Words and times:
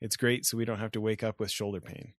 it's 0.00 0.16
great 0.16 0.46
so 0.46 0.56
we 0.56 0.64
don't 0.64 0.78
have 0.80 0.92
to 0.92 1.00
wake 1.00 1.22
up 1.22 1.40
with 1.40 1.50
shoulder 1.50 1.80
pain. 1.80 2.14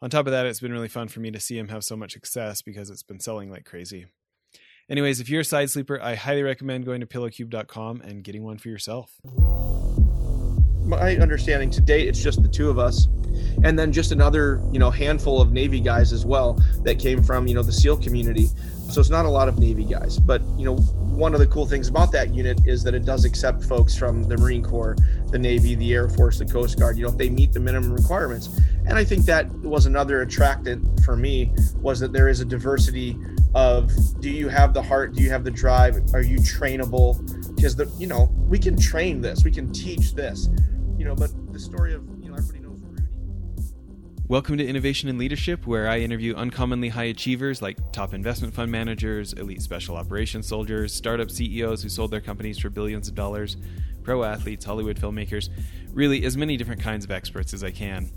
On 0.00 0.10
top 0.10 0.26
of 0.26 0.32
that, 0.32 0.46
it's 0.46 0.60
been 0.60 0.72
really 0.72 0.88
fun 0.88 1.08
for 1.08 1.20
me 1.20 1.30
to 1.30 1.40
see 1.40 1.56
him 1.56 1.68
have 1.68 1.84
so 1.84 1.96
much 1.96 2.12
success 2.12 2.60
because 2.62 2.90
it's 2.90 3.02
been 3.02 3.20
selling 3.20 3.50
like 3.50 3.64
crazy. 3.64 4.06
Anyways, 4.90 5.20
if 5.20 5.28
you're 5.28 5.42
a 5.42 5.44
side 5.44 5.70
sleeper, 5.70 6.00
I 6.02 6.16
highly 6.16 6.42
recommend 6.42 6.84
going 6.84 7.00
to 7.00 7.06
pillowcube.com 7.06 8.00
and 8.00 8.24
getting 8.24 8.42
one 8.42 8.58
for 8.58 8.68
yourself. 8.68 9.12
My 10.84 11.16
understanding 11.16 11.70
to 11.70 11.80
date, 11.80 12.08
it's 12.08 12.22
just 12.22 12.42
the 12.42 12.48
two 12.48 12.68
of 12.68 12.78
us, 12.78 13.08
and 13.64 13.78
then 13.78 13.92
just 13.92 14.12
another, 14.12 14.60
you 14.72 14.78
know, 14.78 14.90
handful 14.90 15.40
of 15.40 15.52
Navy 15.52 15.80
guys 15.80 16.12
as 16.12 16.26
well 16.26 16.58
that 16.82 16.98
came 16.98 17.22
from, 17.22 17.46
you 17.46 17.54
know, 17.54 17.62
the 17.62 17.72
SEAL 17.72 17.98
community. 17.98 18.48
So 18.90 19.00
it's 19.00 19.10
not 19.10 19.24
a 19.24 19.30
lot 19.30 19.48
of 19.48 19.58
Navy 19.58 19.84
guys, 19.84 20.18
but 20.18 20.42
you 20.58 20.66
know, 20.66 20.76
one 20.76 21.32
of 21.32 21.40
the 21.40 21.46
cool 21.46 21.66
things 21.66 21.88
about 21.88 22.12
that 22.12 22.34
unit 22.34 22.60
is 22.66 22.82
that 22.84 22.94
it 22.94 23.06
does 23.06 23.24
accept 23.24 23.64
folks 23.64 23.96
from 23.96 24.22
the 24.24 24.36
Marine 24.36 24.62
Corps, 24.62 24.96
the 25.30 25.38
Navy, 25.38 25.74
the 25.74 25.94
Air 25.94 26.10
Force, 26.10 26.38
the 26.38 26.44
Coast 26.44 26.78
Guard. 26.78 26.98
You 26.98 27.04
know, 27.04 27.10
if 27.10 27.16
they 27.16 27.30
meet 27.30 27.52
the 27.52 27.60
minimum 27.60 27.92
requirements, 27.92 28.48
and 28.86 28.98
I 28.98 29.04
think 29.04 29.24
that 29.26 29.50
was 29.60 29.86
another 29.86 30.22
attractant 30.22 31.00
for 31.04 31.16
me 31.16 31.54
was 31.76 32.00
that 32.00 32.12
there 32.12 32.28
is 32.28 32.40
a 32.40 32.44
diversity 32.44 33.16
of 33.54 33.90
do 34.20 34.30
you 34.30 34.48
have 34.48 34.72
the 34.72 34.82
heart? 34.82 35.14
Do 35.14 35.22
you 35.22 35.30
have 35.30 35.44
the 35.44 35.50
drive? 35.50 35.96
Are 36.14 36.22
you 36.22 36.38
trainable? 36.38 37.18
Because 37.54 37.76
the 37.76 37.92
you 37.98 38.06
know 38.06 38.30
we 38.48 38.58
can 38.58 38.76
train 38.76 39.20
this. 39.20 39.44
We 39.44 39.50
can 39.50 39.72
teach 39.72 40.14
this. 40.14 40.48
You 40.96 41.04
know 41.04 41.14
but 41.14 41.30
the 41.52 41.58
story 41.58 41.94
of 41.94 42.02
you 42.20 42.30
know 42.30 42.34
everybody 42.34 42.60
knows 42.60 42.78
rudy. 42.80 43.02
Welcome 44.28 44.56
to 44.58 44.66
Innovation 44.66 45.08
and 45.08 45.18
Leadership, 45.18 45.66
where 45.66 45.88
I 45.88 45.98
interview 45.98 46.34
uncommonly 46.34 46.88
high 46.88 47.04
achievers 47.04 47.60
like 47.60 47.76
top 47.92 48.14
investment 48.14 48.54
fund 48.54 48.70
managers, 48.70 49.34
elite 49.34 49.60
special 49.60 49.96
operations 49.96 50.46
soldiers, 50.46 50.94
startup 50.94 51.30
CEOs 51.30 51.82
who 51.82 51.88
sold 51.88 52.10
their 52.10 52.20
companies 52.20 52.58
for 52.58 52.70
billions 52.70 53.08
of 53.08 53.14
dollars, 53.14 53.58
pro 54.02 54.24
athletes, 54.24 54.64
Hollywood 54.64 54.98
filmmakers, 54.98 55.50
really 55.92 56.24
as 56.24 56.36
many 56.36 56.56
different 56.56 56.80
kinds 56.80 57.04
of 57.04 57.10
experts 57.10 57.52
as 57.52 57.62
I 57.62 57.70
can. 57.70 58.10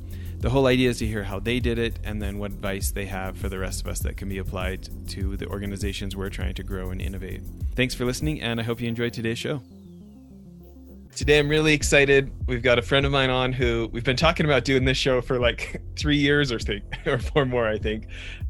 The 0.45 0.51
whole 0.51 0.67
idea 0.67 0.91
is 0.91 0.99
to 0.99 1.07
hear 1.07 1.23
how 1.23 1.39
they 1.39 1.59
did 1.59 1.79
it 1.79 1.97
and 2.03 2.21
then 2.21 2.37
what 2.37 2.51
advice 2.51 2.91
they 2.91 3.07
have 3.07 3.35
for 3.35 3.49
the 3.49 3.57
rest 3.57 3.81
of 3.81 3.87
us 3.87 3.97
that 4.01 4.15
can 4.15 4.29
be 4.29 4.37
applied 4.37 4.87
to 5.07 5.35
the 5.37 5.47
organizations 5.47 6.15
we're 6.15 6.29
trying 6.29 6.53
to 6.53 6.61
grow 6.61 6.91
and 6.91 7.01
innovate. 7.01 7.41
Thanks 7.73 7.95
for 7.95 8.05
listening, 8.05 8.43
and 8.43 8.59
I 8.59 8.63
hope 8.63 8.79
you 8.79 8.87
enjoyed 8.87 9.11
today's 9.11 9.39
show. 9.39 9.63
Today, 11.15 11.39
I'm 11.39 11.49
really 11.49 11.73
excited. 11.73 12.31
We've 12.45 12.61
got 12.61 12.77
a 12.77 12.83
friend 12.83 13.07
of 13.07 13.11
mine 13.11 13.31
on 13.31 13.53
who 13.53 13.89
we've 13.91 14.03
been 14.03 14.17
talking 14.17 14.45
about 14.45 14.65
doing 14.65 14.85
this 14.85 14.99
show 14.99 15.19
for 15.19 15.39
like 15.39 15.81
three 15.95 16.17
years 16.17 16.51
or 16.51 16.59
think 16.59 16.83
or 17.07 17.17
four 17.17 17.47
more, 17.47 17.67
I 17.67 17.79
think. 17.79 18.05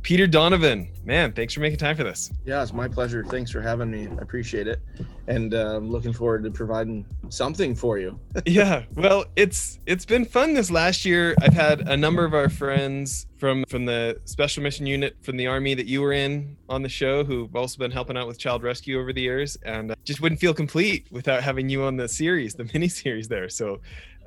Peter 0.05 0.27
Donovan, 0.27 0.87
man, 1.03 1.33
thanks 1.33 1.51
for 1.55 1.61
making 1.61 1.79
time 1.79 1.97
for 1.97 2.03
this. 2.03 2.31
yeah 2.45 2.61
it's 2.61 2.73
my 2.73 2.87
pleasure 2.87 3.25
thanks 3.25 3.49
for 3.49 3.59
having 3.59 3.89
me 3.89 4.07
i 4.07 4.21
appreciate 4.21 4.67
it 4.67 4.79
and 5.25 5.55
uh, 5.55 5.77
i'm 5.77 5.89
looking 5.89 6.13
forward 6.13 6.43
to 6.43 6.51
providing 6.51 7.03
something 7.29 7.73
for 7.73 7.97
you 7.97 8.19
yeah, 8.45 8.83
well, 8.93 9.25
it's 9.35 9.79
it's 9.87 10.05
been 10.05 10.23
fun 10.23 10.53
this 10.53 10.69
last 10.69 11.05
year. 11.05 11.33
I've 11.41 11.53
had 11.53 11.87
a 11.87 11.97
number 11.97 12.23
of 12.23 12.35
our 12.35 12.49
friends 12.49 13.25
from 13.37 13.63
from 13.67 13.85
the 13.85 14.19
special 14.25 14.61
mission 14.61 14.85
unit 14.85 15.15
from 15.23 15.37
the 15.37 15.47
army 15.47 15.73
that 15.73 15.87
you 15.87 16.01
were 16.01 16.13
in 16.13 16.55
on 16.69 16.83
the 16.83 16.89
show 16.89 17.23
who've 17.23 17.55
also 17.55 17.79
been 17.79 17.89
helping 17.91 18.15
out 18.15 18.27
with 18.27 18.37
child 18.37 18.61
rescue 18.61 18.99
over 18.99 19.11
the 19.11 19.21
years, 19.21 19.57
and 19.63 19.91
uh, 19.91 19.95
just 20.03 20.21
wouldn't 20.21 20.39
feel 20.39 20.53
complete 20.53 21.07
without 21.11 21.41
having 21.41 21.67
you 21.67 21.83
on 21.83 21.95
the 21.97 22.07
series, 22.07 22.53
the 22.53 22.69
mini 22.73 22.89
series 22.89 23.27
there. 23.27 23.49
So 23.49 23.79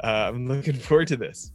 uh, 0.03 0.33
I'm 0.33 0.49
looking 0.49 0.75
forward 0.75 1.07
to 1.09 1.17
this. 1.17 1.53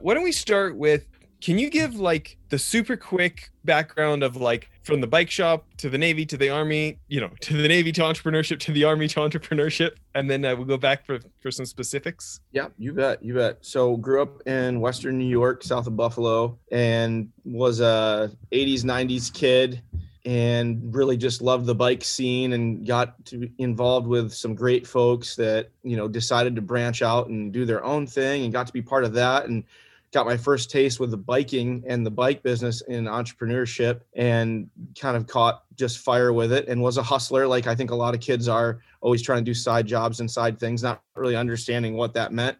Why 0.00 0.12
don't 0.14 0.24
we 0.24 0.32
start 0.32 0.76
with? 0.76 1.06
Can 1.40 1.58
you 1.58 1.70
give 1.70 1.94
like 1.94 2.36
the 2.48 2.58
super 2.58 2.96
quick 2.96 3.50
background 3.64 4.22
of 4.22 4.36
like 4.36 4.70
from 4.82 5.00
the 5.00 5.06
bike 5.06 5.30
shop 5.30 5.66
to 5.76 5.88
the 5.88 5.98
Navy 5.98 6.26
to 6.26 6.36
the 6.36 6.50
Army, 6.50 6.98
you 7.08 7.20
know, 7.20 7.30
to 7.42 7.56
the 7.56 7.68
Navy 7.68 7.92
to 7.92 8.00
entrepreneurship 8.00 8.58
to 8.60 8.72
the 8.72 8.84
Army 8.84 9.06
to 9.08 9.20
entrepreneurship, 9.20 9.92
and 10.14 10.28
then 10.28 10.44
uh, 10.44 10.56
we'll 10.56 10.64
go 10.64 10.76
back 10.76 11.06
for 11.06 11.20
for 11.40 11.50
some 11.50 11.66
specifics. 11.66 12.40
Yeah, 12.52 12.68
you 12.76 12.92
bet, 12.92 13.22
you 13.22 13.34
bet. 13.34 13.58
So 13.60 13.96
grew 13.96 14.22
up 14.22 14.46
in 14.46 14.80
Western 14.80 15.18
New 15.18 15.28
York, 15.28 15.62
south 15.62 15.86
of 15.86 15.96
Buffalo, 15.96 16.58
and 16.72 17.30
was 17.44 17.80
a 17.80 18.32
80s, 18.52 18.82
90s 18.82 19.32
kid 19.32 19.82
and 20.24 20.94
really 20.94 21.16
just 21.16 21.40
loved 21.40 21.64
the 21.64 21.74
bike 21.74 22.04
scene 22.04 22.52
and 22.52 22.86
got 22.86 23.24
to 23.24 23.38
be 23.38 23.52
involved 23.56 24.06
with 24.06 24.32
some 24.32 24.54
great 24.54 24.86
folks 24.86 25.36
that, 25.36 25.70
you 25.82 25.96
know, 25.96 26.06
decided 26.06 26.54
to 26.54 26.60
branch 26.60 27.00
out 27.00 27.28
and 27.28 27.50
do 27.50 27.64
their 27.64 27.82
own 27.82 28.06
thing 28.06 28.44
and 28.44 28.52
got 28.52 28.66
to 28.66 28.72
be 28.72 28.82
part 28.82 29.04
of 29.04 29.14
that 29.14 29.46
and 29.46 29.64
got 30.12 30.26
my 30.26 30.36
first 30.36 30.70
taste 30.70 31.00
with 31.00 31.10
the 31.10 31.16
biking 31.16 31.84
and 31.86 32.04
the 32.04 32.10
bike 32.10 32.42
business 32.42 32.80
in 32.82 33.04
entrepreneurship 33.04 34.00
and 34.14 34.68
kind 34.98 35.16
of 35.16 35.26
caught 35.26 35.64
just 35.76 35.98
fire 35.98 36.32
with 36.32 36.52
it 36.52 36.66
and 36.68 36.80
was 36.80 36.96
a 36.96 37.02
hustler 37.02 37.46
like 37.46 37.66
I 37.66 37.74
think 37.74 37.90
a 37.90 37.94
lot 37.94 38.14
of 38.14 38.20
kids 38.20 38.48
are 38.48 38.80
always 39.00 39.22
trying 39.22 39.44
to 39.44 39.44
do 39.44 39.54
side 39.54 39.86
jobs 39.86 40.20
and 40.20 40.30
side 40.30 40.58
things 40.58 40.82
not 40.82 41.02
really 41.14 41.36
understanding 41.36 41.94
what 41.94 42.14
that 42.14 42.32
meant 42.32 42.56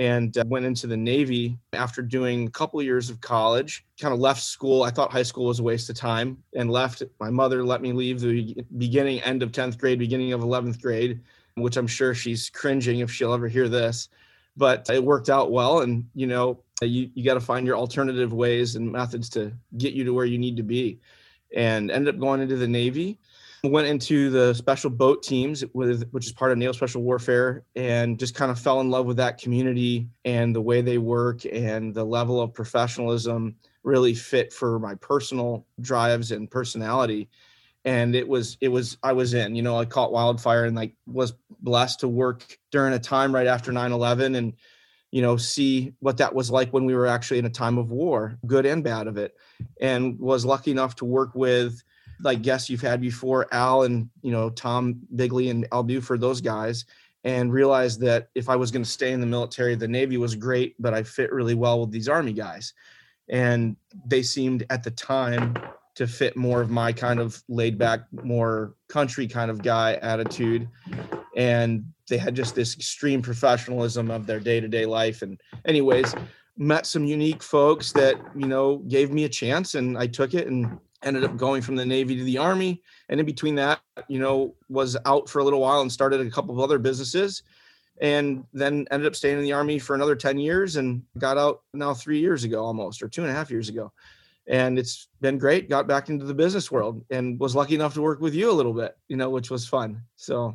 and 0.00 0.36
uh, 0.38 0.44
went 0.46 0.64
into 0.64 0.86
the 0.86 0.96
Navy 0.96 1.58
after 1.74 2.00
doing 2.00 2.46
a 2.46 2.50
couple 2.50 2.80
years 2.80 3.10
of 3.10 3.20
college. 3.20 3.84
Kind 4.00 4.14
of 4.14 4.18
left 4.18 4.42
school. 4.42 4.82
I 4.82 4.90
thought 4.90 5.12
high 5.12 5.22
school 5.22 5.44
was 5.44 5.60
a 5.60 5.62
waste 5.62 5.90
of 5.90 5.96
time 5.96 6.42
and 6.54 6.70
left. 6.70 7.02
My 7.20 7.28
mother 7.28 7.62
let 7.62 7.82
me 7.82 7.92
leave 7.92 8.18
the 8.20 8.56
beginning, 8.78 9.20
end 9.20 9.42
of 9.42 9.52
10th 9.52 9.76
grade, 9.76 9.98
beginning 9.98 10.32
of 10.32 10.40
11th 10.40 10.80
grade, 10.80 11.20
which 11.56 11.76
I'm 11.76 11.86
sure 11.86 12.14
she's 12.14 12.48
cringing 12.48 13.00
if 13.00 13.10
she'll 13.10 13.34
ever 13.34 13.46
hear 13.46 13.68
this. 13.68 14.08
But 14.56 14.88
it 14.88 15.04
worked 15.04 15.28
out 15.28 15.52
well. 15.52 15.80
And, 15.80 16.08
you 16.14 16.26
know, 16.26 16.62
you, 16.86 17.10
you 17.14 17.24
got 17.24 17.34
to 17.34 17.40
find 17.40 17.66
your 17.66 17.76
alternative 17.76 18.32
ways 18.32 18.76
and 18.76 18.90
methods 18.90 19.28
to 19.30 19.52
get 19.76 19.92
you 19.92 20.04
to 20.04 20.12
where 20.12 20.26
you 20.26 20.38
need 20.38 20.56
to 20.56 20.62
be. 20.62 21.00
And 21.54 21.90
ended 21.90 22.14
up 22.14 22.20
going 22.20 22.40
into 22.40 22.56
the 22.56 22.68
Navy 22.68 23.18
went 23.64 23.86
into 23.86 24.30
the 24.30 24.54
special 24.54 24.88
boat 24.88 25.22
teams 25.22 25.64
with 25.74 26.08
which 26.10 26.26
is 26.26 26.32
part 26.32 26.50
of 26.50 26.58
naval 26.58 26.72
special 26.72 27.02
warfare 27.02 27.62
and 27.76 28.18
just 28.18 28.34
kind 28.34 28.50
of 28.50 28.58
fell 28.58 28.80
in 28.80 28.90
love 28.90 29.04
with 29.04 29.18
that 29.18 29.38
community 29.38 30.08
and 30.24 30.54
the 30.54 30.60
way 30.60 30.80
they 30.80 30.98
work 30.98 31.44
and 31.44 31.94
the 31.94 32.04
level 32.04 32.40
of 32.40 32.54
professionalism 32.54 33.54
really 33.82 34.14
fit 34.14 34.52
for 34.52 34.78
my 34.78 34.94
personal 34.96 35.66
drives 35.80 36.32
and 36.32 36.50
personality 36.50 37.28
and 37.84 38.14
it 38.14 38.26
was 38.26 38.56
it 38.60 38.68
was 38.68 38.96
i 39.02 39.12
was 39.12 39.34
in 39.34 39.54
you 39.54 39.62
know 39.62 39.78
i 39.78 39.84
caught 39.84 40.12
wildfire 40.12 40.64
and 40.64 40.76
like 40.76 40.94
was 41.06 41.34
blessed 41.60 42.00
to 42.00 42.08
work 42.08 42.58
during 42.70 42.94
a 42.94 42.98
time 42.98 43.34
right 43.34 43.46
after 43.46 43.72
9-11 43.72 44.36
and 44.36 44.54
you 45.10 45.22
know 45.22 45.36
see 45.36 45.92
what 46.00 46.16
that 46.16 46.34
was 46.34 46.50
like 46.50 46.72
when 46.72 46.84
we 46.84 46.94
were 46.94 47.06
actually 47.06 47.38
in 47.38 47.46
a 47.46 47.50
time 47.50 47.78
of 47.78 47.90
war 47.90 48.38
good 48.46 48.64
and 48.64 48.84
bad 48.84 49.06
of 49.06 49.16
it 49.16 49.34
and 49.80 50.18
was 50.18 50.44
lucky 50.44 50.70
enough 50.70 50.94
to 50.94 51.04
work 51.04 51.34
with 51.34 51.82
like 52.22 52.42
guests 52.42 52.68
you've 52.68 52.80
had 52.80 53.00
before, 53.00 53.46
Al 53.52 53.82
and 53.82 54.08
you 54.22 54.32
know 54.32 54.50
Tom 54.50 55.00
Bigley 55.14 55.50
and 55.50 55.66
Al 55.72 55.82
Buford, 55.82 56.20
those 56.20 56.40
guys, 56.40 56.84
and 57.24 57.52
realized 57.52 58.00
that 58.00 58.28
if 58.34 58.48
I 58.48 58.56
was 58.56 58.70
going 58.70 58.84
to 58.84 58.90
stay 58.90 59.12
in 59.12 59.20
the 59.20 59.26
military, 59.26 59.74
the 59.74 59.88
Navy 59.88 60.16
was 60.16 60.34
great, 60.34 60.74
but 60.78 60.94
I 60.94 61.02
fit 61.02 61.32
really 61.32 61.54
well 61.54 61.80
with 61.80 61.90
these 61.90 62.08
Army 62.08 62.32
guys, 62.32 62.72
and 63.28 63.76
they 64.06 64.22
seemed 64.22 64.64
at 64.70 64.82
the 64.82 64.90
time 64.90 65.56
to 65.96 66.06
fit 66.06 66.36
more 66.36 66.60
of 66.60 66.70
my 66.70 66.92
kind 66.92 67.20
of 67.20 67.42
laid 67.48 67.76
back, 67.76 68.00
more 68.12 68.74
country 68.88 69.26
kind 69.26 69.50
of 69.50 69.62
guy 69.62 69.94
attitude, 69.94 70.68
and 71.40 71.90
they 72.06 72.18
had 72.18 72.34
just 72.34 72.54
this 72.54 72.76
extreme 72.76 73.22
professionalism 73.22 74.10
of 74.10 74.26
their 74.26 74.40
day 74.40 74.60
to 74.60 74.68
day 74.68 74.84
life. 74.84 75.22
And 75.22 75.40
anyways, 75.64 76.14
met 76.58 76.84
some 76.84 77.06
unique 77.06 77.42
folks 77.42 77.92
that 77.92 78.16
you 78.36 78.46
know 78.46 78.76
gave 78.88 79.10
me 79.10 79.24
a 79.24 79.28
chance, 79.28 79.74
and 79.74 79.96
I 79.96 80.06
took 80.06 80.34
it 80.34 80.48
and 80.48 80.78
ended 81.02 81.24
up 81.24 81.38
going 81.38 81.62
from 81.62 81.76
the 81.76 81.86
Navy 81.86 82.14
to 82.18 82.24
the 82.24 82.36
Army. 82.36 82.82
And 83.08 83.18
in 83.18 83.24
between 83.24 83.54
that, 83.54 83.80
you 84.06 84.18
know, 84.18 84.54
was 84.68 84.98
out 85.06 85.30
for 85.30 85.38
a 85.38 85.44
little 85.44 85.62
while 85.62 85.80
and 85.80 85.90
started 85.90 86.20
a 86.20 86.30
couple 86.30 86.54
of 86.54 86.60
other 86.60 86.78
businesses. 86.78 87.42
And 88.02 88.44
then 88.52 88.86
ended 88.90 89.06
up 89.06 89.16
staying 89.16 89.38
in 89.38 89.44
the 89.44 89.54
Army 89.54 89.78
for 89.78 89.94
another 89.94 90.14
10 90.14 90.38
years 90.38 90.76
and 90.76 91.02
got 91.16 91.38
out 91.38 91.62
now 91.72 91.94
three 91.94 92.18
years 92.18 92.44
ago 92.44 92.62
almost, 92.62 93.02
or 93.02 93.08
two 93.08 93.22
and 93.22 93.30
a 93.30 93.34
half 93.34 93.50
years 93.50 93.70
ago. 93.70 93.92
And 94.46 94.78
it's 94.78 95.08
been 95.22 95.38
great. 95.38 95.70
Got 95.70 95.86
back 95.86 96.10
into 96.10 96.26
the 96.26 96.34
business 96.34 96.70
world 96.70 97.02
and 97.10 97.40
was 97.40 97.56
lucky 97.56 97.74
enough 97.76 97.94
to 97.94 98.02
work 98.02 98.20
with 98.20 98.34
you 98.34 98.50
a 98.50 98.52
little 98.52 98.74
bit, 98.74 98.94
you 99.08 99.16
know, 99.16 99.30
which 99.30 99.50
was 99.50 99.66
fun. 99.66 100.02
So 100.16 100.54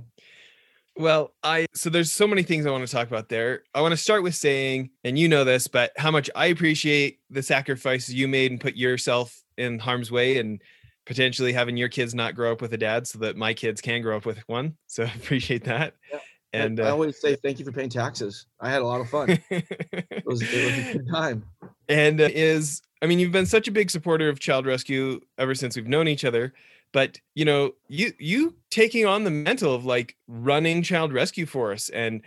Well, 0.98 1.34
I 1.44 1.66
so 1.74 1.90
there's 1.90 2.12
so 2.12 2.28
many 2.28 2.44
things 2.44 2.66
I 2.66 2.72
want 2.72 2.86
to 2.88 2.92
talk 2.92 3.08
about 3.08 3.28
there. 3.28 3.64
I 3.74 3.82
want 3.82 3.92
to 3.92 3.98
start 3.98 4.24
with 4.24 4.36
saying, 4.36 4.92
and 5.04 5.20
you 5.20 5.28
know 5.28 5.44
this, 5.44 5.68
but 5.68 5.92
how 5.98 6.10
much 6.10 6.30
I 6.36 6.48
appreciate 6.48 7.20
the 7.30 7.44
sacrifices 7.44 8.16
you 8.16 8.28
made 8.28 8.52
and 8.52 8.62
put 8.62 8.76
yourself 8.76 9.44
in 9.58 9.80
harm's 9.80 10.10
way 10.10 10.38
and 10.38 10.62
potentially 11.06 11.54
having 11.54 11.78
your 11.78 11.90
kids 11.90 12.16
not 12.16 12.34
grow 12.34 12.52
up 12.54 12.62
with 12.62 12.74
a 12.74 12.78
dad 12.78 13.08
so 13.08 13.20
that 13.20 13.36
my 13.36 13.54
kids 13.54 13.82
can 13.82 14.02
grow 14.02 14.16
up 14.16 14.26
with 14.26 14.40
one. 14.48 14.76
So 14.88 15.04
I 15.06 15.12
appreciate 15.16 15.66
that. 15.66 15.96
Yeah. 16.12 16.20
And 16.54 16.80
I 16.80 16.86
uh, 16.86 16.92
always 16.92 17.20
say 17.20 17.36
thank 17.36 17.60
you 17.60 17.66
for 17.66 17.74
paying 17.74 17.90
taxes. 17.90 18.48
I 18.62 18.70
had 18.70 18.82
a 18.82 18.86
lot 18.86 19.02
of 19.02 19.10
fun. 19.10 19.38
It 19.52 20.26
was, 20.26 20.42
it 20.42 20.66
was 20.66 20.78
a 20.78 20.98
good 20.98 21.10
time. 21.12 21.44
and 21.90 22.20
uh, 22.20 22.30
is 22.32 22.82
I 23.02 23.08
mean, 23.08 23.20
you've 23.20 23.32
been 23.32 23.46
such 23.46 23.68
a 23.68 23.72
big 23.72 23.92
supporter 23.92 24.30
of 24.30 24.40
child 24.40 24.66
rescue 24.66 25.20
ever 25.38 25.54
since 25.54 25.76
we've 25.76 25.88
known 25.88 26.08
each 26.08 26.26
other. 26.26 26.54
But 26.94 27.20
you 27.34 27.46
know, 27.46 27.74
you 27.88 28.14
you 28.20 28.56
taking 28.70 29.06
on 29.06 29.24
the 29.24 29.32
mental 29.32 29.74
of 29.74 29.86
like 29.86 30.16
running 30.28 30.84
child 30.84 31.14
rescue 31.14 31.46
for 31.46 31.72
us 31.72 31.90
and 31.90 32.22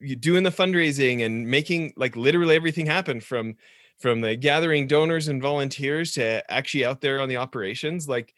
you 0.00 0.16
doing 0.16 0.42
the 0.42 0.50
fundraising 0.50 1.24
and 1.24 1.48
making 1.48 1.92
like 1.96 2.16
literally 2.16 2.56
everything 2.56 2.86
happen 2.86 3.20
from 3.20 3.56
from 3.98 4.20
the 4.20 4.36
gathering 4.36 4.86
donors 4.86 5.28
and 5.28 5.40
volunteers 5.40 6.12
to 6.12 6.50
actually 6.50 6.84
out 6.84 7.00
there 7.00 7.20
on 7.20 7.28
the 7.28 7.36
operations 7.36 8.08
like 8.08 8.34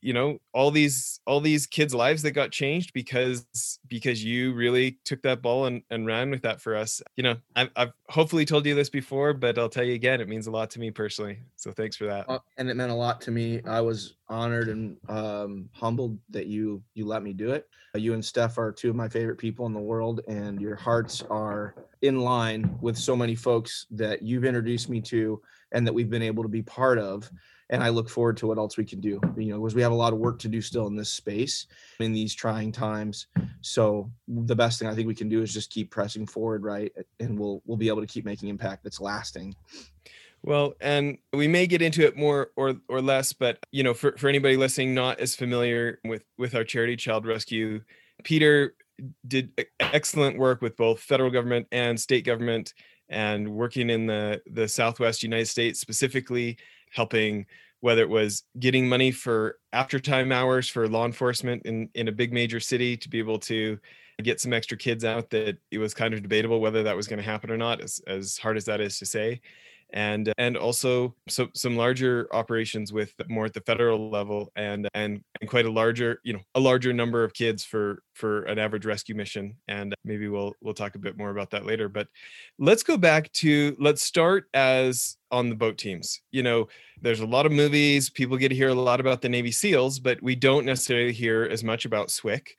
you 0.00 0.12
know 0.12 0.38
all 0.52 0.70
these 0.70 1.20
all 1.26 1.40
these 1.40 1.66
kids 1.66 1.94
lives 1.94 2.22
that 2.22 2.32
got 2.32 2.50
changed 2.50 2.92
because 2.92 3.78
because 3.88 4.24
you 4.24 4.54
really 4.54 4.98
took 5.04 5.22
that 5.22 5.42
ball 5.42 5.66
and, 5.66 5.82
and 5.90 6.06
ran 6.06 6.30
with 6.30 6.42
that 6.42 6.60
for 6.60 6.76
us. 6.76 7.02
You 7.16 7.24
know 7.24 7.36
I've, 7.56 7.70
I've 7.76 7.92
hopefully 8.08 8.44
told 8.44 8.66
you 8.66 8.74
this 8.74 8.90
before 8.90 9.32
but 9.32 9.58
i'll 9.58 9.68
tell 9.68 9.84
you 9.84 9.94
again 9.94 10.20
it 10.20 10.28
means 10.28 10.46
a 10.46 10.50
lot 10.50 10.70
to 10.70 10.80
me 10.80 10.90
personally 10.90 11.38
so 11.56 11.72
thanks 11.72 11.96
for 11.96 12.06
that. 12.06 12.28
Uh, 12.28 12.38
and 12.56 12.70
it 12.70 12.74
meant 12.74 12.90
a 12.90 12.94
lot 12.94 13.20
to 13.22 13.30
me. 13.30 13.60
I 13.66 13.80
was 13.80 14.14
honored 14.28 14.68
and 14.68 14.96
um, 15.08 15.68
humbled 15.72 16.18
that 16.30 16.46
you 16.46 16.82
you 16.94 17.06
let 17.06 17.22
me 17.22 17.32
do 17.32 17.50
it. 17.50 17.68
You 17.94 18.14
and 18.14 18.24
steph 18.24 18.58
are 18.58 18.70
two 18.70 18.90
of 18.90 18.96
my 18.96 19.08
favorite 19.08 19.38
people 19.38 19.66
in 19.66 19.72
the 19.72 19.80
world 19.80 20.20
and 20.28 20.60
your 20.60 20.76
hearts 20.76 21.22
are 21.30 21.74
in 22.02 22.20
line 22.20 22.78
with 22.80 22.96
so 22.96 23.16
many 23.16 23.34
folks 23.34 23.86
that 23.90 24.22
you've 24.22 24.44
introduced 24.44 24.88
me 24.88 25.00
to 25.02 25.40
and 25.72 25.86
that 25.86 25.92
we've 25.92 26.10
been 26.10 26.22
able 26.22 26.42
to 26.42 26.48
be 26.48 26.62
part 26.62 26.98
of 26.98 27.30
and 27.70 27.82
I 27.82 27.90
look 27.90 28.08
forward 28.08 28.36
to 28.38 28.46
what 28.46 28.58
else 28.58 28.76
we 28.76 28.84
can 28.84 29.00
do. 29.00 29.20
You 29.36 29.52
know, 29.52 29.60
because 29.60 29.74
we 29.74 29.82
have 29.82 29.92
a 29.92 29.96
lot 29.96 30.12
of 30.12 30.18
work 30.18 30.38
to 30.40 30.48
do 30.48 30.60
still 30.60 30.86
in 30.86 30.96
this 30.96 31.10
space 31.10 31.66
in 32.00 32.12
these 32.12 32.34
trying 32.34 32.72
times. 32.72 33.26
So 33.60 34.10
the 34.26 34.56
best 34.56 34.78
thing 34.78 34.88
I 34.88 34.94
think 34.94 35.06
we 35.06 35.14
can 35.14 35.28
do 35.28 35.42
is 35.42 35.52
just 35.52 35.70
keep 35.70 35.90
pressing 35.90 36.26
forward, 36.26 36.62
right? 36.62 36.92
And 37.20 37.38
we'll 37.38 37.62
we'll 37.66 37.76
be 37.76 37.88
able 37.88 38.00
to 38.00 38.06
keep 38.06 38.24
making 38.24 38.48
impact 38.48 38.84
that's 38.84 39.00
lasting. 39.00 39.54
Well, 40.42 40.74
and 40.80 41.18
we 41.32 41.48
may 41.48 41.66
get 41.66 41.82
into 41.82 42.06
it 42.06 42.16
more 42.16 42.50
or 42.56 42.76
or 42.88 43.02
less, 43.02 43.32
but 43.32 43.58
you 43.72 43.82
know, 43.82 43.94
for, 43.94 44.16
for 44.16 44.28
anybody 44.28 44.56
listening 44.56 44.94
not 44.94 45.20
as 45.20 45.34
familiar 45.34 45.98
with 46.04 46.24
with 46.38 46.54
our 46.54 46.64
charity 46.64 46.96
Child 46.96 47.26
Rescue, 47.26 47.80
Peter 48.24 48.74
did 49.26 49.52
excellent 49.80 50.38
work 50.38 50.60
with 50.60 50.76
both 50.76 51.00
federal 51.00 51.30
government 51.30 51.66
and 51.70 51.98
state 52.00 52.24
government 52.24 52.74
and 53.08 53.48
working 53.48 53.90
in 53.90 54.06
the 54.06 54.42
the 54.50 54.68
southwest 54.68 55.22
united 55.22 55.46
states 55.46 55.80
specifically 55.80 56.58
helping 56.92 57.46
whether 57.80 58.02
it 58.02 58.08
was 58.08 58.42
getting 58.58 58.88
money 58.88 59.10
for 59.10 59.58
after 59.72 60.00
time 60.00 60.32
hours 60.32 60.68
for 60.68 60.88
law 60.88 61.06
enforcement 61.06 61.62
in 61.64 61.88
in 61.94 62.08
a 62.08 62.12
big 62.12 62.32
major 62.32 62.60
city 62.60 62.96
to 62.96 63.08
be 63.08 63.18
able 63.18 63.38
to 63.38 63.78
get 64.22 64.40
some 64.40 64.52
extra 64.52 64.76
kids 64.76 65.04
out 65.04 65.30
that 65.30 65.56
it 65.70 65.78
was 65.78 65.94
kind 65.94 66.12
of 66.12 66.22
debatable 66.22 66.60
whether 66.60 66.82
that 66.82 66.96
was 66.96 67.06
going 67.06 67.18
to 67.18 67.24
happen 67.24 67.50
or 67.50 67.56
not 67.56 67.80
as, 67.80 68.00
as 68.08 68.36
hard 68.36 68.56
as 68.56 68.64
that 68.64 68.80
is 68.80 68.98
to 68.98 69.06
say 69.06 69.40
and 69.92 70.32
and 70.36 70.56
also 70.56 71.14
so 71.28 71.48
some 71.54 71.76
larger 71.76 72.28
operations 72.32 72.92
with 72.92 73.14
more 73.28 73.46
at 73.46 73.54
the 73.54 73.60
federal 73.62 74.10
level 74.10 74.52
and 74.54 74.88
and 74.94 75.22
and 75.40 75.48
quite 75.48 75.64
a 75.64 75.70
larger 75.70 76.20
you 76.24 76.32
know 76.32 76.40
a 76.54 76.60
larger 76.60 76.92
number 76.92 77.24
of 77.24 77.32
kids 77.32 77.64
for 77.64 78.02
for 78.14 78.42
an 78.42 78.58
average 78.58 78.84
rescue 78.84 79.14
mission 79.14 79.54
and 79.66 79.94
maybe 80.04 80.28
we'll 80.28 80.54
we'll 80.60 80.74
talk 80.74 80.94
a 80.94 80.98
bit 80.98 81.16
more 81.16 81.30
about 81.30 81.50
that 81.50 81.64
later 81.64 81.88
but 81.88 82.08
let's 82.58 82.82
go 82.82 82.96
back 82.96 83.32
to 83.32 83.74
let's 83.78 84.02
start 84.02 84.44
as 84.52 85.16
on 85.30 85.50
the 85.50 85.54
boat 85.54 85.78
teams. 85.78 86.20
You 86.32 86.42
know 86.42 86.68
there's 87.00 87.20
a 87.20 87.26
lot 87.26 87.46
of 87.46 87.52
movies 87.52 88.10
people 88.10 88.36
get 88.36 88.48
to 88.48 88.54
hear 88.54 88.68
a 88.68 88.74
lot 88.74 89.00
about 89.00 89.22
the 89.22 89.28
navy 89.28 89.52
seals 89.52 89.98
but 89.98 90.22
we 90.22 90.34
don't 90.34 90.66
necessarily 90.66 91.12
hear 91.12 91.44
as 91.44 91.62
much 91.62 91.84
about 91.84 92.08
SWCC 92.08 92.56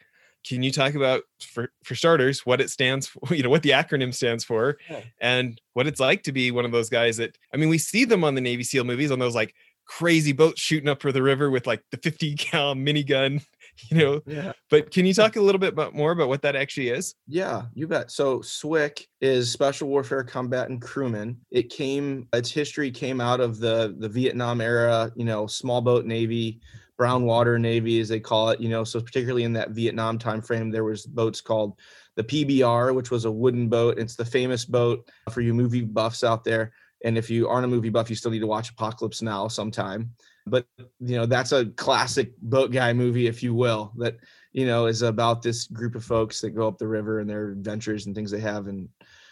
can 0.48 0.64
you 0.64 0.72
talk 0.72 0.96
about 0.96 1.24
for 1.40 1.72
for 1.84 1.96
starters 1.96 2.46
what 2.46 2.62
it 2.62 2.70
stands 2.70 3.08
for 3.08 3.20
you 3.36 3.44
know 3.44 3.50
what 3.50 3.64
the 3.64 3.72
acronym 3.72 4.14
stands 4.14 4.44
for 4.44 4.78
yeah. 4.90 5.02
and 5.22 5.60
what 5.74 5.88
it's 5.88 6.00
like 6.00 6.24
to 6.24 6.32
be 6.32 6.52
one 6.52 6.66
of 6.66 6.72
those 6.72 6.90
guys 6.90 7.18
that 7.18 7.38
i 7.54 7.58
mean 7.58 7.70
we 7.70 7.78
see 7.78 8.06
them 8.06 8.24
on 8.24 8.36
the 8.36 8.42
navy 8.42 8.64
seal 8.64 8.84
movies 8.84 9.12
on 9.12 9.20
those 9.20 9.36
like 9.36 9.54
crazy 9.86 10.32
boats 10.32 10.62
shooting 10.62 10.88
up 10.88 11.02
for 11.02 11.12
the 11.12 11.22
river 11.22 11.50
with 11.50 11.66
like 11.66 11.84
the 11.92 11.98
50 11.98 12.36
cal 12.36 12.76
minigun 12.76 13.42
you 13.90 13.98
know? 13.98 14.22
Yeah. 14.26 14.54
But 14.70 14.92
can 14.92 15.06
you 15.06 15.14
talk 15.14 15.36
a 15.36 15.42
little 15.42 15.60
bit 15.60 15.74
about, 15.74 15.96
more 15.96 16.12
about 16.12 16.28
what 16.28 16.42
that 16.42 16.56
actually 16.56 16.90
is? 16.90 17.16
Yeah 17.28 17.64
you 17.74 17.88
bet. 17.88 18.12
So 18.12 18.40
SWCC 18.40 19.06
is 19.22 19.52
special 19.52 19.88
warfare 19.88 20.24
combatant 20.24 20.82
crewman 20.82 21.38
it 21.52 21.70
came 21.70 22.28
its 22.34 22.52
history 22.52 22.92
came 22.92 23.20
out 23.20 23.40
of 23.40 23.60
the 23.60 23.96
the 24.00 24.08
vietnam 24.08 24.62
era 24.62 25.12
you 25.16 25.26
know 25.26 25.46
small 25.46 25.82
boat 25.82 26.06
navy 26.06 26.60
brown 27.00 27.24
water 27.24 27.58
navy 27.58 28.00
as 28.00 28.10
they 28.10 28.20
call 28.20 28.50
it 28.50 28.60
you 28.60 28.70
know 28.70 28.84
so 28.84 29.00
particularly 29.00 29.46
in 29.46 29.54
that 29.54 29.72
vietnam 29.72 30.20
time 30.20 30.42
frame 30.42 30.70
there 30.70 30.84
was 30.84 31.06
boats 31.08 31.42
called 31.42 31.80
the 32.20 32.24
pbr 32.26 32.94
which 32.94 33.12
was 33.12 33.24
a 33.24 33.32
wooden 33.32 33.70
boat. 33.70 33.98
It's 33.98 34.18
the 34.18 34.26
famous 34.26 34.66
boat 34.66 35.10
for 35.32 35.40
you 35.40 35.54
movie 35.54 35.80
buffs 35.80 36.22
out 36.22 36.44
there. 36.44 36.74
And 37.06 37.18
if 37.18 37.30
you 37.30 37.48
aren't 37.48 37.64
a 37.64 37.70
movie 37.70 37.88
buff 37.88 38.10
you 38.10 38.16
still 38.18 38.32
need 38.32 38.42
to 38.42 38.48
watch 38.48 38.72
apocalypse 38.72 39.22
now 39.22 39.48
sometime. 39.48 40.12
But 40.46 40.66
you 41.00 41.16
know 41.16 41.26
that's 41.26 41.54
a 41.54 41.68
classic 41.68 42.34
boat 42.42 42.74
guy 42.74 42.92
movie 42.92 43.28
if 43.28 43.42
you 43.42 43.54
will 43.54 43.94
that 44.00 44.18
you 44.52 44.66
know 44.66 44.88
is 44.88 45.02
about 45.02 45.42
this 45.42 45.66
group 45.68 45.96
of 45.96 46.04
folks 46.04 46.42
that 46.42 46.50
go 46.50 46.68
up 46.68 46.78
the 46.78 46.90
river 46.90 47.20
and 47.20 47.30
their 47.30 47.52
adventures 47.52 48.06
and 48.06 48.14
things 48.14 48.32
they 48.32 48.42
have 48.42 48.68
in 48.68 48.90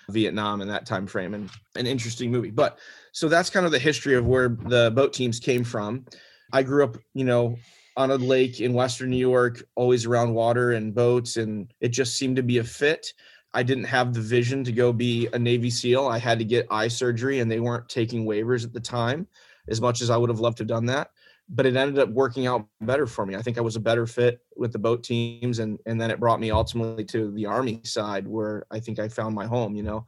vietnam 0.09 0.61
in 0.61 0.69
that 0.69 0.85
time 0.85 1.05
frame 1.05 1.33
and 1.33 1.49
an 1.75 1.85
interesting 1.85 2.31
movie. 2.31 2.51
But 2.51 2.79
so 3.11 3.27
that's 3.27 3.49
kind 3.49 3.65
of 3.65 3.73
the 3.73 3.79
history 3.79 4.15
of 4.15 4.25
where 4.25 4.47
the 4.47 4.93
boat 4.95 5.11
teams 5.11 5.41
came 5.41 5.65
from 5.65 6.05
I 6.51 6.63
grew 6.63 6.83
up, 6.83 6.97
you 7.13 7.25
know, 7.25 7.57
on 7.95 8.11
a 8.11 8.15
lake 8.15 8.61
in 8.61 8.73
Western 8.73 9.09
New 9.09 9.17
York, 9.17 9.63
always 9.75 10.05
around 10.05 10.33
water 10.33 10.73
and 10.73 10.94
boats, 10.94 11.38
and 11.38 11.73
it 11.81 11.89
just 11.89 12.15
seemed 12.15 12.35
to 12.35 12.44
be 12.44 12.59
a 12.59 12.63
fit. 12.63 13.13
I 13.53 13.63
didn't 13.63 13.85
have 13.85 14.13
the 14.13 14.21
vision 14.21 14.63
to 14.65 14.71
go 14.71 14.94
be 14.94 15.27
a 15.33 15.39
Navy 15.39 15.69
SEAL. 15.71 16.07
I 16.07 16.19
had 16.19 16.38
to 16.39 16.45
get 16.45 16.67
eye 16.69 16.89
surgery, 16.89 17.39
and 17.39 17.49
they 17.49 17.59
weren't 17.59 17.89
taking 17.89 18.25
waivers 18.25 18.63
at 18.63 18.73
the 18.73 18.79
time 18.79 19.27
as 19.67 19.81
much 19.81 20.01
as 20.01 20.09
I 20.09 20.17
would 20.17 20.29
have 20.29 20.39
loved 20.39 20.57
to 20.57 20.61
have 20.61 20.67
done 20.67 20.85
that. 20.85 21.09
But 21.49 21.65
it 21.65 21.75
ended 21.75 21.97
up 21.97 22.09
working 22.09 22.45
out 22.45 22.67
better 22.81 23.07
for 23.07 23.25
me. 23.25 23.35
I 23.35 23.41
think 23.41 23.57
I 23.57 23.61
was 23.61 23.77
a 23.77 23.79
better 23.79 24.05
fit 24.05 24.41
with 24.57 24.73
the 24.73 24.79
boat 24.79 25.03
teams, 25.03 25.59
and 25.59 25.79
and 25.85 25.99
then 25.99 26.11
it 26.11 26.19
brought 26.19 26.39
me 26.39 26.51
ultimately 26.51 27.05
to 27.05 27.31
the 27.31 27.45
Army 27.45 27.81
side, 27.83 28.27
where 28.27 28.65
I 28.69 28.79
think 28.79 28.99
I 28.99 29.07
found 29.07 29.33
my 29.33 29.47
home. 29.47 29.73
You 29.73 29.83
know, 29.83 30.05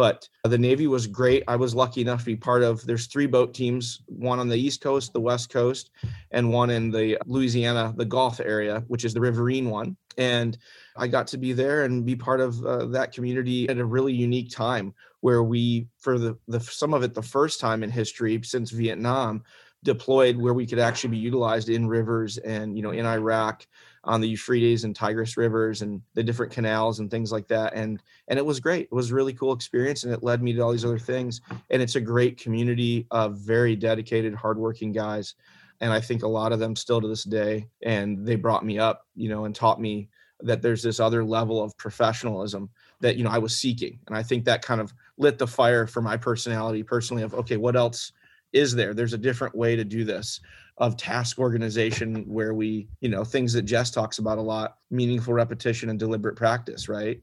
but 0.00 0.26
the 0.44 0.56
Navy 0.56 0.86
was 0.86 1.06
great. 1.06 1.44
I 1.46 1.56
was 1.56 1.74
lucky 1.74 2.00
enough 2.00 2.20
to 2.20 2.24
be 2.24 2.34
part 2.34 2.62
of. 2.62 2.86
There's 2.86 3.06
three 3.06 3.26
boat 3.26 3.52
teams, 3.52 4.00
one 4.06 4.38
on 4.38 4.48
the 4.48 4.56
East 4.56 4.80
Coast, 4.80 5.12
the 5.12 5.20
West 5.20 5.50
Coast, 5.50 5.90
and 6.30 6.50
one 6.50 6.70
in 6.70 6.90
the 6.90 7.18
Louisiana, 7.26 7.92
the 7.94 8.06
Gulf 8.06 8.40
area, 8.40 8.82
which 8.88 9.04
is 9.04 9.12
the 9.12 9.20
Riverine 9.20 9.68
one. 9.68 9.98
And 10.16 10.56
I 10.96 11.06
got 11.06 11.26
to 11.26 11.36
be 11.36 11.52
there 11.52 11.84
and 11.84 12.06
be 12.06 12.16
part 12.16 12.40
of 12.40 12.64
uh, 12.64 12.86
that 12.86 13.12
community 13.12 13.68
at 13.68 13.76
a 13.76 13.84
really 13.84 14.14
unique 14.14 14.50
time 14.50 14.94
where 15.20 15.42
we, 15.42 15.86
for 15.98 16.18
the, 16.18 16.34
the 16.48 16.60
some 16.60 16.94
of 16.94 17.02
it, 17.02 17.12
the 17.12 17.20
first 17.20 17.60
time 17.60 17.82
in 17.82 17.90
history 17.90 18.40
since 18.42 18.70
Vietnam, 18.70 19.42
deployed 19.84 20.38
where 20.38 20.54
we 20.54 20.66
could 20.66 20.78
actually 20.78 21.10
be 21.10 21.18
utilized 21.18 21.68
in 21.68 21.86
rivers 21.86 22.38
and 22.38 22.74
you 22.74 22.82
know 22.82 22.92
in 22.92 23.04
Iraq 23.04 23.66
on 24.04 24.20
the 24.20 24.28
Euphrates 24.28 24.84
and 24.84 24.96
Tigris 24.96 25.36
rivers 25.36 25.82
and 25.82 26.00
the 26.14 26.22
different 26.22 26.52
canals 26.52 27.00
and 27.00 27.10
things 27.10 27.30
like 27.30 27.48
that. 27.48 27.74
And 27.74 28.02
and 28.28 28.38
it 28.38 28.46
was 28.46 28.60
great. 28.60 28.84
It 28.84 28.94
was 28.94 29.10
a 29.10 29.14
really 29.14 29.34
cool 29.34 29.52
experience, 29.52 30.04
and 30.04 30.12
it 30.12 30.22
led 30.22 30.42
me 30.42 30.52
to 30.54 30.60
all 30.60 30.72
these 30.72 30.84
other 30.84 30.98
things. 30.98 31.40
And 31.70 31.82
it's 31.82 31.96
a 31.96 32.00
great 32.00 32.38
community 32.38 33.06
of 33.10 33.38
very 33.38 33.76
dedicated, 33.76 34.34
hardworking 34.34 34.92
guys. 34.92 35.34
And 35.80 35.92
I 35.92 36.00
think 36.00 36.22
a 36.22 36.28
lot 36.28 36.52
of 36.52 36.58
them 36.58 36.76
still 36.76 37.00
to 37.00 37.08
this 37.08 37.24
day. 37.24 37.66
And 37.82 38.26
they 38.26 38.36
brought 38.36 38.64
me 38.64 38.78
up, 38.78 39.06
you 39.14 39.28
know, 39.28 39.44
and 39.44 39.54
taught 39.54 39.80
me 39.80 40.08
that 40.42 40.62
there's 40.62 40.82
this 40.82 41.00
other 41.00 41.24
level 41.24 41.62
of 41.62 41.76
professionalism 41.76 42.70
that 43.00 43.16
you 43.16 43.24
know 43.24 43.30
I 43.30 43.38
was 43.38 43.56
seeking. 43.56 43.98
And 44.06 44.16
I 44.16 44.22
think 44.22 44.44
that 44.44 44.62
kind 44.62 44.80
of 44.80 44.94
lit 45.18 45.38
the 45.38 45.46
fire 45.46 45.86
for 45.86 46.00
my 46.00 46.16
personality 46.16 46.82
personally 46.82 47.22
of 47.22 47.34
okay, 47.34 47.58
what 47.58 47.76
else 47.76 48.12
is 48.52 48.74
there? 48.74 48.94
There's 48.94 49.12
a 49.12 49.18
different 49.18 49.54
way 49.54 49.76
to 49.76 49.84
do 49.84 50.04
this 50.04 50.40
of 50.80 50.96
task 50.96 51.38
organization 51.38 52.24
where 52.26 52.54
we, 52.54 52.88
you 53.00 53.08
know, 53.08 53.22
things 53.22 53.52
that 53.52 53.62
Jess 53.62 53.90
talks 53.90 54.18
about 54.18 54.38
a 54.38 54.42
lot, 54.42 54.78
meaningful 54.90 55.34
repetition 55.34 55.90
and 55.90 55.98
deliberate 55.98 56.36
practice, 56.36 56.88
right? 56.88 57.20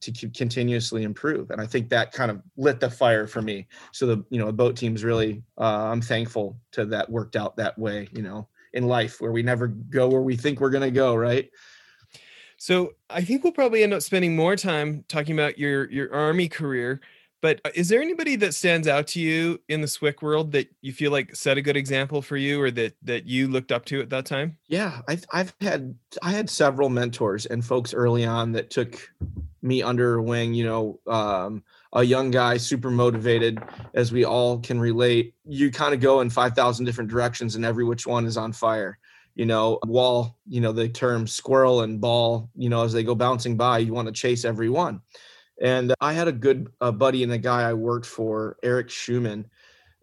To 0.00 0.28
continuously 0.30 1.02
improve. 1.02 1.50
And 1.50 1.60
I 1.60 1.66
think 1.66 1.90
that 1.90 2.12
kind 2.12 2.30
of 2.30 2.40
lit 2.56 2.80
the 2.80 2.88
fire 2.88 3.26
for 3.26 3.42
me. 3.42 3.66
So 3.92 4.06
the, 4.06 4.24
you 4.30 4.38
know, 4.38 4.46
the 4.46 4.52
boat 4.52 4.76
team's 4.76 5.04
really, 5.04 5.42
uh, 5.58 5.90
I'm 5.90 6.00
thankful 6.00 6.56
to 6.72 6.86
that 6.86 7.10
worked 7.10 7.36
out 7.36 7.56
that 7.56 7.78
way, 7.78 8.08
you 8.12 8.22
know, 8.22 8.48
in 8.72 8.86
life 8.86 9.20
where 9.20 9.32
we 9.32 9.42
never 9.42 9.66
go 9.66 10.08
where 10.08 10.22
we 10.22 10.36
think 10.36 10.60
we're 10.60 10.70
going 10.70 10.82
to 10.82 10.90
go, 10.90 11.14
right? 11.16 11.50
So 12.56 12.92
I 13.08 13.22
think 13.22 13.42
we'll 13.42 13.52
probably 13.52 13.82
end 13.82 13.92
up 13.92 14.02
spending 14.02 14.36
more 14.36 14.54
time 14.54 15.04
talking 15.08 15.34
about 15.34 15.58
your 15.58 15.90
your 15.90 16.14
army 16.14 16.46
career 16.48 17.00
but 17.40 17.60
uh, 17.64 17.70
is 17.74 17.88
there 17.88 18.02
anybody 18.02 18.36
that 18.36 18.54
stands 18.54 18.86
out 18.86 19.06
to 19.08 19.20
you 19.20 19.60
in 19.68 19.80
the 19.80 19.86
SWCC 19.86 20.22
world 20.22 20.52
that 20.52 20.68
you 20.82 20.92
feel 20.92 21.10
like 21.10 21.34
set 21.34 21.58
a 21.58 21.62
good 21.62 21.76
example 21.76 22.22
for 22.22 22.36
you, 22.36 22.60
or 22.60 22.70
that 22.72 22.94
that 23.02 23.26
you 23.26 23.48
looked 23.48 23.72
up 23.72 23.84
to 23.86 24.00
at 24.00 24.10
that 24.10 24.26
time? 24.26 24.56
Yeah, 24.68 25.00
I've 25.08 25.24
I've 25.32 25.54
had 25.60 25.94
I 26.22 26.32
had 26.32 26.50
several 26.50 26.88
mentors 26.88 27.46
and 27.46 27.64
folks 27.64 27.94
early 27.94 28.24
on 28.24 28.52
that 28.52 28.70
took 28.70 29.08
me 29.62 29.82
under 29.82 30.20
wing. 30.20 30.54
You 30.54 30.64
know, 30.64 31.00
um, 31.06 31.62
a 31.92 32.02
young 32.02 32.30
guy, 32.30 32.56
super 32.56 32.90
motivated, 32.90 33.60
as 33.94 34.12
we 34.12 34.24
all 34.24 34.58
can 34.58 34.78
relate. 34.78 35.34
You 35.44 35.70
kind 35.70 35.94
of 35.94 36.00
go 36.00 36.20
in 36.20 36.30
five 36.30 36.54
thousand 36.54 36.84
different 36.84 37.10
directions, 37.10 37.56
and 37.56 37.64
every 37.64 37.84
which 37.84 38.06
one 38.06 38.26
is 38.26 38.36
on 38.36 38.52
fire 38.52 38.98
you 39.36 39.46
know, 39.46 39.78
wall, 39.86 40.36
you 40.48 40.60
know, 40.60 40.72
the 40.72 40.88
term 40.88 41.26
squirrel 41.26 41.82
and 41.82 42.00
ball, 42.00 42.50
you 42.56 42.68
know, 42.68 42.82
as 42.82 42.92
they 42.92 43.02
go 43.02 43.14
bouncing 43.14 43.56
by, 43.56 43.78
you 43.78 43.92
want 43.92 44.06
to 44.06 44.12
chase 44.12 44.44
every 44.44 44.68
one. 44.68 45.00
And 45.60 45.94
I 46.00 46.12
had 46.14 46.28
a 46.28 46.32
good 46.32 46.72
uh, 46.80 46.90
buddy 46.90 47.22
and 47.22 47.32
a 47.32 47.38
guy 47.38 47.68
I 47.68 47.74
worked 47.74 48.06
for, 48.06 48.56
Eric 48.62 48.88
Schumann, 48.88 49.46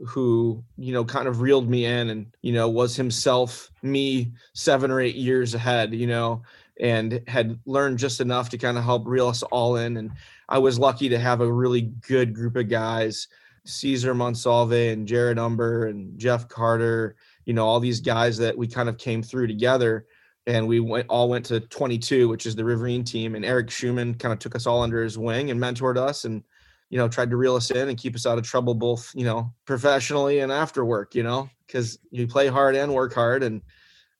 who, 0.05 0.63
you 0.77 0.93
know, 0.93 1.03
kind 1.03 1.27
of 1.27 1.41
reeled 1.41 1.67
me 1.69 1.85
in 1.85 2.11
and, 2.11 2.27
you 2.43 2.53
know, 2.53 2.69
was 2.69 2.95
himself 2.95 3.71
me 3.81 4.31
seven 4.53 4.91
or 4.91 5.01
eight 5.01 5.15
years 5.15 5.55
ahead, 5.55 5.93
you 5.93 6.05
know, 6.05 6.43
and 6.79 7.21
had 7.27 7.59
learned 7.65 7.97
just 7.97 8.21
enough 8.21 8.49
to 8.49 8.57
kind 8.59 8.77
of 8.77 8.83
help 8.83 9.07
reel 9.07 9.27
us 9.27 9.41
all 9.43 9.77
in. 9.77 9.97
And 9.97 10.11
I 10.49 10.59
was 10.59 10.77
lucky 10.77 11.09
to 11.09 11.17
have 11.17 11.41
a 11.41 11.51
really 11.51 11.81
good 12.07 12.35
group 12.35 12.55
of 12.55 12.69
guys, 12.69 13.27
Caesar 13.65 14.13
Monsalve 14.13 14.93
and 14.93 15.07
Jared 15.07 15.39
Umber 15.39 15.87
and 15.87 16.17
Jeff 16.19 16.47
Carter, 16.47 17.15
you 17.45 17.53
know, 17.53 17.65
all 17.65 17.79
these 17.79 17.99
guys 17.99 18.37
that 18.37 18.55
we 18.55 18.67
kind 18.67 18.89
of 18.89 18.99
came 18.99 19.23
through 19.23 19.47
together. 19.47 20.05
And 20.47 20.65
we 20.65 20.79
went 20.79 21.05
all 21.09 21.29
went 21.29 21.45
to 21.47 21.59
22, 21.59 22.29
which 22.29 22.45
is 22.45 22.55
the 22.55 22.63
Riverine 22.63 23.03
team. 23.03 23.35
And 23.35 23.45
Eric 23.45 23.69
Schumann 23.69 24.15
kind 24.15 24.33
of 24.33 24.39
took 24.39 24.55
us 24.55 24.65
all 24.65 24.81
under 24.81 25.03
his 25.03 25.17
wing 25.17 25.51
and 25.51 25.59
mentored 25.59 25.97
us 25.97 26.23
and, 26.23 26.41
you 26.89 26.97
know, 26.97 27.09
tried 27.09 27.29
to 27.29 27.37
reel 27.37 27.55
us 27.55 27.69
in 27.69 27.89
and 27.89 27.97
keep 27.97 28.15
us 28.15 28.25
out 28.25 28.37
of 28.37 28.45
trouble, 28.45 28.73
both, 28.73 29.11
you 29.13 29.25
know, 29.25 29.53
professionally 29.65 30.39
and 30.39 30.51
after 30.51 30.85
work, 30.85 31.13
you 31.13 31.21
know, 31.21 31.49
because 31.67 31.99
you 32.11 32.25
play 32.27 32.47
hard 32.47 32.75
and 32.75 32.93
work 32.93 33.13
hard. 33.13 33.43
And 33.43 33.61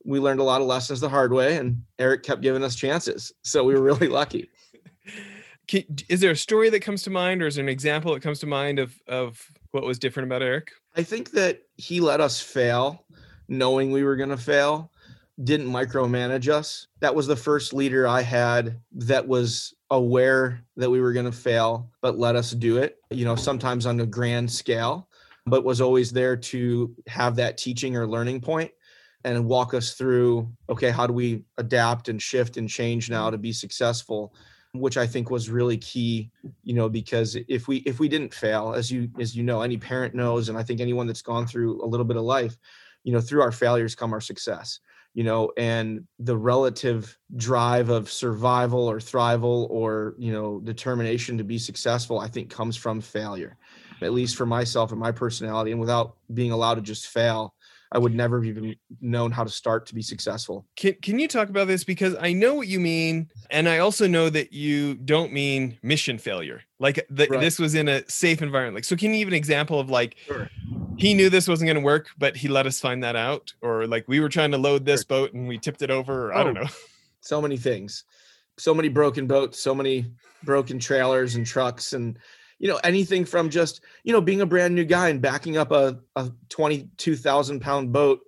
we 0.04 0.20
learned 0.20 0.42
a 0.42 0.44
lot 0.44 0.60
of 0.60 0.68
lessons 0.68 1.00
the 1.00 1.10
hard 1.10 1.32
way. 1.32 1.56
And 1.56 1.82
Eric 1.98 2.24
kept 2.24 2.42
giving 2.42 2.64
us 2.64 2.76
chances. 2.76 3.32
So 3.44 3.64
we 3.64 3.74
were 3.74 3.82
really 3.82 4.10
lucky. 4.10 4.50
Can, 5.68 5.84
is 6.08 6.22
there 6.22 6.32
a 6.32 6.36
story 6.36 6.70
that 6.70 6.80
comes 6.80 7.04
to 7.04 7.10
mind 7.10 7.42
or 7.42 7.48
is 7.48 7.56
there 7.56 7.64
an 7.64 7.70
example 7.70 8.14
that 8.14 8.22
comes 8.22 8.40
to 8.40 8.48
mind 8.48 8.80
of, 8.80 8.96
of 9.08 9.46
what 9.72 9.84
was 9.84 10.00
different 10.00 10.30
about 10.30 10.42
Eric? 10.42 10.72
I 10.96 11.04
think 11.04 11.32
that 11.32 11.62
he 11.76 12.00
let 12.00 12.22
us 12.22 12.40
fail 12.40 13.06
knowing 13.50 13.92
we 13.92 14.04
were 14.04 14.16
going 14.16 14.30
to 14.30 14.38
fail, 14.38 14.92
didn't 15.44 15.68
micromanage 15.68 16.50
us. 16.50 16.88
That 17.00 17.14
was 17.14 17.28
the 17.28 17.36
first 17.36 17.74
leader 17.74 18.08
I 18.08 18.22
had 18.22 18.80
that 18.94 19.28
was 19.28 19.74
aware 19.92 20.62
that 20.76 20.90
we 20.90 21.00
were 21.00 21.14
going 21.14 21.26
to 21.26 21.32
fail, 21.32 21.90
but 22.02 22.18
let 22.18 22.36
us 22.36 22.52
do 22.52 22.78
it, 22.78 22.98
you 23.12 23.26
know, 23.26 23.36
sometimes 23.36 23.86
on 23.86 24.00
a 24.00 24.06
grand 24.06 24.52
scale, 24.52 25.08
but 25.46 25.64
was 25.64 25.80
always 25.80 26.12
there 26.12 26.36
to 26.36 26.96
have 27.08 27.36
that 27.36 27.58
teaching 27.58 27.96
or 27.96 28.08
learning 28.08 28.42
point 28.42 28.72
and 29.24 29.46
walk 29.46 29.74
us 29.74 29.94
through 29.94 30.52
okay, 30.70 30.90
how 30.90 31.06
do 31.06 31.14
we 31.14 31.44
adapt 31.58 32.10
and 32.10 32.22
shift 32.22 32.58
and 32.58 32.70
change 32.70 33.10
now 33.10 33.30
to 33.30 33.38
be 33.38 33.54
successful? 33.54 34.34
which 34.74 34.98
I 34.98 35.08
think 35.08 35.30
was 35.30 35.50
really 35.50 35.78
key, 35.78 36.30
you 36.64 36.74
know, 36.74 36.90
because 36.90 37.36
if 37.48 37.68
we 37.68 37.78
if 37.78 38.00
we 38.00 38.08
didn't 38.08 38.34
fail, 38.34 38.74
as 38.76 38.92
you 38.92 39.10
as 39.20 39.36
you 39.36 39.44
know, 39.44 39.62
any 39.62 39.78
parent 39.78 40.14
knows, 40.14 40.50
and 40.50 40.58
I 40.58 40.64
think 40.64 40.82
anyone 40.82 41.08
that's 41.08 41.22
gone 41.22 41.48
through 41.48 41.84
a 41.84 41.88
little 41.88 42.06
bit 42.06 42.18
of 42.18 42.24
life, 42.24 42.56
you 43.04 43.14
know, 43.14 43.22
through 43.22 43.42
our 43.42 43.52
failures 43.52 43.96
come 43.96 44.14
our 44.14 44.22
success, 44.22 44.80
you 45.18 45.24
know, 45.24 45.52
and 45.58 46.06
the 46.20 46.38
relative 46.38 47.18
drive 47.38 47.90
of 47.90 48.12
survival 48.12 48.88
or 48.88 49.00
thrival 49.00 49.68
or 49.72 50.14
you 50.20 50.32
know 50.32 50.60
determination 50.60 51.40
to 51.40 51.44
be 51.44 51.58
successful, 51.58 52.20
I 52.20 52.28
think 52.28 52.52
comes 52.52 52.78
from 52.78 53.02
failure, 53.02 53.58
at 54.04 54.14
least 54.14 54.36
for 54.36 54.46
myself 54.46 54.92
and 54.92 55.00
my 55.00 55.12
personality, 55.12 55.72
and 55.72 55.80
without 55.80 56.18
being 56.36 56.52
allowed 56.52 56.76
to 56.76 56.82
just 56.82 57.08
fail, 57.08 57.56
I 57.92 58.00
would 58.00 58.14
never 58.14 58.38
have 58.38 58.46
even 58.46 58.76
known 59.00 59.32
how 59.32 59.44
to 59.44 59.50
start 59.50 59.86
to 59.88 59.96
be 59.96 60.02
successful. 60.02 60.66
Can 60.76 60.96
Can 61.02 61.20
you 61.20 61.28
talk 61.28 61.50
about 61.50 61.68
this 61.68 61.84
because 61.84 62.16
I 62.20 62.34
know 62.34 62.56
what 62.56 62.68
you 62.68 62.80
mean, 62.80 63.30
and 63.50 63.70
I 63.70 63.80
also 63.80 64.08
know 64.08 64.30
that 64.30 64.52
you 64.52 64.96
don't 64.96 65.32
mean 65.32 65.78
mission 65.82 66.18
failure. 66.18 66.62
Like 66.80 67.06
the, 67.10 67.28
right. 67.28 67.40
this 67.40 67.60
was 67.60 67.76
in 67.76 67.88
a 67.88 68.08
safe 68.10 68.42
environment. 68.42 68.76
Like, 68.76 68.84
so 68.84 68.96
can 68.96 69.14
you 69.14 69.20
give 69.20 69.30
an 69.30 69.34
example 69.34 69.80
of 69.80 69.90
like 69.90 70.18
sure. 70.26 70.50
he 70.98 71.14
knew 71.14 71.30
this 71.30 71.48
wasn't 71.48 71.68
going 71.68 71.78
to 71.78 71.84
work, 71.84 72.10
but 72.18 72.36
he 72.36 72.48
let 72.48 72.66
us 72.66 72.80
find 72.80 73.04
that 73.04 73.16
out, 73.16 73.54
or 73.62 73.88
like 73.88 74.06
we 74.08 74.20
were 74.20 74.30
trying 74.30 74.52
to 74.52 74.58
load 74.58 74.86
this 74.86 75.02
sure. 75.02 75.08
boat 75.08 75.34
and 75.34 75.48
we 75.48 75.58
tipped 75.58 75.82
it 75.82 75.92
over, 75.92 76.28
or 76.28 76.34
oh, 76.34 76.40
I 76.40 76.44
don't 76.44 76.58
oh, 76.58 76.64
know. 76.64 76.70
So 77.22 77.42
many 77.42 77.58
things, 77.58 78.04
so 78.58 78.74
many 78.74 78.90
broken 78.90 79.28
boats, 79.28 79.62
so 79.62 79.74
many 79.74 80.06
broken 80.44 80.80
trailers 80.80 81.36
and 81.36 81.46
trucks 81.46 81.94
and 81.94 82.18
you 82.60 82.68
know 82.68 82.80
anything 82.84 83.26
from 83.26 83.50
just 83.50 83.82
you 84.04 84.14
know 84.14 84.22
being 84.22 84.42
a 84.42 84.46
brand 84.46 84.74
new 84.76 84.86
guy 84.86 85.10
and 85.10 85.22
backing 85.22 85.58
up 85.58 85.72
a, 85.72 86.00
a 86.16 86.32
22,000 86.50 87.60
pound 87.60 87.92
boat 87.92 88.22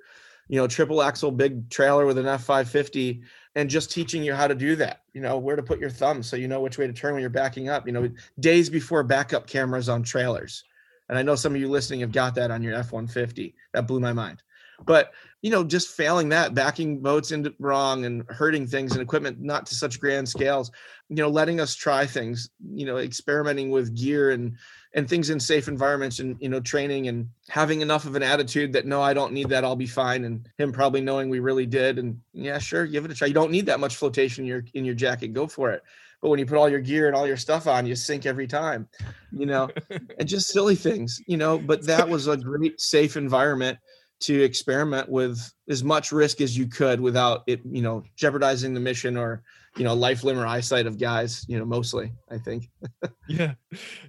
you 0.47 0.59
know 0.59 0.67
triple 0.67 1.01
axle 1.01 1.31
big 1.31 1.69
trailer 1.69 2.05
with 2.05 2.17
an 2.17 2.25
F550 2.25 3.21
and 3.55 3.69
just 3.69 3.91
teaching 3.91 4.23
you 4.23 4.33
how 4.33 4.47
to 4.47 4.55
do 4.55 4.75
that 4.75 5.01
you 5.13 5.21
know 5.21 5.37
where 5.37 5.55
to 5.55 5.63
put 5.63 5.79
your 5.79 5.89
thumb 5.89 6.21
so 6.23 6.35
you 6.35 6.47
know 6.47 6.61
which 6.61 6.77
way 6.77 6.87
to 6.87 6.93
turn 6.93 7.13
when 7.13 7.21
you're 7.21 7.29
backing 7.29 7.69
up 7.69 7.85
you 7.85 7.93
know 7.93 8.09
days 8.39 8.69
before 8.69 9.03
backup 9.03 9.47
cameras 9.47 9.89
on 9.89 10.03
trailers. 10.03 10.63
And 11.07 11.17
I 11.17 11.23
know 11.23 11.33
some 11.33 11.55
of 11.55 11.59
you 11.59 11.69
listening 11.69 12.01
have 12.01 12.11
got 12.11 12.35
that 12.35 12.51
on 12.51 12.61
your 12.61 12.75
F150 12.75 13.55
that 13.73 13.87
blew 13.87 13.99
my 13.99 14.13
mind 14.13 14.43
but 14.85 15.11
you 15.41 15.49
know 15.49 15.63
just 15.63 15.89
failing 15.89 16.29
that 16.29 16.53
backing 16.53 16.99
boats 16.99 17.31
into 17.31 17.53
wrong 17.59 18.05
and 18.05 18.23
hurting 18.29 18.67
things 18.67 18.93
and 18.93 19.01
equipment 19.01 19.39
not 19.39 19.65
to 19.65 19.75
such 19.75 19.99
grand 19.99 20.27
scales 20.27 20.71
you 21.09 21.15
know 21.15 21.29
letting 21.29 21.59
us 21.59 21.75
try 21.75 22.05
things 22.05 22.49
you 22.73 22.85
know 22.85 22.97
experimenting 22.97 23.69
with 23.69 23.95
gear 23.95 24.31
and 24.31 24.55
and 24.95 25.07
things 25.07 25.29
in 25.29 25.39
safe 25.39 25.67
environments 25.67 26.19
and 26.19 26.35
you 26.39 26.49
know 26.49 26.59
training 26.59 27.07
and 27.07 27.29
having 27.47 27.81
enough 27.81 28.05
of 28.05 28.15
an 28.15 28.23
attitude 28.23 28.73
that 28.73 28.85
no 28.85 29.01
i 29.01 29.13
don't 29.13 29.33
need 29.33 29.49
that 29.49 29.63
i'll 29.63 29.75
be 29.75 29.87
fine 29.87 30.25
and 30.25 30.47
him 30.57 30.71
probably 30.71 31.01
knowing 31.01 31.29
we 31.29 31.39
really 31.39 31.65
did 31.65 31.99
and 31.99 32.19
yeah 32.33 32.57
sure 32.57 32.85
give 32.85 33.05
it 33.05 33.11
a 33.11 33.13
try. 33.15 33.27
You 33.27 33.33
don't 33.33 33.51
need 33.51 33.65
that 33.67 33.79
much 33.79 33.95
flotation 33.95 34.43
in 34.43 34.47
your 34.47 34.63
in 34.73 34.85
your 34.85 34.95
jacket 34.95 35.33
go 35.33 35.47
for 35.47 35.71
it. 35.71 35.83
But 36.21 36.29
when 36.29 36.39
you 36.39 36.45
put 36.45 36.57
all 36.57 36.67
your 36.67 36.81
gear 36.81 37.07
and 37.07 37.15
all 37.15 37.25
your 37.25 37.37
stuff 37.37 37.65
on 37.65 37.85
you 37.85 37.95
sink 37.95 38.25
every 38.25 38.47
time 38.47 38.87
you 39.31 39.45
know? 39.45 39.69
And 40.19 40.27
just 40.27 40.49
silly 40.49 40.75
things 40.75 41.21
you 41.27 41.37
know? 41.37 41.57
But 41.57 41.85
that 41.85 42.09
was 42.09 42.27
a 42.27 42.35
great 42.35 42.81
safe 42.81 43.15
environment 43.15 43.79
to 44.21 44.41
experiment 44.41 45.09
with 45.09 45.39
as 45.69 45.83
much 45.83 46.11
risk 46.11 46.41
as 46.41 46.57
you 46.57 46.67
could 46.67 46.99
without 46.99 47.43
it, 47.47 47.61
you 47.65 47.81
know, 47.81 48.03
jeopardizing 48.15 48.73
the 48.73 48.79
mission 48.79 49.17
or, 49.17 49.43
you 49.77 49.83
know, 49.83 49.93
life, 49.93 50.23
limb, 50.23 50.37
or 50.37 50.45
eyesight 50.45 50.87
of 50.87 50.97
guys, 50.97 51.45
you 51.47 51.57
know, 51.57 51.65
mostly, 51.65 52.11
I 52.29 52.37
think. 52.37 52.69
yeah. 53.27 53.53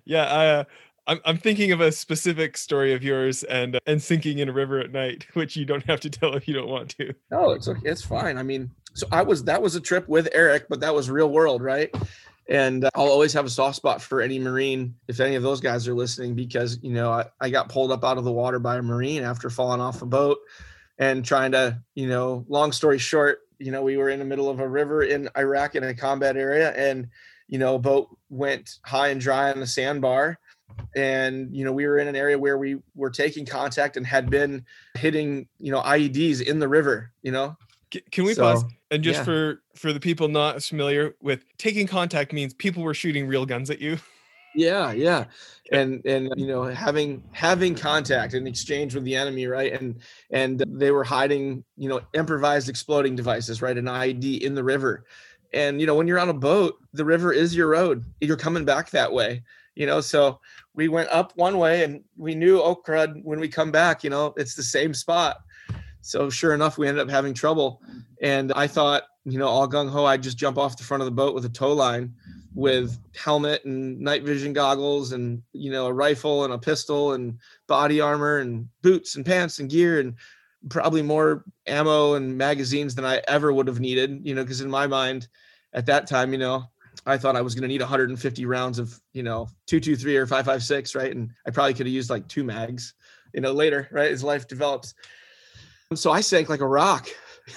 Yeah. 0.05 0.25
I, 0.25 0.47
uh, 0.47 0.65
I'm, 1.07 1.21
I'm 1.25 1.39
thinking 1.39 1.73
of 1.73 1.81
a 1.81 1.91
specific 1.91 2.57
story 2.57 2.95
of 2.95 3.03
yours 3.03 3.43
and 3.45 3.77
uh, 3.77 3.81
and 3.87 4.01
sinking 4.01 4.39
in 4.39 4.49
a 4.49 4.53
river 4.53 4.79
at 4.79 4.93
night, 4.93 5.27
which 5.35 5.57
you 5.57 5.65
don't 5.65 5.85
have 5.87 6.01
to 6.01 6.11
tell 6.11 6.35
if 6.35 6.47
you 6.47 6.55
don't 6.55 6.69
want 6.69 6.91
to. 6.99 7.13
No, 7.31 7.51
it's 7.51 7.67
okay. 7.69 7.81
It's 7.85 8.03
fine. 8.03 8.39
I 8.39 8.43
mean, 8.43 8.71
so 8.95 9.07
I 9.11 9.23
was 9.23 9.45
that 9.45 9.61
was 9.61 9.75
a 9.75 9.81
trip 9.81 10.09
with 10.09 10.29
Eric, 10.33 10.67
but 10.69 10.81
that 10.81 10.95
was 10.95 11.11
real 11.11 11.31
world, 11.31 11.63
right? 11.63 11.93
And 12.51 12.85
uh, 12.85 12.91
I'll 12.97 13.07
always 13.07 13.33
have 13.33 13.47
a 13.47 13.51
soft 13.51 13.77
spot 13.77 14.03
for 14.03 14.21
any 14.21 14.41
Marine, 14.41 14.97
if 15.07 15.21
any 15.21 15.37
of 15.37 15.43
those 15.45 15.61
guys 15.61 15.87
are 15.87 15.95
listening, 15.95 16.35
because, 16.35 16.81
you 16.83 16.93
know, 16.93 17.13
I, 17.13 17.27
I 17.41 17.49
got 17.49 17.69
pulled 17.69 17.93
up 17.93 18.05
out 18.05 18.19
of 18.19 18.25
the 18.25 18.33
water 18.33 18.59
by 18.59 18.77
a 18.77 18.83
Marine 18.83 19.23
after 19.23 19.49
falling 19.49 19.81
off 19.81 20.03
a 20.03 20.07
boat 20.07 20.39
and 20.99 21.25
trying 21.25 21.53
to, 21.53 21.81
you 21.95 22.09
know, 22.09 22.45
long 22.49 22.73
story 22.73 22.99
short, 22.99 23.39
you 23.61 23.71
know, 23.71 23.83
we 23.83 23.97
were 23.97 24.09
in 24.09 24.19
the 24.19 24.25
middle 24.25 24.51
of 24.51 24.59
a 24.59 24.69
river 24.69 25.05
in 25.05 25.29
Iraq 25.39 25.77
in 25.77 25.85
a 25.85 25.95
combat 25.95 26.37
area 26.37 26.73
and, 26.73 27.09
you 27.47 27.59
know, 27.59 27.77
a 27.77 27.79
boat 27.79 28.09
went 28.31 28.79
high 28.85 29.09
and 29.09 29.21
dry 29.21 29.53
on 29.53 29.61
the 29.61 29.67
sandbar. 29.67 30.37
And, 30.97 31.55
you 31.55 31.65
know, 31.65 31.73
we 31.73 31.87
were 31.87 31.99
in 31.99 32.09
an 32.09 32.17
area 32.17 32.39
where 32.39 32.59
we 32.59 32.79
were 32.97 33.11
taking 33.11 33.47
contact 33.47 33.97
and 33.97 34.05
had 34.05 34.29
been 34.29 34.65
hitting, 34.95 35.47
you 35.59 35.71
know, 35.71 35.81
IEDs 35.83 36.43
in 36.43 36.59
the 36.59 36.69
river, 36.69 37.13
you 37.23 37.31
know, 37.31 37.57
can 38.11 38.25
we 38.25 38.35
so, 38.35 38.43
pause 38.43 38.65
and 38.91 39.03
just 39.03 39.19
yeah. 39.19 39.25
for 39.25 39.63
for 39.75 39.93
the 39.93 40.01
people 40.01 40.29
not 40.29 40.63
familiar 40.63 41.15
with 41.23 41.45
taking 41.59 41.87
contact 41.87 42.33
means 42.33 42.53
people 42.55 42.83
were 42.83 42.95
shooting 42.95 43.27
real 43.27 43.47
guns 43.47 43.71
at 43.71 43.81
you. 43.81 43.99
Yeah, 44.55 44.93
yeah, 44.93 45.27
and 45.73 46.05
and 46.05 46.33
you 46.37 46.47
know 46.47 46.65
having 46.65 47.23
having 47.33 47.75
contact 47.75 48.35
and 48.35 48.47
exchange 48.49 48.95
with 48.95 49.05
the 49.05 49.15
enemy, 49.15 49.47
right? 49.47 49.73
And 49.73 50.01
and 50.31 50.63
they 50.67 50.91
were 50.91 51.05
hiding, 51.05 51.65
you 51.77 51.89
know, 51.89 52.01
improvised 52.15 52.69
exploding 52.69 53.15
devices, 53.15 53.63
right? 53.63 53.77
An 53.77 53.87
IED 53.87 54.41
in 54.41 54.55
the 54.55 54.65
river, 54.65 55.05
and 55.53 55.81
you 55.81 55.87
know 55.87 55.95
when 55.95 56.09
you're 56.09 56.19
on 56.19 56.29
a 56.29 56.35
boat, 56.35 56.79
the 56.93 57.05
river 57.05 57.33
is 57.33 57.55
your 57.55 57.69
road. 57.69 58.05
You're 58.21 58.37
coming 58.37 58.65
back 58.65 58.91
that 58.91 59.13
way, 59.13 59.43
you 59.77 59.87
know. 59.87 60.01
So 60.01 60.41
we 60.75 60.89
went 60.89 61.09
up 61.11 61.33
one 61.37 61.59
way, 61.59 61.85
and 61.85 62.03
we 62.17 62.35
knew, 62.35 62.61
oh 62.61 62.75
crud, 62.75 63.23
when 63.23 63.39
we 63.39 63.49
come 63.49 63.71
back, 63.71 64.03
you 64.03 64.11
know, 64.11 64.35
it's 64.37 64.55
the 64.55 64.63
same 64.65 64.95
spot 64.95 65.39
so 66.01 66.31
sure 66.31 66.55
enough, 66.55 66.79
we 66.79 66.89
ended 66.89 67.03
up 67.03 67.11
having 67.11 67.35
trouble. 67.35 67.83
And 68.23 68.53
I 68.53 68.67
thought, 68.67 69.05
you 69.25 69.39
know, 69.39 69.49
all 69.49 69.69
gung 69.69 69.91
ho, 69.91 70.05
I'd 70.05 70.23
just 70.23 70.39
jump 70.39 70.59
off 70.59 70.77
the 70.77 70.85
front 70.85 71.03
of 71.03 71.05
the 71.05 71.13
boat 71.13 71.35
with 71.35 71.45
a 71.45 71.51
tow 71.51 71.73
line 71.73 72.15
with 72.55 72.99
helmet 73.15 73.65
and 73.65 74.01
night 74.01 74.25
vision 74.25 74.53
goggles 74.53 75.13
and, 75.13 75.43
you 75.53 75.71
know, 75.71 75.87
a 75.87 75.93
rifle 75.93 76.45
and 76.45 76.53
a 76.53 76.59
pistol 76.59 77.13
and 77.13 77.39
body 77.67 78.01
armor 78.01 78.39
and 78.39 78.69
boots 78.83 79.17
and 79.17 79.25
pants 79.25 79.61
and 79.61 79.71
gear 79.71 80.01
and 80.01 80.15
probably 80.69 81.03
more 81.03 81.45
ammo 81.67 82.15
and 82.15 82.37
magazines 82.37 82.95
than 82.95 83.05
I 83.05 83.23
ever 83.29 83.53
would 83.53 83.69
have 83.69 83.81
needed, 83.81 84.21
you 84.25 84.35
know, 84.35 84.43
because 84.43 84.61
in 84.61 84.71
my 84.71 84.87
mind 84.87 85.29
at 85.73 85.87
that 85.87 86.07
time, 86.07 86.33
you 86.33 86.39
know, 86.39 86.65
I 87.07 87.17
thought 87.17 87.37
I 87.37 87.41
was 87.41 87.55
going 87.55 87.63
to 87.63 87.69
need 87.69 87.81
150 87.81 88.47
rounds 88.47 88.79
of, 88.79 89.01
you 89.13 89.23
know, 89.23 89.49
223 89.67 90.17
or 90.17 90.27
556, 90.27 90.95
right? 90.95 91.15
And 91.15 91.31
I 91.47 91.51
probably 91.51 91.75
could 91.75 91.87
have 91.87 91.95
used 91.95 92.11
like 92.11 92.29
two 92.29 92.45
mags, 92.45 92.95
you 93.33 93.41
know, 93.41 93.53
later, 93.53 93.89
right? 93.91 94.11
As 94.11 94.25
life 94.25 94.49
develops. 94.49 94.95
So 95.95 96.13
I 96.13 96.21
sank 96.21 96.49
like 96.49 96.61
a 96.61 96.69
rock. 96.69 97.09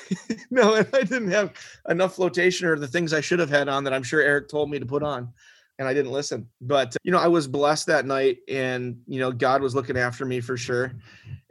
no, 0.49 0.73
and 0.73 0.87
I 0.91 1.03
didn't 1.03 1.29
have 1.29 1.53
enough 1.87 2.15
flotation 2.15 2.67
or 2.67 2.79
the 2.79 2.87
things 2.87 3.13
I 3.13 3.21
should 3.21 3.37
have 3.37 3.49
had 3.51 3.69
on 3.69 3.83
that 3.83 3.93
I'm 3.93 4.01
sure 4.01 4.21
Eric 4.21 4.49
told 4.49 4.71
me 4.71 4.79
to 4.79 4.87
put 4.87 5.03
on. 5.03 5.31
And 5.77 5.87
I 5.87 5.93
didn't 5.93 6.11
listen. 6.11 6.47
But, 6.59 6.95
you 7.03 7.11
know, 7.11 7.19
I 7.19 7.27
was 7.27 7.47
blessed 7.47 7.87
that 7.87 8.07
night 8.07 8.39
and, 8.47 8.99
you 9.07 9.19
know, 9.19 9.31
God 9.31 9.61
was 9.61 9.75
looking 9.75 9.97
after 9.97 10.25
me 10.25 10.39
for 10.39 10.57
sure. 10.57 10.93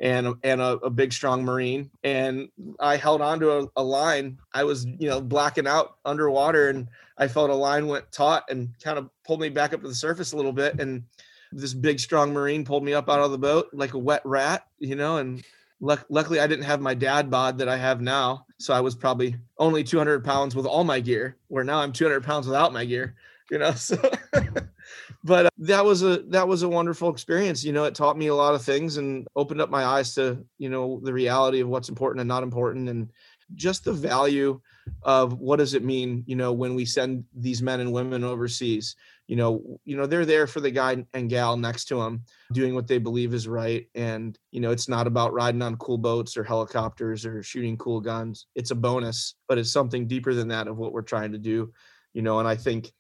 And, 0.01 0.35
and 0.43 0.61
a, 0.61 0.73
a 0.79 0.91
big, 0.91 1.13
strong 1.13 1.45
Marine. 1.45 1.89
And 2.03 2.49
I 2.81 2.97
held 2.97 3.21
on 3.21 3.39
to 3.41 3.59
a, 3.59 3.69
a 3.77 3.83
line. 3.83 4.39
I 4.53 4.65
was, 4.65 4.85
you 4.85 5.09
know, 5.09 5.21
blacking 5.21 5.69
out 5.69 5.99
underwater 6.05 6.69
and 6.69 6.89
I 7.17 7.29
felt 7.29 7.51
a 7.51 7.55
line 7.55 7.87
went 7.87 8.11
taut 8.11 8.45
and 8.49 8.71
kind 8.83 8.99
of 8.99 9.09
pulled 9.25 9.41
me 9.41 9.51
back 9.51 9.73
up 9.73 9.83
to 9.83 9.89
the 9.89 9.95
surface 9.95 10.33
a 10.33 10.37
little 10.37 10.53
bit. 10.53 10.81
And 10.81 11.05
this 11.53 11.75
big 11.75 12.01
strong 12.01 12.33
marine 12.33 12.65
pulled 12.65 12.83
me 12.83 12.95
up 12.95 13.09
out 13.09 13.21
of 13.21 13.31
the 13.31 13.39
boat 13.39 13.69
like 13.75 13.93
a 13.93 13.99
wet 13.99 14.23
rat 14.25 14.67
you 14.79 14.97
know 14.97 15.19
and 15.19 15.45
luck- 15.83 16.07
luckily 16.09 16.41
i 16.41 16.47
didn't 16.47 16.65
have 16.65 16.81
my 16.81 16.95
dad 16.95 17.31
bod 17.31 17.59
that 17.59 17.69
i 17.69 17.77
have 17.77 18.01
now 18.01 18.47
so 18.59 18.73
i 18.73 18.81
was 18.81 18.95
probably 18.95 19.37
only 19.59 19.85
200 19.85 20.25
pounds 20.25 20.55
with 20.55 20.65
all 20.65 20.85
my 20.85 21.01
gear 21.01 21.37
where 21.49 21.65
now 21.65 21.81
i'm 21.81 21.93
200 21.93 22.23
pounds 22.23 22.47
without 22.47 22.73
my 22.73 22.85
gear 22.85 23.15
you 23.51 23.59
know 23.59 23.73
so 23.73 23.97
but 25.25 25.47
uh, 25.47 25.51
that 25.59 25.85
was 25.85 26.03
a 26.03 26.19
that 26.29 26.47
was 26.47 26.63
a 26.63 26.69
wonderful 26.69 27.11
experience 27.11 27.65
you 27.65 27.73
know 27.73 27.85
it 27.85 27.95
taught 27.95 28.19
me 28.19 28.27
a 28.27 28.35
lot 28.35 28.55
of 28.55 28.63
things 28.63 28.97
and 28.97 29.27
opened 29.37 29.61
up 29.61 29.71
my 29.71 29.85
eyes 29.85 30.15
to 30.15 30.45
you 30.59 30.69
know 30.69 31.01
the 31.03 31.13
reality 31.13 31.61
of 31.61 31.69
what's 31.69 31.89
important 31.89 32.21
and 32.21 32.29
not 32.29 32.43
important 32.43 32.89
and 32.89 33.11
just 33.55 33.85
the 33.85 33.93
value 33.93 34.61
of 35.03 35.35
what 35.35 35.57
does 35.57 35.75
it 35.75 35.85
mean 35.85 36.25
you 36.27 36.37
know 36.37 36.53
when 36.53 36.75
we 36.75 36.85
send 36.85 37.25
these 37.35 37.63
men 37.63 37.81
and 37.81 37.93
women 37.93 38.25
overseas. 38.25 38.97
You 39.29 39.37
know 39.37 39.81
you 39.85 39.97
know 39.97 40.05
they're 40.05 40.27
there 40.27 40.47
for 40.47 40.61
the 40.61 40.71
guy 40.71 41.07
and 41.15 41.31
gal 41.31 41.57
next 41.57 41.87
to 41.87 41.97
them 41.97 42.23
doing 42.53 42.75
what 42.75 42.87
they 42.87 42.99
believe 42.99 43.33
is 43.33 43.49
right 43.49 43.87
and 43.95 44.39
you 44.51 44.61
know 44.61 44.73
it's 44.73 44.89
not 44.89 45.07
about 45.07 45.33
riding 45.33 45.63
on 45.63 45.77
cool 45.77 45.97
boats 45.97 46.37
or 46.37 46.45
helicopters 46.45 47.25
or 47.25 47.43
shooting 47.43 47.79
cool 47.79 48.01
guns. 48.01 48.47
It's 48.55 48.73
a 48.73 48.75
bonus 48.75 49.37
but 49.49 49.57
it's 49.59 49.71
something 49.71 50.07
deeper 50.07 50.35
than 50.35 50.49
that 50.49 50.69
of 50.69 50.77
what 50.77 50.93
we're 50.93 51.03
trying 51.03 51.33
to 51.33 51.39
do 51.39 51.73
you 52.13 52.23
know 52.23 52.39
and 52.39 52.49
i 52.49 52.57
think 52.57 52.93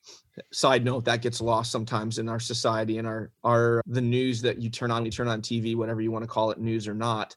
side 0.50 0.84
note 0.84 1.04
that 1.04 1.20
gets 1.20 1.40
lost 1.40 1.70
sometimes 1.70 2.18
in 2.18 2.28
our 2.28 2.40
society 2.40 2.98
and 2.98 3.06
our 3.06 3.30
our 3.44 3.82
the 3.86 4.00
news 4.00 4.40
that 4.40 4.60
you 4.60 4.70
turn 4.70 4.90
on 4.90 5.04
you 5.04 5.10
turn 5.10 5.28
on 5.28 5.42
tv 5.42 5.76
whatever 5.76 6.00
you 6.00 6.10
want 6.10 6.22
to 6.22 6.28
call 6.28 6.50
it 6.50 6.58
news 6.58 6.88
or 6.88 6.94
not 6.94 7.36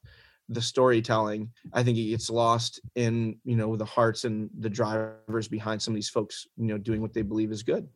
the 0.49 0.61
storytelling 0.61 1.49
i 1.73 1.83
think 1.83 1.97
it 1.97 2.09
gets 2.09 2.29
lost 2.29 2.79
in 2.95 3.35
you 3.43 3.55
know 3.55 3.75
the 3.75 3.85
hearts 3.85 4.25
and 4.25 4.49
the 4.59 4.69
drivers 4.69 5.47
behind 5.47 5.81
some 5.81 5.93
of 5.93 5.95
these 5.95 6.09
folks 6.09 6.47
you 6.57 6.65
know 6.65 6.77
doing 6.77 7.01
what 7.01 7.13
they 7.13 7.21
believe 7.21 7.51
is 7.51 7.63
good. 7.63 7.87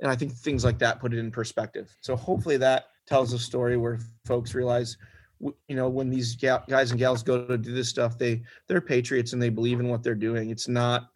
And 0.00 0.10
i 0.10 0.16
think 0.16 0.32
things 0.32 0.64
like 0.64 0.78
that 0.80 1.00
put 1.00 1.14
it 1.14 1.18
in 1.18 1.30
perspective. 1.30 1.94
So 2.00 2.16
hopefully 2.16 2.56
that 2.56 2.86
tells 3.06 3.32
a 3.32 3.38
story 3.38 3.76
where 3.76 4.00
folks 4.24 4.54
realize 4.54 4.96
you 5.40 5.76
know 5.76 5.88
when 5.88 6.10
these 6.10 6.34
guys 6.34 6.90
and 6.90 6.98
gals 6.98 7.22
go 7.22 7.46
to 7.46 7.58
do 7.58 7.72
this 7.72 7.88
stuff 7.88 8.16
they 8.16 8.42
they're 8.68 8.80
patriots 8.80 9.32
and 9.32 9.42
they 9.42 9.48
believe 9.48 9.80
in 9.80 9.88
what 9.88 10.02
they're 10.02 10.14
doing. 10.14 10.50
It's 10.50 10.68
not 10.68 11.08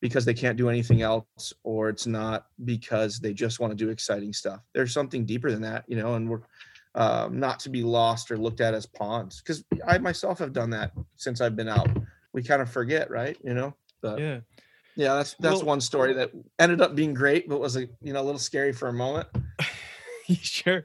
because 0.00 0.24
they 0.24 0.34
can't 0.34 0.56
do 0.56 0.68
anything 0.68 1.02
else 1.02 1.52
or 1.64 1.88
it's 1.88 2.06
not 2.06 2.46
because 2.64 3.18
they 3.18 3.32
just 3.32 3.60
want 3.60 3.70
to 3.70 3.76
do 3.76 3.90
exciting 3.90 4.32
stuff. 4.32 4.60
There's 4.74 4.92
something 4.92 5.24
deeper 5.24 5.50
than 5.50 5.62
that 5.62 5.84
you 5.88 5.96
know 5.96 6.14
and 6.14 6.28
we're 6.28 6.40
um, 6.94 7.38
not 7.38 7.60
to 7.60 7.70
be 7.70 7.82
lost 7.82 8.30
or 8.30 8.38
looked 8.38 8.60
at 8.60 8.74
as 8.74 8.86
pawns 8.86 9.40
because 9.40 9.62
i 9.86 9.98
myself 9.98 10.38
have 10.38 10.52
done 10.52 10.70
that 10.70 10.92
since 11.16 11.40
i've 11.40 11.56
been 11.56 11.68
out. 11.68 11.88
We 12.32 12.42
kind 12.42 12.62
of 12.62 12.70
forget 12.70 13.10
right 13.10 13.36
you 13.42 13.54
know 13.54 13.74
but 14.00 14.18
yeah. 14.18 14.40
yeah 14.96 15.14
that's 15.16 15.34
that's 15.34 15.56
well, 15.56 15.66
one 15.66 15.80
story 15.80 16.12
that 16.14 16.30
ended 16.58 16.80
up 16.80 16.94
being 16.94 17.14
great 17.14 17.48
but 17.48 17.60
was 17.60 17.76
a 17.76 17.88
you 18.02 18.12
know 18.12 18.20
a 18.20 18.26
little 18.26 18.38
scary 18.38 18.72
for 18.72 18.88
a 18.88 18.92
moment. 18.92 19.28
Sure? 20.42 20.84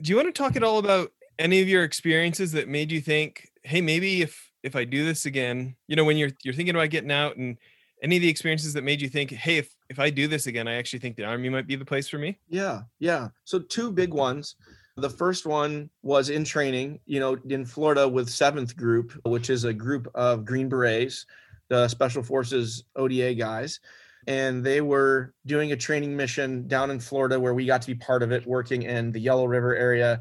Do 0.00 0.10
you 0.10 0.14
want 0.14 0.32
to 0.32 0.32
talk 0.32 0.54
at 0.54 0.62
all 0.62 0.78
about 0.78 1.10
any 1.38 1.60
of 1.60 1.68
your 1.68 1.82
experiences 1.82 2.52
that 2.52 2.68
made 2.68 2.90
you 2.90 3.00
think 3.00 3.50
hey 3.62 3.80
maybe 3.80 4.22
if 4.22 4.50
if 4.62 4.76
i 4.76 4.84
do 4.84 5.04
this 5.04 5.26
again 5.26 5.76
you 5.88 5.96
know 5.96 6.04
when 6.04 6.16
you're 6.16 6.30
you're 6.42 6.54
thinking 6.54 6.74
about 6.74 6.90
getting 6.90 7.10
out 7.10 7.36
and 7.36 7.58
any 8.02 8.16
of 8.16 8.22
the 8.22 8.28
experiences 8.28 8.72
that 8.74 8.84
made 8.84 9.00
you 9.00 9.08
think, 9.08 9.30
hey, 9.30 9.58
if, 9.58 9.74
if 9.88 9.98
I 9.98 10.10
do 10.10 10.28
this 10.28 10.46
again, 10.46 10.68
I 10.68 10.74
actually 10.74 10.98
think 10.98 11.16
the 11.16 11.24
army 11.24 11.48
might 11.48 11.66
be 11.66 11.76
the 11.76 11.84
place 11.84 12.08
for 12.08 12.18
me? 12.18 12.38
Yeah, 12.48 12.82
yeah. 12.98 13.28
So 13.44 13.58
two 13.58 13.90
big 13.90 14.12
ones. 14.12 14.56
The 14.96 15.10
first 15.10 15.46
one 15.46 15.90
was 16.02 16.30
in 16.30 16.44
training, 16.44 17.00
you 17.06 17.20
know, 17.20 17.36
in 17.48 17.64
Florida 17.66 18.08
with 18.08 18.30
Seventh 18.30 18.76
Group, 18.76 19.12
which 19.24 19.50
is 19.50 19.64
a 19.64 19.72
group 19.72 20.08
of 20.14 20.44
Green 20.44 20.68
Berets, 20.68 21.26
the 21.68 21.88
Special 21.88 22.22
Forces 22.22 22.84
ODA 22.96 23.34
guys. 23.34 23.80
And 24.26 24.64
they 24.64 24.80
were 24.80 25.34
doing 25.44 25.72
a 25.72 25.76
training 25.76 26.16
mission 26.16 26.66
down 26.66 26.90
in 26.90 26.98
Florida 26.98 27.38
where 27.38 27.54
we 27.54 27.66
got 27.66 27.82
to 27.82 27.86
be 27.86 27.94
part 27.94 28.22
of 28.22 28.32
it, 28.32 28.46
working 28.46 28.82
in 28.82 29.12
the 29.12 29.20
Yellow 29.20 29.46
River 29.46 29.76
area, 29.76 30.20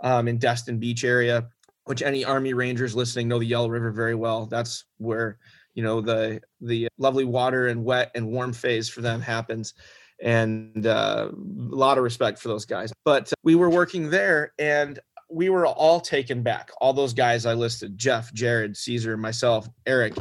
um, 0.00 0.28
in 0.28 0.38
Destin 0.38 0.78
Beach 0.78 1.04
area, 1.04 1.48
which 1.84 2.02
any 2.02 2.24
Army 2.24 2.52
Rangers 2.52 2.94
listening 2.94 3.28
know 3.28 3.38
the 3.38 3.46
Yellow 3.46 3.68
River 3.68 3.92
very 3.92 4.14
well. 4.14 4.46
That's 4.46 4.84
where 4.98 5.38
you 5.76 5.82
know 5.82 6.00
the 6.00 6.40
the 6.60 6.88
lovely 6.98 7.24
water 7.24 7.68
and 7.68 7.84
wet 7.84 8.10
and 8.16 8.26
warm 8.26 8.52
phase 8.52 8.88
for 8.88 9.02
them 9.02 9.20
happens 9.20 9.74
and 10.20 10.86
uh, 10.86 11.28
a 11.30 11.76
lot 11.76 11.98
of 11.98 12.04
respect 12.04 12.38
for 12.38 12.48
those 12.48 12.64
guys. 12.64 12.90
But 13.04 13.30
we 13.42 13.54
were 13.54 13.68
working 13.68 14.08
there 14.08 14.54
and 14.58 14.98
we 15.30 15.50
were 15.50 15.66
all 15.66 16.00
taken 16.00 16.42
back. 16.42 16.70
All 16.80 16.92
those 16.92 17.12
guys 17.12 17.46
i 17.46 17.52
listed 17.52 17.96
jeff 17.98 18.32
jared 18.32 18.76
caesar 18.76 19.16
myself 19.16 19.68
eric 19.86 20.16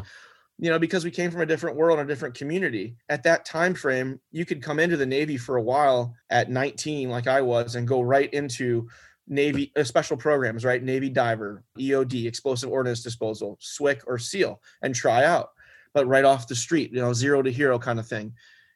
you 0.58 0.70
know 0.70 0.80
because 0.80 1.06
we 1.06 1.12
came 1.12 1.32
from 1.32 1.42
a 1.42 1.46
different 1.46 1.78
world 1.78 2.00
a 2.00 2.06
different 2.06 2.36
community. 2.36 2.98
At 3.10 3.24
that 3.24 3.46
time 3.46 3.74
frame 3.74 4.20
you 4.32 4.46
could 4.46 4.62
come 4.62 4.80
into 4.80 4.98
the 4.98 5.06
navy 5.06 5.38
for 5.38 5.56
a 5.56 5.62
while 5.62 6.14
at 6.30 6.50
19 6.50 7.10
like 7.10 7.28
i 7.28 7.42
was 7.42 7.76
and 7.76 7.88
go 7.88 8.02
right 8.02 8.32
into 8.34 8.90
Navy 9.28 9.72
uh, 9.76 9.84
special 9.84 10.18
programs, 10.18 10.64
right? 10.64 10.84
Navy 10.84 11.10
diver, 11.10 11.64
EOD, 11.78 12.26
explosive 12.26 12.70
ordnance 12.70 13.02
disposal, 13.02 13.58
SWCC 13.62 14.02
or 14.08 14.18
SEAL, 14.18 14.62
and 14.82 14.94
try 14.94 15.24
out, 15.24 15.50
but 15.94 16.08
right 16.08 16.26
off 16.26 16.48
the 16.48 16.56
street, 16.56 16.92
you 16.92 17.02
know, 17.02 17.14
zero 17.14 17.42
to 17.42 17.52
hero 17.52 17.80
kind 17.80 18.00
of 18.00 18.08
thing. 18.08 18.34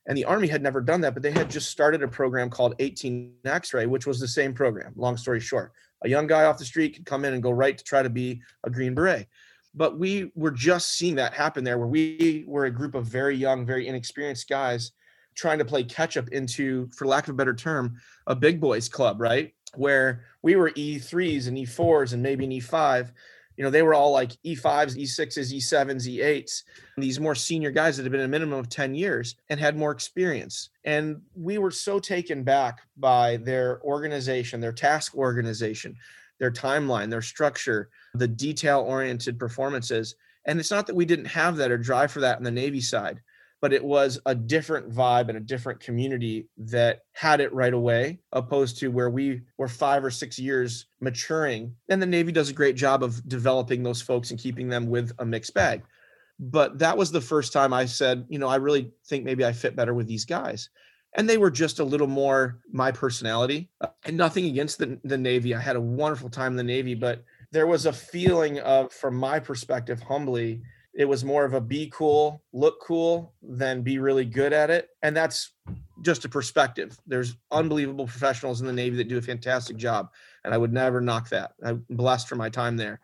And 0.07 0.17
the 0.17 0.25
Army 0.25 0.47
had 0.47 0.63
never 0.63 0.81
done 0.81 1.01
that, 1.01 1.13
but 1.13 1.21
they 1.21 1.31
had 1.31 1.51
just 1.51 1.69
started 1.69 2.01
a 2.01 2.07
program 2.07 2.49
called 2.49 2.73
18 2.79 3.33
X-ray, 3.45 3.85
which 3.85 4.07
was 4.07 4.19
the 4.19 4.27
same 4.27 4.53
program. 4.53 4.93
Long 4.95 5.17
story 5.17 5.39
short, 5.39 5.71
a 6.03 6.09
young 6.09 6.25
guy 6.25 6.45
off 6.45 6.57
the 6.57 6.65
street 6.65 6.95
could 6.95 7.05
come 7.05 7.25
in 7.25 7.33
and 7.33 7.43
go 7.43 7.51
right 7.51 7.77
to 7.77 7.83
try 7.83 8.01
to 8.01 8.09
be 8.09 8.41
a 8.63 8.69
Green 8.71 8.95
Beret. 8.95 9.27
But 9.75 9.99
we 9.99 10.31
were 10.33 10.51
just 10.51 10.93
seeing 10.93 11.15
that 11.15 11.33
happen 11.33 11.63
there, 11.63 11.77
where 11.77 11.87
we 11.87 12.43
were 12.47 12.65
a 12.65 12.71
group 12.71 12.95
of 12.95 13.05
very 13.05 13.35
young, 13.35 13.67
very 13.67 13.87
inexperienced 13.87 14.49
guys 14.49 14.93
trying 15.35 15.59
to 15.59 15.65
play 15.65 15.83
catch 15.83 16.17
up 16.17 16.27
into, 16.29 16.89
for 16.97 17.05
lack 17.05 17.27
of 17.27 17.33
a 17.33 17.37
better 17.37 17.53
term, 17.53 17.95
a 18.27 18.35
big 18.35 18.59
boys 18.59 18.89
club, 18.89 19.21
right? 19.21 19.53
Where 19.75 20.25
we 20.41 20.55
were 20.55 20.71
E3s 20.71 21.47
and 21.47 21.57
E4s 21.57 22.13
and 22.13 22.23
maybe 22.23 22.45
an 22.45 22.51
E5. 22.51 23.11
You 23.57 23.63
know, 23.65 23.69
they 23.69 23.81
were 23.81 23.93
all 23.93 24.11
like 24.11 24.31
E5s, 24.45 24.95
E6s, 24.95 25.53
E7s, 25.53 26.07
E8s, 26.07 26.63
these 26.97 27.19
more 27.19 27.35
senior 27.35 27.71
guys 27.71 27.97
that 27.97 28.03
had 28.03 28.11
been 28.11 28.21
a 28.21 28.27
minimum 28.27 28.57
of 28.57 28.69
10 28.69 28.95
years 28.95 29.35
and 29.49 29.59
had 29.59 29.75
more 29.75 29.91
experience. 29.91 30.69
And 30.85 31.21
we 31.35 31.57
were 31.57 31.71
so 31.71 31.99
taken 31.99 32.43
back 32.43 32.79
by 32.95 33.37
their 33.37 33.81
organization, 33.83 34.61
their 34.61 34.71
task 34.71 35.13
organization, 35.15 35.97
their 36.39 36.51
timeline, 36.51 37.09
their 37.09 37.21
structure, 37.21 37.89
the 38.13 38.27
detail 38.27 38.79
oriented 38.79 39.37
performances. 39.37 40.15
And 40.45 40.57
it's 40.57 40.71
not 40.71 40.87
that 40.87 40.95
we 40.95 41.05
didn't 41.05 41.25
have 41.25 41.57
that 41.57 41.69
or 41.69 41.77
drive 41.77 42.11
for 42.11 42.21
that 42.21 42.37
on 42.37 42.43
the 42.43 42.51
Navy 42.51 42.81
side, 42.81 43.19
but 43.61 43.73
it 43.73 43.83
was 43.83 44.19
a 44.25 44.33
different 44.33 44.89
vibe 44.91 45.27
and 45.27 45.37
a 45.37 45.41
different 45.41 45.79
community 45.79 46.47
that 46.57 47.01
had 47.13 47.41
it 47.41 47.53
right 47.53 47.73
away, 47.73 48.19
opposed 48.31 48.77
to 48.79 48.89
where 48.89 49.09
we 49.09 49.41
were 49.57 49.67
five 49.67 50.03
or 50.03 50.11
six 50.11 50.39
years 50.39 50.85
maturing. 51.01 51.75
And 51.89 52.01
the 52.01 52.05
Navy 52.05 52.31
does 52.31 52.49
a 52.49 52.53
great 52.53 52.75
job 52.75 53.03
of 53.03 53.27
developing 53.27 53.83
those 53.83 54.01
folks 54.01 54.31
and 54.31 54.39
keeping 54.39 54.69
them 54.69 54.87
with 54.87 55.11
a 55.19 55.25
mixed 55.25 55.53
bag. 55.53 55.83
But 56.39 56.79
that 56.79 56.97
was 56.97 57.11
the 57.11 57.19
first 57.19 57.51
time 57.51 57.73
I 57.73 57.85
said, 57.85 58.25
you 58.29 58.39
know, 58.39 58.47
I 58.47 58.55
really 58.55 58.91
think 59.05 59.25
maybe 59.25 59.43
I 59.43 59.51
fit 59.51 59.75
better 59.75 59.93
with 59.93 60.07
these 60.07 60.23
guys. 60.23 60.69
And 61.17 61.27
they 61.27 61.37
were 61.37 61.51
just 61.51 61.79
a 61.79 61.83
little 61.83 62.07
more 62.07 62.59
my 62.71 62.91
personality. 62.91 63.69
And 64.05 64.15
nothing 64.15 64.45
against 64.45 64.77
the, 64.77 64.99
the 65.03 65.17
Navy. 65.17 65.53
I 65.53 65.59
had 65.59 65.75
a 65.75 65.81
wonderful 65.81 66.29
time 66.29 66.53
in 66.53 66.57
the 66.57 66.63
Navy, 66.63 66.95
but 66.95 67.25
there 67.51 67.67
was 67.67 67.87
a 67.87 67.91
feeling 67.91 68.59
of, 68.59 68.93
from 68.93 69.15
my 69.15 69.39
perspective, 69.39 70.01
humbly, 70.01 70.61
it 70.93 71.05
was 71.05 71.23
more 71.23 71.45
of 71.45 71.53
a 71.53 71.61
be 71.61 71.89
cool, 71.93 72.43
look 72.51 72.81
cool 72.81 73.33
than 73.41 73.81
be 73.81 73.99
really 73.99 74.25
good 74.25 74.53
at 74.53 74.69
it. 74.69 74.89
And 75.03 75.15
that's 75.15 75.51
just 76.01 76.25
a 76.25 76.29
perspective. 76.29 76.97
There's 77.05 77.35
unbelievable 77.51 78.07
professionals 78.07 78.61
in 78.61 78.67
the 78.67 78.73
Navy 78.73 78.97
that 78.97 79.07
do 79.07 79.17
a 79.17 79.21
fantastic 79.21 79.77
job. 79.77 80.09
And 80.43 80.53
I 80.53 80.57
would 80.57 80.73
never 80.73 80.99
knock 80.99 81.29
that. 81.29 81.51
I'm 81.63 81.85
blessed 81.89 82.27
for 82.27 82.35
my 82.35 82.49
time 82.49 82.75
there. 82.75 82.99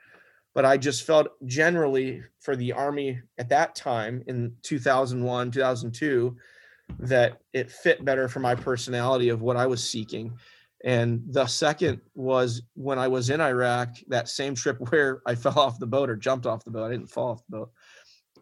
But 0.54 0.66
I 0.66 0.78
just 0.78 1.06
felt 1.06 1.28
generally 1.46 2.24
for 2.40 2.56
the 2.56 2.72
Army 2.72 3.20
at 3.38 3.50
that 3.50 3.76
time 3.76 4.24
in 4.28 4.56
2001, 4.64 5.52
2002, 5.52 6.36
that 7.00 7.42
it 7.54 7.72
fit 7.72 8.06
better 8.06 8.28
for 8.28 8.40
my 8.40 8.56
personality 8.56 9.30
of 9.30 9.42
what 9.42 9.58
I 9.58 9.68
was 9.68 9.88
seeking. 9.88 10.38
And 10.86 11.24
the 11.28 11.48
second 11.48 12.00
was 12.14 12.62
when 12.76 12.98
I 12.98 13.10
was 13.10 13.30
in 13.30 13.42
Iraq, 13.42 13.90
that 14.08 14.30
same 14.30 14.56
trip 14.56 14.78
where 14.90 15.22
I 15.26 15.36
fell 15.36 15.60
off 15.60 15.80
the 15.80 15.88
boat 15.88 16.10
or 16.10 16.16
jumped 16.16 16.46
off 16.46 16.64
the 16.64 16.72
boat. 16.72 16.86
I 16.86 16.92
didn't 16.92 17.10
fall 17.10 17.32
off 17.32 17.44
the 17.50 17.58
boat 17.58 17.72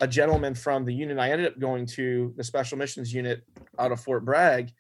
a 0.02 0.08
gentleman 0.08 0.56
from 0.56 0.86
the 0.86 0.94
unit 0.94 1.18
I 1.20 1.32
ended 1.32 1.48
up 1.48 1.60
going 1.60 1.86
to, 1.88 2.34
the 2.36 2.44
special 2.44 2.78
missions 2.78 3.14
unit 3.14 3.44
out 3.78 3.92
of 3.92 4.00
Fort 4.00 4.26
Bragg, 4.26 4.72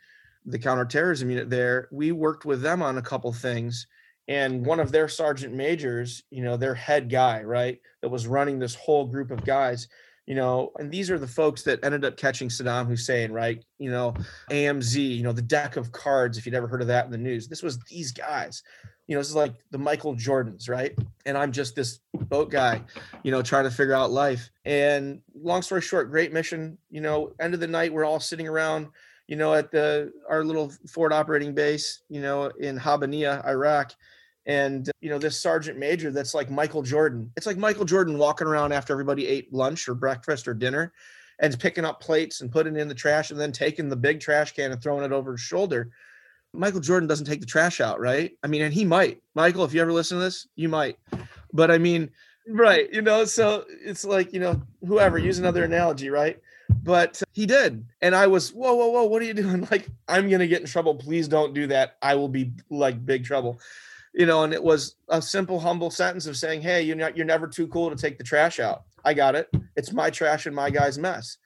the 0.45 0.60
counterterrorism 0.60 1.30
unit 1.30 1.49
there. 1.49 1.88
We 1.91 2.12
worked 2.12 2.45
with 2.45 2.62
them 2.62 2.82
on 2.82 2.97
a 2.97 3.02
couple 3.02 3.32
things. 3.32 3.88
And 4.28 4.65
one 4.65 4.80
of 4.80 4.91
their 4.91 5.08
sergeant 5.08 5.54
majors, 5.54 6.23
you 6.30 6.43
know, 6.43 6.58
their 6.58 6.76
head 6.76 7.10
guy, 7.10 7.43
right, 7.43 7.80
that 8.02 8.10
was 8.10 8.26
running 8.26 8.58
this 8.58 8.76
whole 8.76 9.06
group 9.06 9.32
of 9.32 9.43
guys, 9.43 9.88
you 10.25 10.36
know, 10.36 10.71
and 10.77 10.91
these 10.91 11.12
are 11.12 11.19
the 11.19 11.27
folks 11.27 11.63
that 11.63 11.83
ended 11.83 12.05
up 12.05 12.17
catching 12.17 12.49
Saddam 12.49 12.88
Hussein, 12.88 13.31
right? 13.31 13.63
You 13.77 13.91
know, 13.91 14.13
AMZ, 14.49 14.95
you 14.95 15.23
know, 15.23 15.33
the 15.33 15.41
deck 15.41 15.75
of 15.75 15.91
cards, 15.91 16.38
if 16.38 16.45
you'd 16.45 16.55
ever 16.55 16.67
heard 16.67 16.81
of 16.81 16.88
that 16.88 17.05
in 17.05 17.12
the 17.12 17.17
news. 17.17 17.47
This 17.47 17.63
was 17.63 17.79
these 17.89 18.12
guys 18.12 18.63
you 19.07 19.15
know, 19.15 19.19
this 19.19 19.29
is 19.29 19.36
like 19.36 19.53
the 19.71 19.77
Michael 19.77 20.15
Jordans, 20.15 20.69
right? 20.69 20.97
And 21.25 21.38
I'm 21.38 21.51
just 21.51 21.75
this 21.75 21.99
boat 22.13 22.49
guy, 22.49 22.81
you 23.23 23.31
know, 23.31 23.41
trying 23.41 23.65
to 23.65 23.71
figure 23.71 23.93
out 23.93 24.12
life. 24.12 24.49
And 24.63 25.21
long 25.36 25.62
story 25.62 25.81
short, 25.81 26.09
great 26.09 26.31
mission. 26.31 26.77
You 26.89 27.01
know, 27.01 27.33
end 27.39 27.53
of 27.53 27.59
the 27.59 27.67
night, 27.67 27.91
we're 27.91 28.05
all 28.05 28.21
sitting 28.21 28.47
around, 28.47 28.88
you 29.27 29.36
know, 29.36 29.53
at 29.53 29.71
the 29.71 30.13
our 30.29 30.45
little 30.45 30.71
Ford 30.88 31.12
operating 31.12 31.53
base, 31.53 32.01
you 32.09 32.21
know, 32.21 32.45
in 32.59 32.79
Habbaniyah, 32.79 33.45
Iraq. 33.45 33.93
And 34.45 34.89
you 34.99 35.10
know, 35.10 35.17
this 35.17 35.41
sergeant 35.41 35.77
major 35.77 36.12
that's 36.12 36.34
like 36.34 36.49
Michael 36.49 36.82
Jordan. 36.82 37.32
It's 37.38 37.45
like 37.45 37.58
Michael 37.58 37.86
Jordan 37.86 38.17
walking 38.17 38.47
around 38.47 38.73
after 38.73 38.93
everybody 38.93 39.27
ate 39.27 39.53
lunch 39.53 39.88
or 39.88 39.95
breakfast 39.95 40.47
or 40.47 40.53
dinner 40.53 40.93
and 41.39 41.58
picking 41.60 41.86
up 41.86 42.01
plates 42.01 42.41
and 42.41 42.51
putting 42.51 42.75
in 42.75 42.88
the 42.88 42.95
trash 42.95 43.32
and 43.32 43.39
then 43.39 43.51
taking 43.51 43.89
the 43.89 43.95
big 43.95 44.19
trash 44.19 44.53
can 44.53 44.71
and 44.71 44.82
throwing 44.82 45.03
it 45.03 45.12
over 45.12 45.32
his 45.32 45.41
shoulder. 45.41 45.89
Michael 46.53 46.82
Jordan 46.82 47.08
doesn't 47.08 47.25
take 47.25 47.39
the 47.39 47.47
trash 47.47 47.82
out, 47.82 47.99
right? 47.99 48.32
I 48.43 48.47
mean, 48.47 48.62
and 48.62 48.73
he 48.73 48.86
might. 48.86 49.21
Michael, 49.34 49.63
if 49.63 49.73
you 49.73 49.82
ever 49.82 49.91
listen 49.91 50.17
to 50.17 50.23
this, 50.23 50.47
you 50.56 50.69
might. 50.69 50.99
But 51.51 51.71
I 51.71 51.79
mean, 51.79 52.12
right, 52.47 52.93
you 52.93 53.01
know, 53.01 53.25
so 53.25 53.65
it's 53.67 54.06
like, 54.06 54.34
you 54.34 54.39
know, 54.39 54.62
whoever, 54.86 55.17
use 55.17 55.39
another 55.39 55.63
analogy, 55.63 56.10
right? 56.10 56.39
but 56.84 57.21
uh, 57.21 57.25
he 57.34 57.45
did 57.45 57.86
and 58.01 58.15
i 58.15 58.27
was 58.27 58.53
whoa 58.53 58.73
whoa 58.73 58.88
whoa 58.88 59.03
what 59.03 59.21
are 59.21 59.25
you 59.25 59.34
doing 59.34 59.67
like 59.71 59.88
i'm 60.08 60.29
gonna 60.29 60.47
get 60.47 60.62
in 60.62 60.67
trouble 60.67 60.95
please 60.95 61.27
don't 61.27 61.53
do 61.53 61.67
that 61.67 61.97
i 62.01 62.15
will 62.15 62.27
be 62.27 62.51
like 62.69 63.06
big 63.06 63.23
trouble 63.23 63.60
you 64.13 64.26
know 64.26 64.43
and 64.43 64.54
it 64.54 64.63
was 64.63 64.95
a 65.10 65.21
simple 65.21 65.60
humble 65.60 65.89
sentence 65.89 66.26
of 66.26 66.38
saying 66.38 66.62
hey 66.62 66.82
you're 66.82 66.95
not 66.95 67.15
you're 67.15 67.26
never 67.26 67.47
too 67.47 67.67
cool 67.67 67.89
to 67.89 67.95
take 67.95 68.17
the 68.17 68.23
trash 68.23 68.60
out 68.60 68.84
i 69.06 69.13
got 69.13 69.36
it 69.36 69.49
it's 69.76 69.91
my 69.91 70.10
trash 70.10 70.45
and 70.45 70.56
my 70.56 70.69
guy's 70.69 70.97
mess 70.97 71.38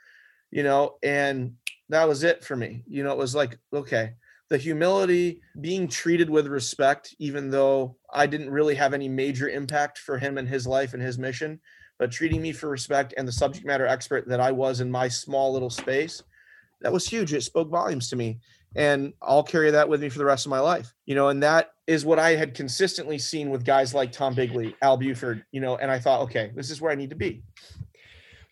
you 0.52 0.64
know 0.64 0.96
and 1.04 1.54
that 1.90 2.08
was 2.08 2.24
it 2.24 2.44
for 2.44 2.56
me 2.56 2.84
you 2.88 3.04
know 3.04 3.12
it 3.12 3.18
was 3.18 3.36
like 3.36 3.58
okay 3.74 4.14
the 4.50 4.58
humility 4.58 5.42
being 5.60 5.88
treated 5.88 6.30
with 6.30 6.48
respect 6.48 7.16
even 7.20 7.50
though 7.50 7.96
i 8.14 8.26
didn't 8.26 8.50
really 8.50 8.76
have 8.76 8.94
any 8.94 9.10
major 9.10 9.50
impact 9.50 9.98
for 9.98 10.18
him 10.18 10.38
and 10.38 10.48
his 10.48 10.68
life 10.68 10.94
and 10.94 11.02
his 11.02 11.18
mission 11.18 11.60
but 12.00 12.12
treating 12.12 12.42
me 12.42 12.52
for 12.52 12.70
respect 12.70 13.14
and 13.18 13.28
the 13.28 13.32
subject 13.32 13.66
matter 13.66 13.88
expert 13.88 14.28
that 14.28 14.40
I 14.40 14.52
was 14.52 14.82
in 14.82 14.92
my 14.92 15.08
small 15.08 15.52
little 15.52 15.70
space, 15.70 16.22
that 16.82 16.94
was 16.94 17.08
huge. 17.08 17.34
It 17.34 17.42
spoke 17.42 17.70
volumes 17.70 18.10
to 18.10 18.16
me. 18.16 18.40
And 18.76 19.14
I'll 19.22 19.44
carry 19.44 19.72
that 19.72 19.90
with 19.90 20.02
me 20.02 20.10
for 20.10 20.20
the 20.20 20.26
rest 20.26 20.46
of 20.46 20.50
my 20.50 20.60
life. 20.60 20.94
You 21.06 21.16
know, 21.16 21.30
and 21.30 21.42
that 21.42 21.72
is 21.88 22.06
what 22.06 22.20
I 22.20 22.36
had 22.36 22.54
consistently 22.54 23.18
seen 23.18 23.50
with 23.50 23.64
guys 23.64 23.94
like 23.94 24.12
Tom 24.12 24.36
Bigley, 24.36 24.76
Al 24.82 24.98
Buford, 24.98 25.44
you 25.52 25.62
know, 25.62 25.78
and 25.78 25.90
I 25.90 26.00
thought, 26.00 26.22
okay, 26.22 26.52
this 26.54 26.70
is 26.70 26.82
where 26.82 26.92
I 26.92 26.96
need 26.96 27.10
to 27.10 27.16
be. 27.16 27.42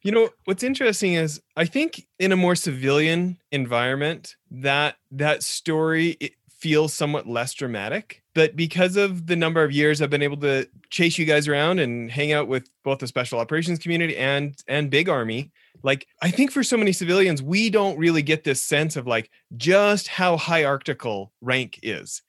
You 0.03 0.11
know, 0.11 0.29
what's 0.45 0.63
interesting 0.63 1.15
is 1.15 1.41
I 1.57 1.65
think 1.65 2.05
in 2.19 2.31
a 2.31 2.35
more 2.35 2.55
civilian 2.55 3.37
environment, 3.51 4.35
that 4.51 4.95
that 5.11 5.43
story 5.43 6.15
it 6.19 6.33
feels 6.59 6.93
somewhat 6.93 7.27
less 7.27 7.53
dramatic. 7.53 8.23
But 8.33 8.55
because 8.55 8.97
of 8.97 9.27
the 9.27 9.35
number 9.35 9.63
of 9.63 9.71
years 9.71 10.01
I've 10.01 10.09
been 10.09 10.21
able 10.21 10.37
to 10.37 10.67
chase 10.89 11.17
you 11.17 11.25
guys 11.25 11.47
around 11.47 11.79
and 11.79 12.09
hang 12.09 12.31
out 12.31 12.47
with 12.47 12.69
both 12.83 12.99
the 12.99 13.07
special 13.07 13.39
operations 13.39 13.79
community 13.79 14.15
and 14.15 14.55
and 14.67 14.89
big 14.89 15.09
army, 15.09 15.51
like 15.85 16.07
I 16.21 16.31
think 16.31 16.51
for 16.51 16.63
so 16.63 16.77
many 16.77 16.91
civilians, 16.91 17.43
we 17.43 17.69
don't 17.69 17.97
really 17.97 18.23
get 18.23 18.43
this 18.43 18.61
sense 18.61 18.95
of 18.95 19.05
like 19.05 19.29
just 19.55 20.07
how 20.07 20.35
hierarchical 20.35 21.31
rank 21.41 21.79
is. 21.83 22.23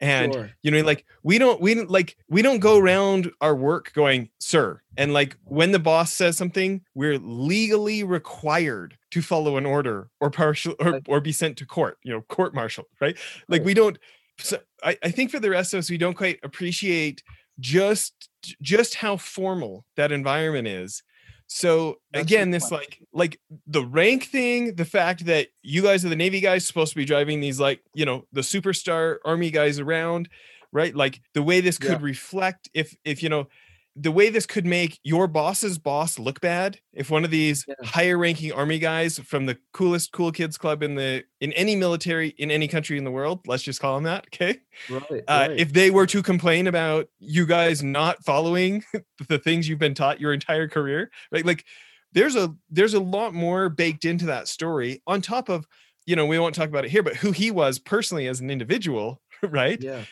And 0.00 0.32
sure. 0.32 0.50
you 0.62 0.72
know 0.72 0.80
like 0.80 1.04
we 1.22 1.38
don't 1.38 1.60
we 1.60 1.74
don't 1.74 1.90
like 1.90 2.16
we 2.28 2.42
don't 2.42 2.58
go 2.58 2.78
around 2.78 3.30
our 3.40 3.54
work 3.54 3.92
going 3.92 4.30
sir 4.40 4.80
and 4.96 5.12
like 5.12 5.36
when 5.44 5.70
the 5.70 5.78
boss 5.78 6.12
says 6.12 6.36
something 6.36 6.80
we're 6.96 7.18
legally 7.18 8.02
required 8.02 8.98
to 9.12 9.22
follow 9.22 9.56
an 9.56 9.64
order 9.64 10.08
or 10.20 10.28
partial 10.28 10.74
or, 10.80 11.00
or 11.06 11.20
be 11.20 11.30
sent 11.30 11.56
to 11.58 11.66
court 11.66 11.98
you 12.02 12.12
know 12.12 12.22
court 12.22 12.52
martial 12.52 12.88
right? 13.00 13.16
Like 13.46 13.62
we 13.64 13.74
don't 13.74 13.96
so 14.38 14.58
I, 14.82 14.98
I 15.04 15.12
think 15.12 15.30
for 15.30 15.38
the 15.38 15.50
rest 15.50 15.72
of 15.72 15.78
us 15.78 15.88
we 15.88 15.98
don't 15.98 16.16
quite 16.16 16.40
appreciate 16.42 17.22
just 17.60 18.28
just 18.60 18.96
how 18.96 19.16
formal 19.16 19.84
that 19.94 20.10
environment 20.10 20.66
is 20.66 21.04
so 21.54 21.98
That's 22.12 22.24
again, 22.24 22.50
this 22.50 22.70
point. 22.70 22.72
like 22.72 23.00
like 23.12 23.40
the 23.66 23.84
rank 23.84 24.24
thing, 24.24 24.74
the 24.74 24.86
fact 24.86 25.26
that 25.26 25.48
you 25.62 25.82
guys 25.82 26.02
are 26.02 26.08
the 26.08 26.16
Navy 26.16 26.40
guys 26.40 26.66
supposed 26.66 26.92
to 26.92 26.96
be 26.96 27.04
driving 27.04 27.40
these 27.40 27.60
like, 27.60 27.82
you 27.94 28.06
know, 28.06 28.24
the 28.32 28.40
superstar 28.40 29.18
army 29.22 29.50
guys 29.50 29.78
around, 29.78 30.30
right? 30.72 30.96
Like 30.96 31.20
the 31.34 31.42
way 31.42 31.60
this 31.60 31.76
could 31.76 31.90
yeah. 31.90 31.98
reflect 32.00 32.70
if 32.72 32.96
if 33.04 33.22
you 33.22 33.28
know 33.28 33.48
the 33.94 34.10
way 34.10 34.30
this 34.30 34.46
could 34.46 34.64
make 34.64 34.98
your 35.02 35.26
boss's 35.26 35.78
boss 35.78 36.18
look 36.18 36.40
bad 36.40 36.78
if 36.94 37.10
one 37.10 37.24
of 37.24 37.30
these 37.30 37.64
yeah. 37.68 37.74
higher 37.84 38.16
ranking 38.16 38.50
army 38.52 38.78
guys 38.78 39.18
from 39.18 39.46
the 39.46 39.58
coolest 39.72 40.12
cool 40.12 40.32
kids 40.32 40.56
club 40.56 40.82
in 40.82 40.94
the 40.94 41.22
in 41.40 41.52
any 41.52 41.76
military 41.76 42.28
in 42.38 42.50
any 42.50 42.66
country 42.66 42.96
in 42.96 43.04
the 43.04 43.10
world 43.10 43.40
let's 43.46 43.62
just 43.62 43.80
call 43.80 43.94
them 43.94 44.04
that 44.04 44.26
okay 44.34 44.58
right, 44.88 45.24
uh, 45.28 45.46
right. 45.48 45.58
if 45.58 45.72
they 45.72 45.90
were 45.90 46.06
to 46.06 46.22
complain 46.22 46.66
about 46.66 47.06
you 47.18 47.46
guys 47.46 47.82
not 47.82 48.22
following 48.24 48.82
the 49.28 49.38
things 49.38 49.68
you've 49.68 49.78
been 49.78 49.94
taught 49.94 50.20
your 50.20 50.32
entire 50.32 50.68
career 50.68 51.10
right 51.30 51.44
like 51.44 51.64
there's 52.12 52.36
a 52.36 52.54
there's 52.70 52.94
a 52.94 53.00
lot 53.00 53.34
more 53.34 53.68
baked 53.68 54.04
into 54.04 54.26
that 54.26 54.48
story 54.48 55.02
on 55.06 55.20
top 55.20 55.48
of 55.48 55.66
you 56.06 56.16
know 56.16 56.26
we 56.26 56.38
won't 56.38 56.54
talk 56.54 56.68
about 56.68 56.84
it 56.84 56.90
here 56.90 57.02
but 57.02 57.16
who 57.16 57.32
he 57.32 57.50
was 57.50 57.78
personally 57.78 58.26
as 58.26 58.40
an 58.40 58.50
individual 58.50 59.20
right 59.42 59.82
yeah 59.82 60.04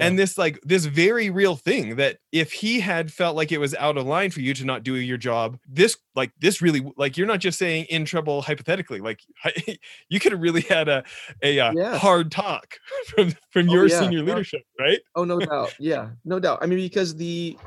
and 0.00 0.18
this 0.18 0.38
like 0.38 0.58
this 0.62 0.86
very 0.86 1.30
real 1.30 1.56
thing 1.56 1.96
that 1.96 2.18
if 2.30 2.52
he 2.52 2.80
had 2.80 3.12
felt 3.12 3.36
like 3.36 3.52
it 3.52 3.58
was 3.58 3.74
out 3.74 3.96
of 3.96 4.06
line 4.06 4.30
for 4.30 4.40
you 4.40 4.54
to 4.54 4.64
not 4.64 4.82
do 4.82 4.94
your 4.94 5.18
job 5.18 5.58
this 5.68 5.96
like 6.14 6.32
this 6.40 6.62
really 6.62 6.90
like 6.96 7.16
you're 7.16 7.26
not 7.26 7.40
just 7.40 7.58
saying 7.58 7.84
in 7.90 8.04
trouble 8.04 8.42
hypothetically 8.42 9.00
like 9.00 9.20
you 10.08 10.18
could 10.18 10.32
have 10.32 10.40
really 10.40 10.62
had 10.62 10.88
a 10.88 11.04
a, 11.42 11.60
uh, 11.60 11.72
yeah. 11.72 11.98
hard 11.98 12.30
talk 12.30 12.78
from 13.06 13.32
from 13.50 13.68
oh, 13.68 13.72
your 13.72 13.86
yeah. 13.86 14.00
senior 14.00 14.22
leadership 14.22 14.62
right? 14.78 15.00
Oh 15.14 15.24
no 15.24 15.38
doubt. 15.38 15.74
Yeah 15.78 16.10
no 16.24 16.38
doubt. 16.38 16.58
I 16.62 16.66
mean 16.66 16.78
because 16.78 17.14
the 17.14 17.58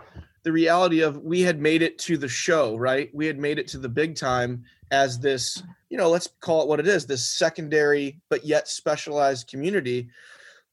the 0.43 0.51
reality 0.51 1.01
of 1.01 1.17
we 1.19 1.41
had 1.41 1.59
made 1.59 1.81
it 1.81 1.97
to 1.99 2.17
the 2.17 2.27
show 2.27 2.75
right? 2.75 3.09
We 3.13 3.25
had 3.25 3.38
made 3.38 3.59
it 3.59 3.67
to 3.69 3.77
the 3.77 3.89
big 3.89 4.15
time 4.15 4.63
as 4.91 5.19
this 5.19 5.61
you 5.89 5.97
know 5.97 6.09
let's 6.09 6.29
call 6.41 6.61
it 6.61 6.67
what 6.67 6.79
it 6.79 6.88
is 6.88 7.05
this 7.05 7.25
secondary 7.25 8.19
but 8.29 8.45
yet 8.45 8.67
specialized 8.67 9.47
community 9.47 10.07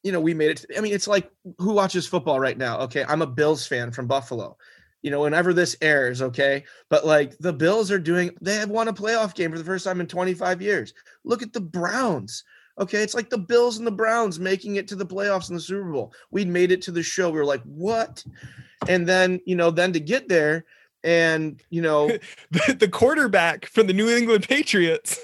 you 0.03 0.13
know, 0.13 0.21
we 0.21 0.35
made 0.35 0.51
it. 0.51 0.67
I 0.77 0.81
mean, 0.81 0.93
it's 0.93 1.09
like 1.09 1.31
who 1.59 1.73
watches 1.73 2.07
football 2.07 2.41
right 2.41 2.59
now? 2.59 2.79
Okay, 2.81 3.05
I'm 3.09 3.23
a 3.23 3.27
Bills 3.27 3.67
fan 3.67 3.93
from 3.93 4.07
Buffalo. 4.07 4.57
You 5.03 5.11
know, 5.11 5.23
whenever 5.23 5.53
this 5.53 5.77
airs, 5.81 6.23
okay, 6.23 6.65
but 6.89 7.05
like 7.05 7.37
the 7.39 7.53
Bills 7.53 7.91
are 7.91 7.99
doing, 7.99 8.31
they 8.41 8.55
have 8.55 8.71
won 8.71 8.89
a 8.89 8.93
playoff 8.93 9.35
game 9.35 9.51
for 9.51 9.59
the 9.59 9.65
first 9.65 9.85
time 9.85 10.01
in 10.01 10.07
25 10.07 10.63
years. 10.63 10.95
Look 11.25 11.43
at 11.43 11.53
the 11.53 11.61
Browns. 11.61 12.45
Okay, 12.81 13.03
it's 13.03 13.15
like 13.15 13.29
the 13.29 13.39
Bills 13.39 13.79
and 13.79 13.87
the 13.87 13.93
Browns 13.93 14.39
making 14.39 14.77
it 14.77 14.89
to 14.89 14.97
the 14.97 15.07
playoffs 15.07 15.51
in 15.51 15.57
the 15.57 15.61
Super 15.61 15.91
Bowl. 15.91 16.13
We 16.31 16.45
made 16.45 16.73
it 16.73 16.83
to 16.83 16.91
the 16.91 17.03
show. 17.03 17.31
We 17.31 17.39
were 17.39 17.45
like, 17.45 17.63
what? 17.65 18.25
And 18.89 19.07
then, 19.07 19.41
you 19.45 19.57
know, 19.57 19.71
then 19.71 19.93
to 19.93 20.01
get 20.01 20.29
there, 20.29 20.65
and 21.05 21.61
you 21.71 21.83
know 21.83 22.07
the, 22.51 22.77
the, 22.79 22.89
quarterback 22.89 23.67
from 23.67 23.89
the 23.89 23.93
New 23.93 24.09
England 24.09 24.47
Patriots 24.49 25.19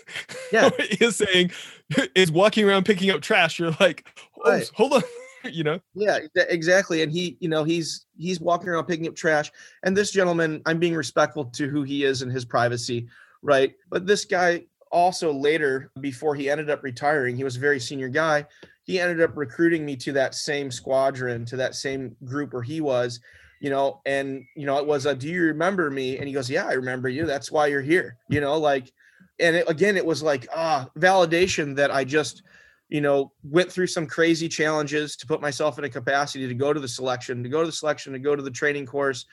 yeah. 0.53 0.71
is 0.79 1.17
saying 1.17 1.53
is 2.15 2.31
walking 2.31 2.69
around 2.69 2.85
picking 2.85 3.11
up 3.11 3.21
trash. 3.21 3.59
You're 3.59 3.77
like, 3.81 4.07
oh, 4.45 4.61
hold 4.75 4.93
on. 4.95 5.03
you 5.53 5.65
know? 5.65 5.81
Yeah, 5.95 6.19
exactly. 6.35 7.03
And 7.03 7.13
he, 7.13 7.37
you 7.41 7.49
know, 7.49 7.65
he's 7.65 8.07
he's 8.17 8.41
walking 8.41 8.69
around 8.69 8.87
picking 8.87 9.09
up 9.09 9.15
trash. 9.15 9.51
And 9.83 9.97
this 9.97 10.11
gentleman, 10.11 10.63
I'm 10.67 10.79
being 10.79 10.95
respectful 10.95 11.47
to 11.47 11.69
who 11.69 11.83
he 11.83 12.05
is 12.05 12.23
and 12.23 12.31
his 12.31 12.45
privacy, 12.45 13.07
right? 13.43 13.75
But 13.91 14.07
this 14.07 14.25
guy 14.25 14.65
also 14.91 15.33
later, 15.33 15.91
before 16.01 16.35
he 16.35 16.51
ended 16.51 16.71
up 16.71 16.83
retiring, 16.83 17.37
he 17.37 17.45
was 17.45 17.57
a 17.57 17.61
very 17.61 17.81
senior 17.81 18.09
guy. 18.09 18.47
He 18.85 18.99
ended 18.99 19.21
up 19.21 19.37
recruiting 19.37 19.85
me 19.85 19.97
to 19.97 20.13
that 20.13 20.35
same 20.35 20.71
squadron, 20.71 21.45
to 21.47 21.57
that 21.57 21.75
same 21.75 22.17
group 22.25 22.53
where 22.53 22.63
he 22.63 22.81
was 22.81 23.21
you 23.61 23.71
know, 23.71 24.01
and 24.07 24.45
you 24.55 24.67
know, 24.67 24.79
it 24.79 24.87
was 24.87 25.07
a, 25.07 25.15
do 25.15 25.29
you 25.29 25.43
remember 25.43 25.91
me? 25.91 26.19
And 26.19 26.27
he 26.27 26.35
goes, 26.35 26.49
yeah, 26.49 26.67
I 26.67 26.75
remember 26.75 27.09
you. 27.09 27.27
That's 27.27 27.51
why 27.51 27.67
you're 27.67 27.83
here, 27.83 28.17
you 28.29 28.41
know, 28.41 28.59
like, 28.59 28.93
and 29.41 29.57
it, 29.57 29.69
again, 29.69 29.97
it 29.97 30.07
was 30.07 30.23
like, 30.23 30.49
ah, 30.55 30.89
validation 30.99 31.77
that 31.77 31.91
I 31.91 32.05
just, 32.05 32.43
you 32.89 33.01
know, 33.01 33.33
went 33.43 33.71
through 33.71 33.87
some 33.87 34.07
crazy 34.07 34.49
challenges 34.49 35.17
to 35.17 35.27
put 35.27 35.41
myself 35.41 35.79
in 35.79 35.85
a 35.85 35.89
capacity 35.89 36.47
to 36.49 36.55
go 36.55 36.73
to 36.73 36.81
the 36.81 36.89
selection, 36.89 37.43
to 37.43 37.49
go 37.49 37.61
to 37.61 37.67
the 37.67 37.73
selection, 37.73 38.13
to 38.13 38.19
go 38.19 38.35
to 38.35 38.43
the 38.43 38.51
training 38.51 38.87
course 38.87 39.27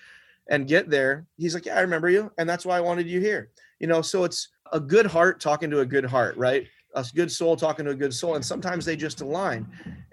and 0.49 0.67
get 0.67 0.89
there. 0.89 1.25
He's 1.37 1.53
like, 1.53 1.65
yeah, 1.65 1.77
I 1.77 1.81
remember 1.81 2.09
you. 2.09 2.31
And 2.37 2.47
that's 2.47 2.65
why 2.65 2.77
I 2.77 2.81
wanted 2.81 3.07
you 3.07 3.19
here, 3.19 3.49
you 3.79 3.87
know, 3.87 4.01
so 4.01 4.23
it's 4.23 4.49
a 4.71 4.79
good 4.79 5.05
heart 5.05 5.39
talking 5.39 5.69
to 5.71 5.79
a 5.79 5.85
good 5.85 6.05
heart, 6.05 6.37
right? 6.37 6.67
a 6.95 7.05
good 7.13 7.31
soul 7.31 7.55
talking 7.55 7.85
to 7.85 7.91
a 7.91 7.95
good 7.95 8.13
soul 8.13 8.35
and 8.35 8.45
sometimes 8.45 8.85
they 8.85 8.95
just 8.95 9.21
align 9.21 9.67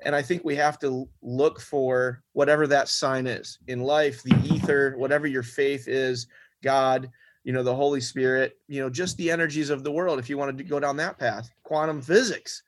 and 0.05 0.15
i 0.15 0.21
think 0.21 0.45
we 0.45 0.57
have 0.57 0.79
to 0.79 1.09
look 1.23 1.61
for 1.61 2.23
whatever 2.33 2.67
that 2.67 2.89
sign 2.89 3.27
is 3.27 3.59
in 3.69 3.81
life 3.81 4.23
the 4.23 4.37
ether 4.45 4.95
whatever 4.97 5.27
your 5.27 5.43
faith 5.43 5.89
is 5.89 6.27
god 6.63 7.09
you 7.45 7.53
know 7.53 7.63
the 7.63 7.75
holy 7.75 8.01
spirit 8.01 8.59
you 8.69 8.81
know 8.81 8.91
just 8.91 9.17
the 9.17 9.31
energies 9.31 9.71
of 9.71 9.85
the 9.85 9.93
world 9.93 10.19
if 10.19 10.29
you 10.29 10.37
wanted 10.37 10.59
to 10.59 10.65
go 10.65 10.81
down 10.81 10.97
that 10.97 11.19
path 11.19 11.49
quantum 11.63 12.03
physics 12.03 12.63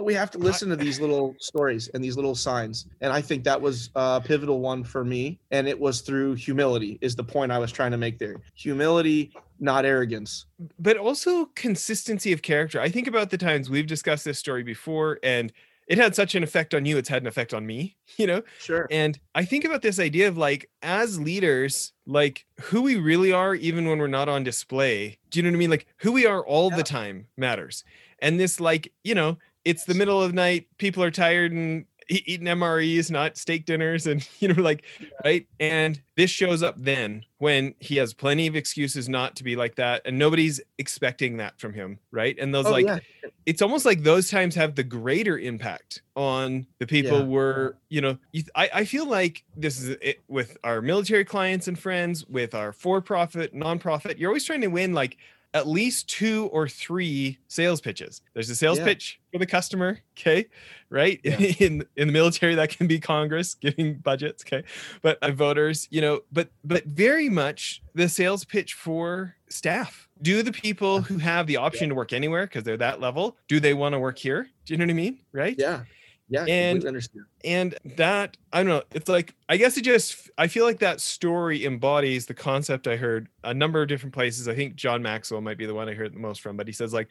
but 0.00 0.06
we 0.06 0.14
have 0.14 0.30
to 0.30 0.38
listen 0.38 0.70
to 0.70 0.76
these 0.76 0.98
little 0.98 1.36
stories 1.40 1.88
and 1.88 2.02
these 2.02 2.16
little 2.16 2.34
signs. 2.34 2.86
And 3.02 3.12
i 3.12 3.20
think 3.20 3.44
that 3.44 3.60
was 3.60 3.90
a 3.94 4.18
pivotal 4.18 4.58
one 4.60 4.82
for 4.82 5.04
me. 5.04 5.38
And 5.50 5.68
it 5.68 5.78
was 5.78 6.00
through 6.00 6.36
humility 6.36 6.96
is 7.02 7.14
the 7.14 7.22
point 7.22 7.52
i 7.52 7.58
was 7.58 7.70
trying 7.70 7.90
to 7.90 7.98
make 7.98 8.18
there. 8.18 8.36
Humility 8.54 9.30
not 9.58 9.84
arrogance. 9.84 10.46
But 10.78 10.96
also 10.96 11.50
consistency 11.54 12.32
of 12.32 12.40
character. 12.40 12.80
I 12.80 12.88
think 12.88 13.08
about 13.08 13.28
the 13.28 13.36
times 13.36 13.68
we've 13.68 13.86
discussed 13.86 14.24
this 14.24 14.38
story 14.38 14.62
before 14.62 15.18
and 15.22 15.52
it 15.86 15.98
had 15.98 16.14
such 16.14 16.34
an 16.34 16.42
effect 16.42 16.72
on 16.72 16.86
you 16.86 16.96
it's 16.96 17.10
had 17.10 17.22
an 17.22 17.28
effect 17.28 17.52
on 17.52 17.66
me 17.66 17.94
you 18.16 18.26
know? 18.26 18.42
Sure. 18.58 18.86
And 18.90 19.20
i 19.34 19.44
think 19.44 19.66
about 19.66 19.82
this 19.82 19.98
idea 19.98 20.28
of 20.28 20.38
like 20.38 20.70
as 20.80 21.20
leaders 21.20 21.92
like 22.06 22.46
who 22.58 22.80
we 22.80 22.96
really 22.96 23.32
are 23.32 23.54
even 23.54 23.86
when 23.86 23.98
we're 23.98 24.06
not 24.06 24.30
on 24.30 24.44
display. 24.44 25.18
Do 25.28 25.38
you 25.38 25.42
know 25.42 25.50
what 25.50 25.56
i 25.56 25.58
mean? 25.58 25.68
Like 25.68 25.88
who 25.98 26.12
we 26.12 26.24
are 26.24 26.40
all 26.40 26.70
yeah. 26.70 26.76
the 26.78 26.84
time 26.84 27.26
matters. 27.36 27.84
And 28.22 28.40
this 28.40 28.60
like 28.60 28.94
you 29.04 29.14
know 29.14 29.36
it's 29.64 29.84
the 29.84 29.94
middle 29.94 30.22
of 30.22 30.30
the 30.30 30.36
night 30.36 30.66
people 30.78 31.02
are 31.02 31.10
tired 31.10 31.52
and 31.52 31.84
eating 32.08 32.46
mres 32.46 33.08
not 33.08 33.36
steak 33.36 33.64
dinners 33.66 34.04
and 34.08 34.28
you 34.40 34.48
know 34.52 34.60
like 34.60 34.84
right 35.24 35.46
and 35.60 36.00
this 36.16 36.28
shows 36.30 36.60
up 36.62 36.74
then 36.76 37.24
when 37.38 37.72
he 37.78 37.96
has 37.96 38.12
plenty 38.12 38.48
of 38.48 38.56
excuses 38.56 39.08
not 39.08 39.36
to 39.36 39.44
be 39.44 39.54
like 39.54 39.76
that 39.76 40.02
and 40.04 40.18
nobody's 40.18 40.60
expecting 40.78 41.36
that 41.36 41.58
from 41.60 41.72
him 41.72 41.98
right 42.10 42.36
and 42.40 42.52
those 42.52 42.66
Oh, 42.66 42.72
like 42.72 42.84
yeah. 42.84 42.98
it's 43.46 43.62
almost 43.62 43.86
like 43.86 44.02
those 44.02 44.28
times 44.28 44.56
have 44.56 44.74
the 44.74 44.82
greater 44.82 45.38
impact 45.38 46.02
on 46.16 46.66
the 46.80 46.86
people 46.86 47.18
Yeah. 47.20 47.24
we're 47.26 47.74
you 47.90 48.00
know 48.00 48.18
you, 48.32 48.42
I, 48.56 48.70
I 48.74 48.84
feel 48.86 49.06
like 49.06 49.44
this 49.56 49.80
is 49.80 49.90
it 50.02 50.20
with 50.26 50.56
our 50.64 50.82
military 50.82 51.24
clients 51.24 51.68
and 51.68 51.78
friends 51.78 52.26
with 52.26 52.54
our 52.56 52.72
for-profit 52.72 53.54
nonprofit 53.54 54.18
you're 54.18 54.30
always 54.30 54.44
trying 54.44 54.62
to 54.62 54.66
win 54.68 54.94
like 54.94 55.16
at 55.52 55.66
least 55.66 56.08
two 56.08 56.46
or 56.52 56.68
three 56.68 57.38
sales 57.48 57.80
pitches. 57.80 58.22
There's 58.34 58.48
a 58.50 58.54
sales 58.54 58.78
Yeah. 58.78 58.84
pitch 58.84 59.20
for 59.32 59.38
the 59.38 59.46
customer 59.46 59.98
okay 60.18 60.46
right? 60.90 61.20
Yeah. 61.24 61.36
in 61.58 61.84
in 61.96 62.08
the 62.08 62.12
military 62.12 62.54
that 62.56 62.70
can 62.70 62.86
be 62.86 62.98
congress 63.00 63.54
giving 63.54 63.94
budgets 63.94 64.44
okay? 64.46 64.62
But 65.02 65.18
uh, 65.22 65.32
voters 65.32 65.88
you 65.90 66.00
know 66.00 66.20
but 66.30 66.50
but 66.64 66.84
very 66.86 67.28
much 67.28 67.82
the 67.94 68.08
sales 68.08 68.44
pitch 68.44 68.74
for 68.74 69.34
staff. 69.48 70.08
Do 70.22 70.42
the 70.42 70.52
people 70.52 71.00
who 71.02 71.18
have 71.18 71.46
the 71.46 71.56
option 71.56 71.88
to 71.88 71.94
work 71.94 72.12
anywhere 72.12 72.46
because 72.46 72.62
they're 72.64 72.76
that 72.76 73.00
level 73.00 73.36
do 73.48 73.58
they 73.60 73.74
want 73.74 73.94
to 73.94 73.98
work 73.98 74.18
here? 74.18 74.48
Do 74.64 74.74
you 74.74 74.78
know 74.78 74.84
what 74.84 74.90
i 74.90 74.94
mean 74.94 75.18
right? 75.32 75.56
Yeah. 75.58 75.82
Yeah. 76.30 76.44
And- 76.46 76.84
understand. 76.86 77.26
and 77.44 77.74
that 77.96 78.36
i 78.52 78.58
don't 78.62 78.68
know 78.68 78.82
it's 78.92 79.08
like 79.08 79.34
i 79.48 79.56
guess 79.56 79.76
it 79.76 79.82
just 79.82 80.30
i 80.38 80.46
feel 80.46 80.64
like 80.64 80.78
that 80.78 81.00
story 81.00 81.64
embodies 81.66 82.26
the 82.26 82.34
concept 82.34 82.86
i 82.86 82.96
heard 82.96 83.28
a 83.44 83.52
number 83.52 83.82
of 83.82 83.88
different 83.88 84.14
places 84.14 84.46
i 84.48 84.54
think 84.54 84.76
john 84.76 85.02
maxwell 85.02 85.40
might 85.40 85.58
be 85.58 85.66
the 85.66 85.74
one 85.74 85.88
i 85.88 85.94
heard 85.94 86.14
the 86.14 86.18
most 86.20 86.40
from 86.40 86.56
but 86.56 86.66
he 86.68 86.72
says 86.72 86.92
like 86.92 87.08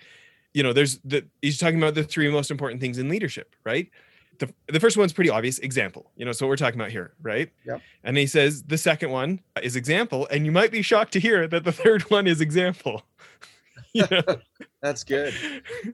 you 0.53 0.63
know 0.63 0.71
there's 0.73 0.99
the 1.03 1.25
he's 1.41 1.57
talking 1.57 1.77
about 1.77 1.95
the 1.95 2.03
three 2.03 2.29
most 2.31 2.49
important 2.49 2.79
things 2.81 2.97
in 2.97 3.09
leadership 3.09 3.55
right 3.65 3.89
the, 4.39 4.51
the 4.71 4.79
first 4.79 4.95
one's 4.95 5.11
pretty 5.11 5.29
obvious 5.29 5.59
example 5.59 6.11
you 6.15 6.23
know 6.23 6.31
so 6.31 6.45
what 6.45 6.49
we're 6.49 6.55
talking 6.55 6.79
about 6.79 6.91
here 6.91 7.11
right 7.21 7.51
Yep. 7.65 7.81
and 8.05 8.15
he 8.17 8.25
says 8.25 8.63
the 8.63 8.77
second 8.77 9.11
one 9.11 9.41
is 9.61 9.75
example 9.75 10.27
and 10.31 10.45
you 10.45 10.51
might 10.53 10.71
be 10.71 10.81
shocked 10.81 11.11
to 11.13 11.19
hear 11.19 11.45
that 11.47 11.65
the 11.65 11.71
third 11.73 12.03
one 12.09 12.25
is 12.25 12.39
example 12.39 13.03
you 13.93 14.05
know 14.11 14.21
That's 14.81 15.03
good. 15.03 15.33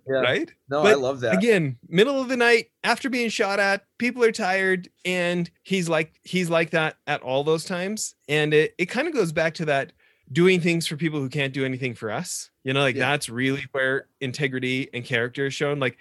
Yeah. 0.07 0.19
right 0.19 0.51
No, 0.69 0.81
I 0.81 0.93
love 0.93 1.21
that. 1.21 1.35
again 1.37 1.77
middle 1.87 2.19
of 2.19 2.27
the 2.27 2.37
night 2.37 2.67
after 2.83 3.09
being 3.09 3.29
shot 3.29 3.59
at 3.59 3.83
people 3.97 4.23
are 4.23 4.31
tired 4.31 4.89
and 5.05 5.49
he's 5.63 5.87
like 5.89 6.13
he's 6.23 6.49
like 6.49 6.71
that 6.71 6.97
at 7.07 7.21
all 7.21 7.43
those 7.43 7.65
times 7.65 8.15
and 8.27 8.53
it, 8.53 8.73
it 8.77 8.85
kind 8.87 9.07
of 9.07 9.13
goes 9.13 9.31
back 9.31 9.53
to 9.55 9.65
that 9.65 9.93
doing 10.31 10.59
things 10.59 10.87
for 10.87 10.97
people 10.97 11.19
who 11.19 11.29
can't 11.29 11.53
do 11.53 11.63
anything 11.65 11.93
for 11.93 12.11
us 12.11 12.49
you 12.63 12.73
know 12.73 12.79
like 12.81 12.95
Yeah. 12.95 13.09
that's 13.11 13.29
really 13.29 13.65
where 13.71 14.07
integrity 14.21 14.89
and 14.93 15.05
character 15.05 15.45
is 15.47 15.53
shown 15.53 15.79
like 15.79 15.97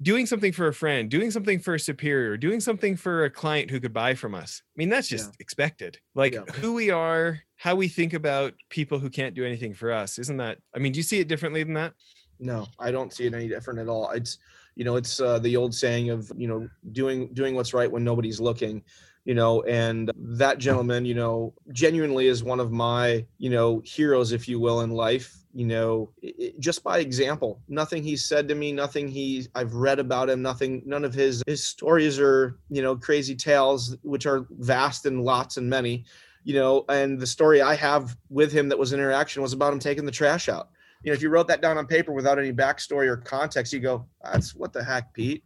doing 0.00 0.26
something 0.26 0.52
for 0.52 0.68
a 0.68 0.74
friend 0.74 1.10
doing 1.10 1.30
something 1.32 1.58
for 1.58 1.74
a 1.74 1.80
superior 1.80 2.36
doing 2.36 2.60
something 2.60 2.96
for 2.96 3.24
a 3.24 3.30
client 3.30 3.68
who 3.70 3.80
could 3.80 3.92
buy 3.92 4.14
from 4.14 4.32
us 4.34 4.62
i 4.64 4.74
mean 4.76 4.88
that's 4.88 5.08
just 5.08 5.30
Yeah. 5.30 5.36
expected 5.40 5.98
like 6.14 6.34
Yeah. 6.34 6.44
who 6.54 6.74
we 6.74 6.90
are 6.90 7.40
how 7.58 7.74
we 7.74 7.88
think 7.88 8.14
about 8.14 8.54
people 8.70 8.98
who 8.98 9.10
can't 9.10 9.34
do 9.34 9.44
anything 9.44 9.74
for 9.74 9.92
us 9.92 10.18
isn't 10.18 10.38
that 10.38 10.58
i 10.74 10.78
mean 10.78 10.92
do 10.92 10.98
you 10.98 11.02
see 11.02 11.18
it 11.20 11.28
differently 11.28 11.62
than 11.62 11.74
that 11.74 11.92
No, 12.40 12.66
I 12.78 12.92
don't 12.92 13.12
see 13.12 13.26
it 13.26 13.34
any 13.34 13.48
different 13.48 13.80
at 13.80 13.88
all. 13.88 14.10
It's 14.14 14.38
you 14.76 14.84
know, 14.84 14.94
it's 14.94 15.18
uh, 15.20 15.40
the 15.40 15.56
old 15.56 15.74
saying 15.74 16.10
of 16.10 16.30
you 16.36 16.46
know 16.46 16.68
doing 16.92 17.34
doing 17.34 17.56
what's 17.56 17.74
right 17.74 17.90
when 17.90 18.04
nobody's 18.04 18.38
looking, 18.40 18.84
you 19.24 19.34
know, 19.34 19.62
and 19.64 20.08
that 20.14 20.58
gentleman, 20.58 21.04
you 21.04 21.16
know, 21.16 21.52
genuinely 21.72 22.28
is 22.28 22.44
one 22.44 22.60
of 22.60 22.70
my 22.70 23.26
you 23.38 23.50
know 23.50 23.82
heroes, 23.84 24.30
if 24.30 24.46
you 24.48 24.60
will, 24.60 24.82
in 24.82 24.90
life. 24.92 25.34
You 25.52 25.66
know, 25.66 26.12
i- 26.22 26.32
i- 26.44 26.52
just 26.60 26.84
by 26.84 27.00
example, 27.00 27.58
nothing 27.66 28.04
he 28.04 28.16
said 28.16 28.46
to 28.48 28.54
me, 28.54 28.70
nothing 28.70 29.08
he 29.08 29.48
I've 29.56 29.74
read 29.74 29.98
about 29.98 30.30
him, 30.30 30.40
nothing, 30.40 30.82
none 30.86 31.04
of 31.04 31.14
his 31.14 31.42
his 31.48 31.64
stories 31.64 32.20
are 32.20 32.54
you 32.70 32.82
know 32.82 32.94
crazy 32.94 33.34
tales, 33.34 33.96
which 34.02 34.26
are 34.26 34.46
vast 34.60 35.06
and 35.06 35.24
lots 35.24 35.56
and 35.56 35.68
many. 35.68 36.04
You 36.48 36.54
know, 36.54 36.86
and 36.88 37.20
the 37.20 37.26
story 37.26 37.60
I 37.60 37.74
have 37.74 38.16
with 38.30 38.50
him 38.50 38.70
that 38.70 38.78
was 38.78 38.92
an 38.92 39.00
interaction 39.00 39.42
was 39.42 39.52
about 39.52 39.72
him 39.72 39.78
taking 39.78 40.06
the 40.06 40.10
trash 40.10 40.48
out 40.48 40.70
you 41.02 41.10
know, 41.10 41.14
if 41.14 41.22
you 41.22 41.28
wrote 41.30 41.48
that 41.48 41.60
down 41.60 41.78
on 41.78 41.86
paper 41.86 42.12
without 42.12 42.38
any 42.38 42.52
backstory 42.52 43.06
or 43.06 43.16
context, 43.16 43.72
you 43.72 43.80
go, 43.80 44.04
that's 44.22 44.54
what 44.54 44.72
the 44.72 44.82
heck, 44.82 45.12
Pete. 45.12 45.44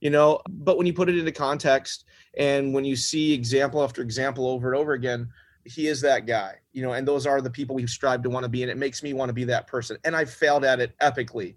You 0.00 0.10
know, 0.10 0.40
but 0.48 0.76
when 0.76 0.86
you 0.86 0.92
put 0.92 1.08
it 1.08 1.16
into 1.16 1.32
context 1.32 2.04
and 2.36 2.74
when 2.74 2.84
you 2.84 2.94
see 2.94 3.32
example 3.32 3.82
after 3.82 4.02
example 4.02 4.46
over 4.46 4.72
and 4.72 4.80
over 4.80 4.92
again, 4.92 5.28
he 5.64 5.88
is 5.88 6.00
that 6.02 6.26
guy, 6.26 6.56
you 6.72 6.82
know, 6.82 6.92
and 6.92 7.08
those 7.08 7.26
are 7.26 7.40
the 7.40 7.50
people 7.50 7.74
we 7.74 7.86
strive 7.86 8.22
to 8.22 8.30
want 8.30 8.44
to 8.44 8.50
be. 8.50 8.62
And 8.62 8.70
it 8.70 8.76
makes 8.76 9.02
me 9.02 9.14
want 9.14 9.30
to 9.30 9.32
be 9.32 9.44
that 9.44 9.66
person. 9.66 9.96
And 10.04 10.14
I've 10.14 10.30
failed 10.30 10.64
at 10.64 10.78
it 10.78 10.96
epically 10.98 11.54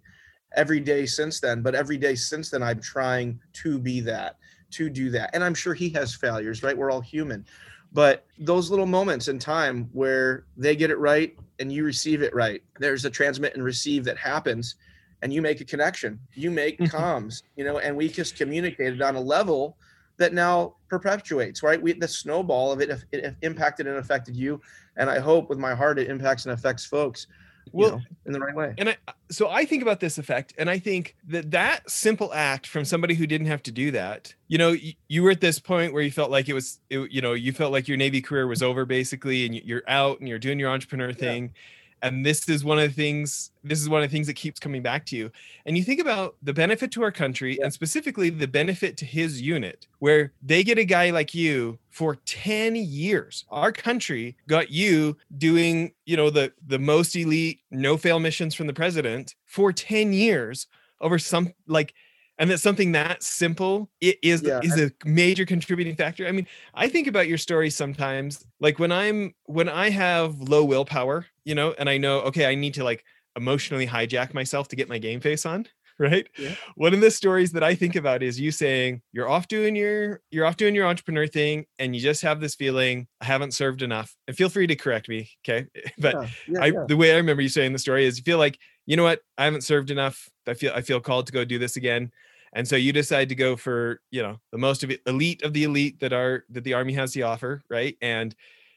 every 0.56 0.80
day 0.80 1.06
since 1.06 1.42
then. 1.42 1.62
But 1.62 1.76
every 1.76 1.98
day 1.98 2.16
since 2.16 2.50
then, 2.50 2.64
I'm 2.64 2.80
trying 2.80 3.40
to 3.54 3.78
be 3.78 4.00
that, 4.02 4.38
to 4.72 4.90
do 4.90 5.10
that. 5.10 5.32
And 5.34 5.44
I'm 5.44 5.54
sure 5.54 5.74
he 5.74 5.90
has 5.90 6.16
failures, 6.16 6.64
right? 6.64 6.78
We're 6.78 6.90
all 6.90 7.02
human. 7.02 7.46
But 7.94 8.26
those 8.38 8.70
little 8.70 8.86
moments 8.86 9.28
in 9.28 9.40
time 9.40 9.90
where 9.94 10.46
they 10.56 10.76
get 10.76 10.92
it 10.92 10.98
right 11.00 11.36
and 11.60 11.72
you 11.72 11.84
receive 11.84 12.22
it 12.22 12.36
right, 12.36 12.62
there's 12.80 13.06
a 13.06 13.10
transmit 13.10 13.56
and 13.56 13.64
receive 13.64 14.04
that 14.06 14.18
happens, 14.18 14.76
and 15.22 15.34
you 15.34 15.42
make 15.42 15.62
a 15.62 15.66
connection. 15.66 16.20
You 16.34 16.52
make 16.52 16.80
Mhm. 16.80 16.90
comms, 16.90 17.44
you 17.56 17.64
know, 17.64 17.80
and 17.80 17.96
we 17.96 18.08
just 18.08 18.36
communicated 18.36 19.02
on 19.02 19.16
a 19.16 19.22
level 19.22 19.78
that 20.18 20.34
now 20.34 20.76
perpetuates, 20.90 21.64
right? 21.64 21.82
We 21.82 21.94
the 21.94 22.08
snowball 22.08 22.72
of 22.72 22.82
it, 22.82 22.90
if 22.90 23.04
it 23.12 23.36
impacted 23.42 23.88
and 23.88 23.98
affected 23.98 24.36
you, 24.36 24.62
and 24.96 25.10
I 25.10 25.20
hope 25.20 25.50
with 25.50 25.60
my 25.60 25.74
heart 25.74 26.00
it 26.00 26.10
impacts 26.10 26.46
and 26.46 26.54
affects 26.54 26.86
folks, 26.86 27.28
Well, 27.74 27.92
know, 27.92 28.02
in 28.26 28.34
the 28.34 28.40
right 28.40 28.56
way. 28.56 28.74
and 28.78 28.90
I 28.90 28.98
so 29.30 29.50
I 29.50 29.66
think 29.66 29.82
about 29.82 30.00
this 30.00 30.18
effect, 30.18 30.54
and 30.58 30.70
I 30.70 30.80
think 30.80 31.16
that 31.28 31.52
that 31.52 31.90
simple 31.90 32.34
act 32.34 32.68
from 32.68 32.86
somebody 32.86 33.14
who 33.14 33.28
didn't 33.28 33.48
have 33.48 33.64
to 33.64 33.72
do 33.72 33.92
that. 33.92 34.34
You 34.48 34.58
know, 34.58 34.72
you, 34.72 34.94
you 35.08 35.24
were 35.24 35.32
at 35.32 35.42
this 35.42 35.60
point 35.60 35.94
where 35.94 36.02
you 36.02 36.12
felt 36.12 36.32
like 36.32 36.48
it 36.48 36.54
was, 36.54 36.80
it, 36.90 37.12
you 37.12 37.22
know, 37.22 37.34
you 37.34 37.52
felt 37.52 37.72
like 37.72 37.88
your 37.88 37.98
Navy 37.98 38.22
career 38.22 38.48
was 38.48 38.64
over 38.64 38.86
basically, 38.86 39.46
and 39.46 39.54
you- 39.56 39.62
you're 39.66 39.84
out 39.88 40.20
and 40.20 40.28
you're 40.30 40.40
doing 40.40 40.60
your 40.60 40.70
entrepreneur 40.70 41.12
thing. 41.14 41.54
And 42.02 42.26
this 42.26 42.48
is 42.48 42.64
one 42.64 42.78
of 42.80 42.88
the 42.90 42.94
things. 42.94 43.52
This 43.64 43.82
is 43.82 43.90
one 43.90 44.04
of 44.04 44.10
the 44.10 44.14
things 44.16 44.28
that 44.28 44.36
keeps 44.36 44.60
coming 44.60 44.82
back 44.82 45.06
to 45.08 45.16
you. 45.16 45.32
And 45.66 45.78
you 45.78 45.84
think 45.84 46.00
about 46.00 46.36
the 46.44 46.54
benefit 46.54 46.92
to 46.92 47.04
our 47.04 47.12
country, 47.12 47.58
Yeah. 47.58 47.66
and 47.66 47.74
specifically 47.74 48.30
the 48.30 48.48
benefit 48.48 48.98
to 48.98 49.06
his 49.06 49.42
unit, 49.42 49.88
where 50.00 50.32
they 50.42 50.64
get 50.64 50.78
a 50.78 50.86
guy 50.86 51.10
like 51.10 51.34
you 51.34 51.80
for 51.90 52.16
10 52.26 52.76
years. 52.76 53.46
Our 53.50 53.72
country 53.72 54.38
got 54.48 54.70
you 54.72 55.18
doing, 55.38 55.94
you 56.06 56.16
know, 56.18 56.30
the 56.30 56.54
the 56.68 56.80
most 56.80 57.16
elite 57.16 57.62
no 57.72 57.98
fail 57.98 58.20
missions 58.20 58.54
from 58.54 58.68
the 58.68 58.74
president 58.74 59.36
for 59.46 59.74
10 59.74 60.14
years 60.14 60.68
over 61.02 61.18
some 61.20 61.54
like 61.68 61.94
and 62.40 62.50
that 62.50 62.60
something 62.60 62.92
that 62.92 63.24
simple 63.24 63.90
it 64.02 64.18
is 64.22 64.44
Yeah, 64.44 64.60
is 64.62 64.80
a 64.80 64.92
major 65.06 65.46
contributing 65.46 65.96
factor. 65.96 66.28
I 66.28 66.32
mean, 66.32 66.48
I 66.74 66.88
think 66.88 67.08
about 67.08 67.28
your 67.28 67.38
story 67.38 67.70
sometimes 67.70 68.46
like 68.60 68.80
when 68.80 68.92
I'm 68.92 69.34
when 69.46 69.70
I 69.70 69.90
have 69.90 70.40
low 70.40 70.64
willpower, 70.64 71.26
you 71.46 71.56
know, 71.56 71.74
and 71.78 71.90
I 71.90 71.98
know 71.98 72.22
okay, 72.22 72.46
I 72.46 72.56
need 72.56 72.74
to 72.76 72.84
like 72.84 73.04
emotionally 73.36 73.88
hijack 73.88 74.34
myself 74.34 74.68
to 74.70 74.76
get 74.76 74.90
my 74.90 74.98
game 74.98 75.20
face 75.20 75.46
on, 75.46 75.68
right? 76.00 76.28
Yeah. 76.38 76.56
One 76.76 76.94
of 76.94 77.02
the 77.02 77.12
stories 77.12 77.52
that 77.54 77.64
I 77.64 77.76
think 77.76 77.96
about 77.96 78.22
is 78.22 78.40
you 78.40 78.52
saying 78.52 79.02
you're 79.12 79.30
off 79.30 79.48
doing 79.48 79.76
your 79.76 80.22
you're 80.30 80.46
off 80.46 80.58
doing 80.58 80.76
your 80.76 80.88
entrepreneur 80.88 81.28
thing 81.28 81.66
and 81.80 81.96
you 81.96 82.02
just 82.02 82.22
have 82.22 82.40
this 82.40 82.56
feeling 82.56 83.08
I 83.22 83.26
haven't 83.26 83.54
served 83.54 83.82
enough. 83.82 84.16
And 84.28 84.38
feel 84.38 84.50
free 84.50 84.68
to 84.68 84.76
correct 84.76 85.10
me, 85.10 85.30
okay? 85.48 85.68
But 86.00 86.14
yeah, 86.14 86.28
yeah, 86.48 86.64
I 86.64 86.86
the 86.88 86.98
way 86.98 87.14
I 87.14 87.18
remember 87.18 87.42
you 87.42 87.50
saying 87.50 87.74
the 87.74 87.80
story 87.80 88.06
is 88.06 88.18
you 88.18 88.24
feel 88.24 88.38
like, 88.38 88.60
you 88.88 88.98
know 88.98 89.04
what, 89.04 89.22
I 89.38 89.46
haven't 89.46 89.62
served 89.62 89.92
enough. 89.92 90.30
I 90.48 90.56
feel 90.56 90.72
I 90.74 90.82
feel 90.82 91.00
called 91.00 91.28
to 91.28 91.34
go 91.34 91.46
do 91.46 91.60
this 91.60 91.76
again. 91.76 92.12
And 92.54 92.68
so 92.68 92.76
you 92.76 92.94
decide 92.94 93.30
to 93.30 93.36
go 93.36 93.56
for, 93.56 94.02
you 94.10 94.24
know, 94.24 94.40
the 94.52 94.58
most 94.58 94.84
of 94.84 94.90
it, 94.90 95.02
elite 95.06 95.44
of 95.44 95.54
the 95.54 95.66
elite 95.66 96.00
that 96.00 96.14
are 96.14 96.46
that 96.50 96.64
the 96.64 96.74
army 96.74 96.94
has 96.94 97.12
to 97.12 97.22
offer, 97.22 97.62
right? 97.70 97.96
And 98.02 98.34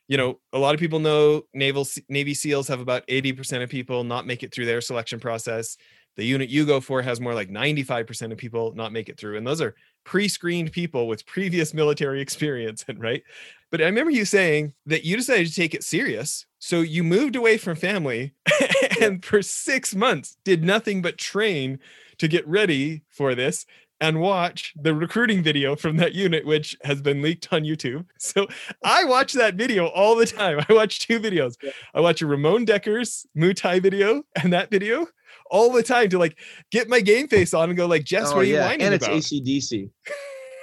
you 0.08 0.16
know, 0.16 0.40
a 0.52 0.58
lot 0.58 0.74
of 0.74 0.80
people 0.80 0.98
know 0.98 1.44
naval 1.54 1.86
Navy 2.08 2.34
SEALs 2.34 2.66
have 2.66 2.80
about 2.80 3.06
80% 3.06 3.62
of 3.62 3.70
people 3.70 4.02
not 4.02 4.26
make 4.26 4.42
it 4.42 4.52
through 4.52 4.66
their 4.66 4.80
selection 4.80 5.20
process. 5.20 5.76
The 6.16 6.24
unit 6.24 6.50
you 6.50 6.66
go 6.66 6.80
for 6.80 7.00
has 7.00 7.20
more 7.20 7.32
like 7.32 7.48
95% 7.48 8.32
of 8.32 8.36
people 8.36 8.74
not 8.74 8.92
make 8.92 9.08
it 9.08 9.16
through. 9.16 9.36
And 9.36 9.46
those 9.46 9.60
are 9.60 9.76
pre-screened 10.04 10.72
people 10.72 11.06
with 11.06 11.26
previous 11.26 11.74
military 11.74 12.20
experience, 12.26 12.84
and 12.88 13.00
right? 13.00 13.22
But 13.70 13.80
I 13.80 13.84
remember 13.84 14.10
you 14.10 14.24
saying 14.24 14.74
that 14.86 15.04
you 15.04 15.16
decided 15.16 15.46
to 15.46 15.54
take 15.54 15.74
it 15.74 15.84
serious. 15.84 16.46
So 16.58 16.80
you 16.80 17.04
moved 17.04 17.36
away 17.36 17.56
from 17.56 17.76
family 17.76 18.34
and 19.00 19.24
for 19.24 19.42
six 19.42 19.94
months 19.94 20.36
did 20.44 20.64
nothing 20.64 21.02
but 21.02 21.18
train 21.18 21.78
to 22.18 22.28
get 22.28 22.46
ready 22.46 23.02
for 23.08 23.34
this 23.34 23.66
and 24.00 24.20
watch 24.20 24.72
the 24.80 24.94
recruiting 24.94 25.42
video 25.42 25.76
from 25.76 25.98
that 25.98 26.14
unit, 26.14 26.46
which 26.46 26.76
has 26.82 27.02
been 27.02 27.22
leaked 27.22 27.52
on 27.52 27.62
YouTube. 27.62 28.06
So 28.18 28.46
I 28.84 29.04
watch 29.04 29.32
that 29.32 29.54
video 29.54 29.86
all 29.86 30.14
the 30.14 30.26
time. 30.26 30.64
I 30.68 30.72
watch 30.72 31.00
two 31.00 31.18
videos. 31.18 31.56
I 31.94 32.00
watch 32.00 32.22
a 32.22 32.26
Ramon 32.26 32.64
Dekkers' 32.64 33.26
Muay 33.36 33.56
Thai 33.56 33.80
video 33.80 34.22
and 34.40 34.52
that 34.52 34.70
video 34.70 35.06
all 35.50 35.70
the 35.72 35.82
time 35.82 36.08
to 36.10 36.18
like 36.18 36.38
get 36.70 36.88
my 36.88 37.00
game 37.00 37.28
face 37.28 37.52
on 37.54 37.68
and 37.70 37.76
go 37.76 37.86
like, 37.86 38.04
Jess, 38.04 38.28
Oh, 38.30 38.36
what 38.36 38.40
are 38.42 38.44
you 38.44 38.54
yeah. 38.54 38.66
whining 38.66 38.82
and 38.86 38.94
it's 38.94 39.06
about? 39.06 39.18
ACDC. 39.18 39.90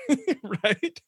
right? 0.64 1.02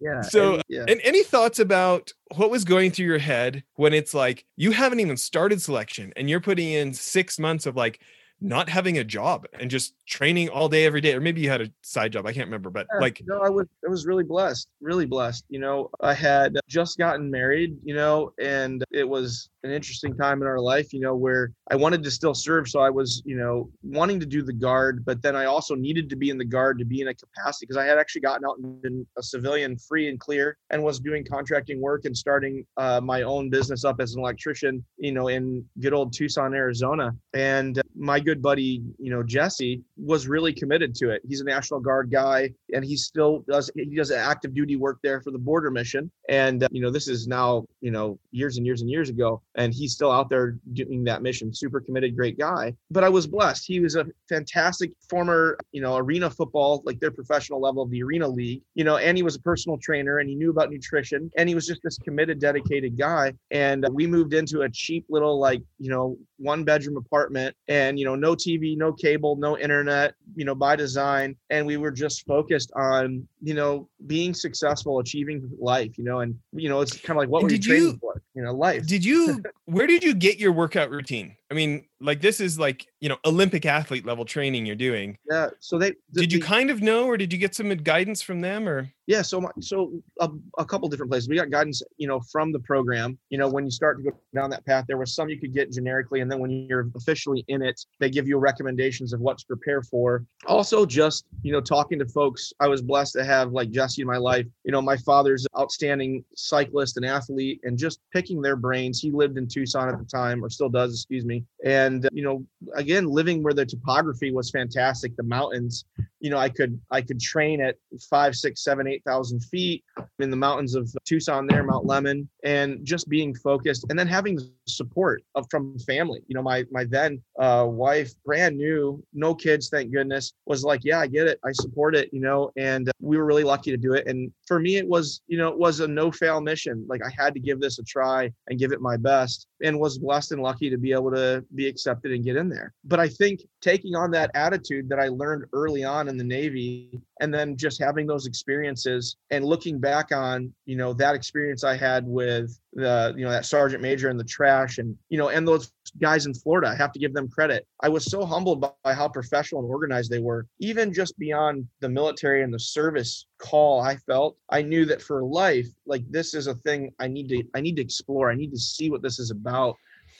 Yeah. 0.00 0.20
So, 0.22 0.54
and- 0.54 0.64
yeah. 0.68 0.84
And 0.88 1.00
any 1.02 1.22
thoughts 1.22 1.58
about 1.58 2.12
what 2.36 2.50
was 2.50 2.64
going 2.64 2.90
through 2.90 3.06
your 3.06 3.18
head 3.18 3.64
when 3.74 3.92
it's 3.94 4.14
like 4.14 4.44
you 4.56 4.70
haven't 4.72 5.00
even 5.00 5.16
started 5.16 5.60
selection 5.62 6.12
and 6.16 6.28
you're 6.28 6.40
putting 6.40 6.70
in 6.70 6.92
six 6.92 7.38
months 7.38 7.66
of 7.66 7.76
like 7.76 8.00
not 8.40 8.68
having 8.68 8.98
a 8.98 9.04
job 9.04 9.46
and 9.58 9.70
just 9.70 9.94
training 10.06 10.48
all 10.50 10.68
day 10.68 10.84
every 10.84 11.00
day 11.00 11.14
or 11.14 11.20
maybe 11.20 11.40
you 11.40 11.48
had 11.48 11.62
a 11.62 11.70
side 11.82 12.12
job 12.12 12.26
i 12.26 12.32
can't 12.32 12.46
remember 12.46 12.68
but 12.68 12.86
Yeah, 12.94 13.00
like 13.00 13.22
no 13.26 13.40
i 13.40 13.48
was 13.48 13.66
i 13.86 13.90
was 13.90 14.04
really 14.04 14.24
blessed 14.24 14.68
really 14.80 15.06
blessed 15.06 15.44
you 15.48 15.58
know 15.58 15.90
i 16.00 16.12
had 16.12 16.56
just 16.68 16.98
gotten 16.98 17.30
married 17.30 17.76
you 17.82 17.94
know 17.94 18.32
and 18.38 18.84
it 18.90 19.08
was 19.08 19.48
an 19.62 19.70
interesting 19.70 20.14
time 20.14 20.42
in 20.42 20.48
our 20.48 20.60
life 20.60 20.92
you 20.92 21.00
know 21.00 21.14
where 21.14 21.52
i 21.70 21.76
wanted 21.76 22.02
to 22.02 22.10
still 22.10 22.34
serve 22.34 22.68
so 22.68 22.78
i 22.80 22.90
was 22.90 23.22
you 23.24 23.36
know 23.36 23.70
wanting 23.82 24.20
to 24.20 24.26
do 24.26 24.42
the 24.42 24.52
guard 24.52 25.04
but 25.04 25.22
then 25.22 25.34
i 25.34 25.46
also 25.46 25.74
needed 25.74 26.10
to 26.10 26.16
be 26.16 26.28
in 26.28 26.36
the 26.36 26.44
guard 26.44 26.78
to 26.78 26.84
be 26.84 27.00
in 27.00 27.08
a 27.08 27.14
capacity 27.14 27.64
because 27.64 27.78
i 27.78 27.86
had 27.86 27.98
actually 27.98 28.20
gotten 28.20 28.46
out 28.46 28.58
and 28.58 28.82
been 28.82 29.06
a 29.18 29.22
civilian 29.22 29.78
free 29.78 30.08
and 30.08 30.20
clear 30.20 30.56
and 30.70 30.82
was 30.82 31.00
doing 31.00 31.24
contracting 31.24 31.80
work 31.80 32.04
and 32.04 32.16
starting 32.16 32.64
uh, 32.76 33.00
my 33.00 33.22
own 33.22 33.48
business 33.48 33.84
up 33.84 33.96
as 33.98 34.14
an 34.14 34.20
electrician 34.20 34.84
you 34.98 35.12
know 35.12 35.28
in 35.28 35.64
good 35.80 35.94
old 35.94 36.12
tucson 36.12 36.54
arizona 36.54 37.12
and 37.32 37.80
my 37.94 38.20
good 38.26 38.42
buddy 38.42 38.82
you 38.98 39.10
know 39.10 39.22
jesse 39.22 39.82
was 39.96 40.28
really 40.28 40.52
committed 40.52 40.94
to 40.94 41.10
it. 41.10 41.22
He's 41.26 41.40
a 41.40 41.44
national 41.44 41.80
guard 41.80 42.10
guy 42.10 42.52
and 42.74 42.84
he 42.84 42.96
still 42.96 43.44
does 43.48 43.70
he 43.74 43.94
does 43.94 44.10
active 44.10 44.54
duty 44.54 44.76
work 44.76 44.98
there 45.02 45.20
for 45.20 45.30
the 45.30 45.38
border 45.38 45.70
mission. 45.70 46.10
And 46.28 46.64
uh, 46.64 46.68
you 46.70 46.82
know 46.82 46.90
this 46.90 47.08
is 47.08 47.26
now 47.26 47.66
you 47.80 47.90
know 47.90 48.18
years 48.30 48.56
and 48.56 48.66
years 48.66 48.80
and 48.80 48.90
years 48.90 49.08
ago 49.08 49.42
and 49.54 49.72
he's 49.72 49.92
still 49.92 50.10
out 50.10 50.28
there 50.28 50.58
doing 50.72 51.04
that 51.04 51.22
mission. 51.22 51.54
Super 51.54 51.80
committed 51.80 52.16
great 52.16 52.38
guy. 52.38 52.74
But 52.90 53.04
i 53.04 53.08
was 53.08 53.26
blessed. 53.26 53.64
He 53.66 53.80
was 53.80 53.96
a 53.96 54.06
fantastic 54.28 54.92
former 55.08 55.58
you 55.72 55.80
know 55.80 55.96
arena 55.96 56.28
football 56.30 56.82
like 56.84 57.00
their 57.00 57.10
professional 57.10 57.60
level 57.60 57.82
of 57.82 57.90
the 57.90 58.02
arena 58.02 58.28
league 58.28 58.62
you 58.74 58.84
know 58.84 58.96
and 58.96 59.16
he 59.16 59.22
was 59.22 59.36
a 59.36 59.40
personal 59.40 59.78
trainer 59.78 60.18
and 60.18 60.28
he 60.28 60.34
knew 60.34 60.50
about 60.50 60.70
nutrition 60.70 61.30
and 61.36 61.48
he 61.48 61.54
was 61.54 61.66
just 61.66 61.80
this 61.82 61.98
committed 61.98 62.38
dedicated 62.38 62.98
guy. 62.98 63.32
And 63.50 63.86
we 63.92 64.06
moved 64.06 64.34
into 64.34 64.62
a 64.62 64.68
cheap 64.68 65.06
little 65.08 65.38
like 65.38 65.62
you 65.78 65.90
know 65.90 66.18
one 66.38 66.64
bedroom 66.64 66.96
apartment 66.96 67.56
and 67.68 67.98
you 67.98 68.04
know 68.04 68.14
no 68.16 68.34
tv 68.34 68.76
no 68.76 68.92
cable 68.92 69.36
no 69.36 69.58
internet 69.58 70.14
you 70.34 70.44
know 70.44 70.54
by 70.54 70.76
design. 70.76 71.36
And 71.50 71.66
we 71.66 71.76
were 71.76 71.90
just 71.90 72.26
focused 72.26 72.72
on 72.76 73.26
you 73.46 73.54
know 73.54 73.88
being 74.08 74.34
successful 74.34 74.98
achieving 74.98 75.48
life 75.60 75.96
you 75.96 76.02
know 76.02 76.18
and 76.18 76.34
you 76.52 76.68
know 76.68 76.80
it's 76.80 76.96
kind 76.96 77.16
of 77.16 77.22
like 77.22 77.28
what 77.28 77.42
And 77.42 77.44
were 77.44 77.52
you 77.52 77.58
did 77.58 77.66
training 77.68 77.86
you- 77.92 77.98
for 78.00 78.20
you 78.34 78.42
know 78.42 78.52
life 78.52 78.84
did 78.86 79.04
you 79.04 79.40
where 79.66 79.86
did 79.86 80.02
you 80.02 80.14
get 80.14 80.38
your 80.38 80.50
workout 80.50 80.90
routine 80.90 81.36
i 81.50 81.54
mean 81.54 81.84
like 82.00 82.20
this 82.20 82.40
is 82.40 82.58
like 82.58 82.86
you 83.00 83.08
know 83.08 83.16
olympic 83.24 83.64
athlete 83.64 84.04
level 84.04 84.24
training 84.24 84.66
you're 84.66 84.74
doing 84.74 85.16
yeah 85.30 85.48
so 85.60 85.78
they 85.78 85.90
the- 86.12 86.22
did 86.22 86.32
you 86.32 86.40
the- 86.40 86.44
kind 86.44 86.70
of 86.70 86.82
know 86.82 87.06
or 87.06 87.16
did 87.16 87.32
you 87.32 87.38
get 87.38 87.54
some 87.54 87.68
guidance 87.68 88.20
from 88.20 88.40
them 88.40 88.68
or 88.68 88.90
Yeah, 89.14 89.22
so 89.22 89.40
my, 89.40 89.50
so 89.60 89.76
a, 90.20 90.28
a 90.58 90.64
couple 90.70 90.88
different 90.88 91.12
places. 91.12 91.28
We 91.28 91.36
got 91.42 91.48
guidance, 91.58 91.80
you 92.02 92.08
know, 92.10 92.18
from 92.32 92.46
the 92.56 92.58
program. 92.70 93.08
You 93.32 93.38
know, 93.38 93.48
when 93.54 93.64
you 93.64 93.70
start 93.70 93.94
to 93.98 94.02
go 94.10 94.10
down 94.34 94.50
that 94.50 94.64
path, 94.66 94.84
there 94.88 94.98
was 95.02 95.14
some 95.14 95.28
you 95.32 95.38
could 95.42 95.54
get 95.58 95.66
generically, 95.78 96.18
and 96.22 96.28
then 96.30 96.40
when 96.42 96.50
you're 96.68 96.86
officially 97.00 97.44
in 97.46 97.60
it, 97.62 97.78
they 98.00 98.10
give 98.10 98.26
you 98.30 98.36
recommendations 98.50 99.12
of 99.14 99.20
what 99.26 99.38
to 99.38 99.46
prepare 99.46 99.80
for. 99.92 100.08
Also, 100.54 100.84
just 100.84 101.20
you 101.46 101.52
know, 101.54 101.60
talking 101.76 101.98
to 102.02 102.06
folks. 102.20 102.42
I 102.58 102.66
was 102.74 102.80
blessed 102.90 103.12
to 103.18 103.24
have 103.24 103.35
like 103.44 103.70
Jesse 103.70 104.02
in 104.02 104.08
my 104.08 104.16
life. 104.16 104.46
You 104.64 104.72
know, 104.72 104.82
my 104.82 104.96
father's 104.96 105.46
outstanding 105.58 106.24
cyclist 106.34 106.96
and 106.96 107.06
athlete, 107.06 107.60
and 107.64 107.78
just 107.78 108.00
picking 108.12 108.40
their 108.40 108.56
brains. 108.56 109.00
He 109.00 109.10
lived 109.10 109.38
in 109.38 109.46
Tucson 109.46 109.88
at 109.88 109.98
the 109.98 110.04
time, 110.04 110.44
or 110.44 110.50
still 110.50 110.68
does, 110.68 110.92
excuse 110.92 111.24
me. 111.24 111.44
And 111.64 112.08
you 112.12 112.22
know, 112.22 112.44
again, 112.74 113.06
living 113.06 113.42
where 113.42 113.54
the 113.54 113.66
topography 113.66 114.32
was 114.32 114.50
fantastic, 114.50 115.16
the 115.16 115.22
mountains 115.22 115.84
you 116.20 116.30
know, 116.30 116.38
I 116.38 116.48
could 116.48 116.80
I 116.90 117.00
could 117.00 117.20
train 117.20 117.60
at 117.60 117.76
five, 118.10 118.34
six, 118.34 118.62
seven, 118.64 118.86
eight 118.86 119.02
thousand 119.06 119.40
feet 119.44 119.84
in 120.18 120.30
the 120.30 120.36
mountains 120.36 120.74
of 120.74 120.90
Tucson 121.04 121.46
there, 121.46 121.62
Mount 121.62 121.86
Lemmon, 121.86 122.26
and 122.44 122.84
just 122.84 123.08
being 123.08 123.34
focused 123.34 123.86
and 123.90 123.98
then 123.98 124.06
having 124.06 124.38
support 124.66 125.22
of 125.34 125.46
from 125.50 125.78
family. 125.80 126.22
You 126.26 126.34
know, 126.34 126.42
my 126.42 126.64
my 126.70 126.84
then 126.84 127.22
uh, 127.38 127.66
wife, 127.68 128.12
brand 128.24 128.56
new, 128.56 129.02
no 129.12 129.34
kids, 129.34 129.68
thank 129.68 129.92
goodness, 129.92 130.32
was 130.46 130.64
like, 130.64 130.80
Yeah, 130.84 131.00
I 131.00 131.06
get 131.06 131.26
it. 131.26 131.38
I 131.44 131.52
support 131.52 131.94
it, 131.94 132.10
you 132.12 132.20
know, 132.20 132.50
and 132.56 132.90
we 133.00 133.16
were 133.18 133.24
really 133.24 133.44
lucky 133.44 133.70
to 133.70 133.76
do 133.76 133.94
it. 133.94 134.06
And 134.06 134.32
for 134.46 134.58
me, 134.58 134.76
it 134.76 134.86
was, 134.86 135.20
you 135.26 135.38
know, 135.38 135.48
it 135.48 135.58
was 135.58 135.80
a 135.80 135.88
no 135.88 136.10
fail 136.10 136.40
mission. 136.40 136.84
Like 136.88 137.02
I 137.04 137.10
had 137.16 137.34
to 137.34 137.40
give 137.40 137.60
this 137.60 137.78
a 137.78 137.82
try 137.84 138.30
and 138.48 138.58
give 138.58 138.72
it 138.72 138.80
my 138.80 138.96
best 138.96 139.46
and 139.62 139.78
was 139.78 139.98
blessed 139.98 140.32
and 140.32 140.42
lucky 140.42 140.70
to 140.70 140.76
be 140.76 140.92
able 140.92 141.10
to 141.12 141.44
be 141.54 141.66
accepted 141.66 142.12
and 142.12 142.24
get 142.24 142.36
in 142.36 142.48
there. 142.48 142.74
But 142.84 143.00
I 143.00 143.08
think 143.08 143.40
taking 143.60 143.94
on 143.94 144.10
that 144.12 144.30
attitude 144.34 144.88
that 144.88 144.98
I 144.98 145.08
learned 145.08 145.44
early 145.52 145.84
on 145.84 146.05
in 146.08 146.16
the 146.16 146.24
Navy 146.24 147.00
and 147.20 147.32
then 147.32 147.56
just 147.56 147.80
having 147.80 148.06
those 148.06 148.26
experiences 148.26 149.16
and 149.30 149.44
looking 149.44 149.78
back 149.78 150.12
on, 150.12 150.52
you 150.64 150.76
know, 150.76 150.92
that 150.94 151.14
experience 151.14 151.64
I 151.64 151.76
had 151.76 152.06
with 152.06 152.58
the, 152.72 153.14
you 153.16 153.24
know, 153.24 153.30
that 153.30 153.46
sergeant 153.46 153.82
major 153.82 154.10
in 154.10 154.16
the 154.16 154.24
trash 154.24 154.78
and, 154.78 154.96
you 155.08 155.18
know, 155.18 155.28
and 155.28 155.46
those 155.46 155.72
guys 156.00 156.26
in 156.26 156.34
Florida, 156.34 156.68
I 156.68 156.74
have 156.76 156.92
to 156.92 156.98
give 156.98 157.14
them 157.14 157.28
credit. 157.28 157.66
I 157.80 157.88
was 157.88 158.04
so 158.04 158.24
humbled 158.24 158.60
by, 158.60 158.70
by 158.84 158.94
how 158.94 159.08
professional 159.08 159.62
and 159.62 159.70
organized 159.70 160.10
they 160.10 160.18
were, 160.18 160.46
even 160.60 160.92
just 160.92 161.18
beyond 161.18 161.66
the 161.80 161.88
military 161.88 162.42
and 162.42 162.52
the 162.52 162.58
service 162.58 163.26
call 163.38 163.80
I 163.80 163.96
felt. 163.96 164.36
I 164.50 164.62
knew 164.62 164.84
that 164.86 165.02
for 165.02 165.22
life, 165.22 165.68
like 165.86 166.04
this 166.10 166.34
is 166.34 166.46
a 166.46 166.54
thing 166.54 166.92
I 166.98 167.08
need 167.08 167.28
to, 167.30 167.42
I 167.54 167.60
need 167.60 167.76
to 167.76 167.82
explore. 167.82 168.30
I 168.30 168.34
need 168.34 168.50
to 168.52 168.58
see 168.58 168.90
what 168.90 169.02
this 169.02 169.18
is 169.18 169.30
about 169.30 169.76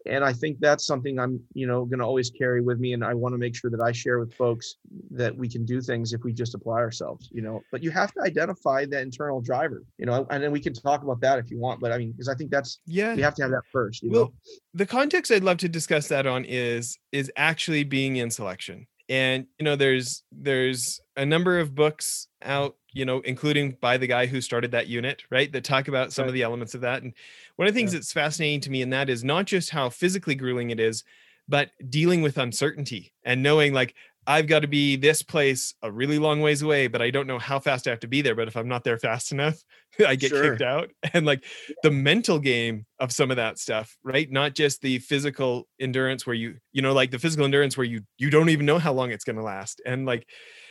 and 0.06 0.24
i 0.24 0.32
think 0.32 0.58
that's 0.60 0.86
something 0.86 1.18
i'm 1.18 1.40
you 1.54 1.66
know 1.66 1.84
going 1.84 1.98
to 1.98 2.04
always 2.04 2.30
carry 2.30 2.60
with 2.60 2.78
me 2.78 2.92
and 2.92 3.04
i 3.04 3.14
want 3.14 3.32
to 3.32 3.38
make 3.38 3.54
sure 3.54 3.70
that 3.70 3.80
i 3.80 3.92
share 3.92 4.18
with 4.18 4.32
folks 4.34 4.76
that 5.10 5.36
we 5.36 5.48
can 5.48 5.64
do 5.64 5.80
things 5.80 6.12
if 6.12 6.22
we 6.22 6.32
just 6.32 6.54
apply 6.54 6.78
ourselves 6.78 7.28
you 7.32 7.42
know? 7.42 7.60
But 7.70 7.82
you 7.82 7.90
have 7.90 8.12
to 8.12 8.22
identify 8.22 8.86
the 8.86 9.00
internal 9.00 9.40
driver 9.40 9.82
you 9.98 10.06
know? 10.06 10.26
And 10.30 10.42
then 10.42 10.52
we 10.52 10.60
can 10.60 10.72
talk 10.72 11.02
about 11.02 11.20
that 11.20 11.38
if 11.38 11.50
you 11.50 11.58
want 11.58 11.80
but 11.80 11.92
i 11.92 11.98
mean 11.98 12.12
because 12.12 12.28
i 12.28 12.34
think 12.34 12.50
that's 12.50 12.80
yeah. 12.86 13.14
we 13.14 13.22
have 13.22 13.34
to 13.36 13.42
have 13.42 13.50
that 13.50 13.62
first 13.72 14.02
you 14.02 14.10
well 14.10 14.24
know? 14.24 14.32
the 14.74 14.86
context 14.86 15.32
i'd 15.32 15.44
love 15.44 15.58
to 15.58 15.68
discuss 15.68 16.08
that 16.08 16.26
on 16.26 16.44
is 16.44 16.98
is 17.12 17.30
actually 17.36 17.84
being 17.84 18.16
in 18.16 18.30
selection 18.30 18.86
and 19.08 19.46
you 19.58 19.64
know 19.64 19.76
there's 19.76 20.22
there's 20.32 21.00
a 21.16 21.24
number 21.24 21.58
of 21.58 21.74
books 21.74 22.28
out 22.42 22.76
you 22.92 23.04
know 23.04 23.20
including 23.20 23.76
by 23.80 23.96
the 23.96 24.06
guy 24.06 24.26
who 24.26 24.40
started 24.40 24.70
that 24.72 24.86
unit 24.88 25.22
right 25.30 25.52
that 25.52 25.64
talk 25.64 25.88
about 25.88 26.12
some 26.12 26.24
Right. 26.24 26.28
of 26.28 26.34
the 26.34 26.42
elements 26.42 26.74
of 26.74 26.80
that 26.82 27.02
and 27.02 27.12
one 27.56 27.68
of 27.68 27.74
the 27.74 27.78
things 27.78 27.92
Yeah. 27.92 27.98
that's 28.00 28.12
fascinating 28.12 28.60
to 28.62 28.70
me 28.70 28.82
in 28.82 28.90
that 28.90 29.08
is 29.08 29.22
not 29.22 29.46
just 29.46 29.70
how 29.70 29.88
physically 29.90 30.34
grueling 30.34 30.70
it 30.70 30.80
is 30.80 31.04
but 31.48 31.70
dealing 31.88 32.22
with 32.22 32.38
uncertainty 32.38 33.12
and 33.24 33.42
knowing 33.42 33.72
like 33.72 33.94
i've 34.26 34.46
got 34.46 34.60
to 34.60 34.68
be 34.68 34.96
this 34.96 35.22
place 35.22 35.74
a 35.82 35.90
really 35.90 36.18
long 36.18 36.40
ways 36.40 36.62
away 36.62 36.86
but 36.86 37.00
i 37.02 37.10
don't 37.10 37.26
know 37.26 37.38
how 37.38 37.58
fast 37.58 37.86
i 37.86 37.90
have 37.90 38.00
to 38.00 38.08
be 38.08 38.22
there 38.22 38.34
but 38.34 38.48
if 38.48 38.56
i'm 38.56 38.68
not 38.68 38.84
there 38.84 38.98
fast 38.98 39.32
enough 39.32 39.62
i 40.06 40.14
get 40.14 40.30
Sure. 40.30 40.50
kicked 40.50 40.62
out 40.62 40.90
and 41.14 41.24
like 41.26 41.44
the 41.82 41.90
mental 41.90 42.38
game 42.38 42.86
of 42.98 43.12
some 43.12 43.30
of 43.30 43.36
that 43.36 43.58
stuff 43.58 43.96
right 44.04 44.30
not 44.30 44.54
just 44.54 44.80
the 44.82 44.98
physical 44.98 45.66
endurance 45.80 46.26
where 46.26 46.34
you 46.34 46.56
you 46.72 46.82
know 46.82 46.92
like 46.92 47.10
the 47.10 47.18
physical 47.18 47.44
endurance 47.44 47.76
where 47.76 47.84
you 47.86 48.00
you 48.18 48.30
don't 48.30 48.48
even 48.48 48.66
know 48.66 48.78
how 48.78 48.92
long 48.92 49.10
it's 49.10 49.24
going 49.24 49.36
to 49.36 49.42
last 49.42 49.80
and 49.86 50.06
like 50.06 50.28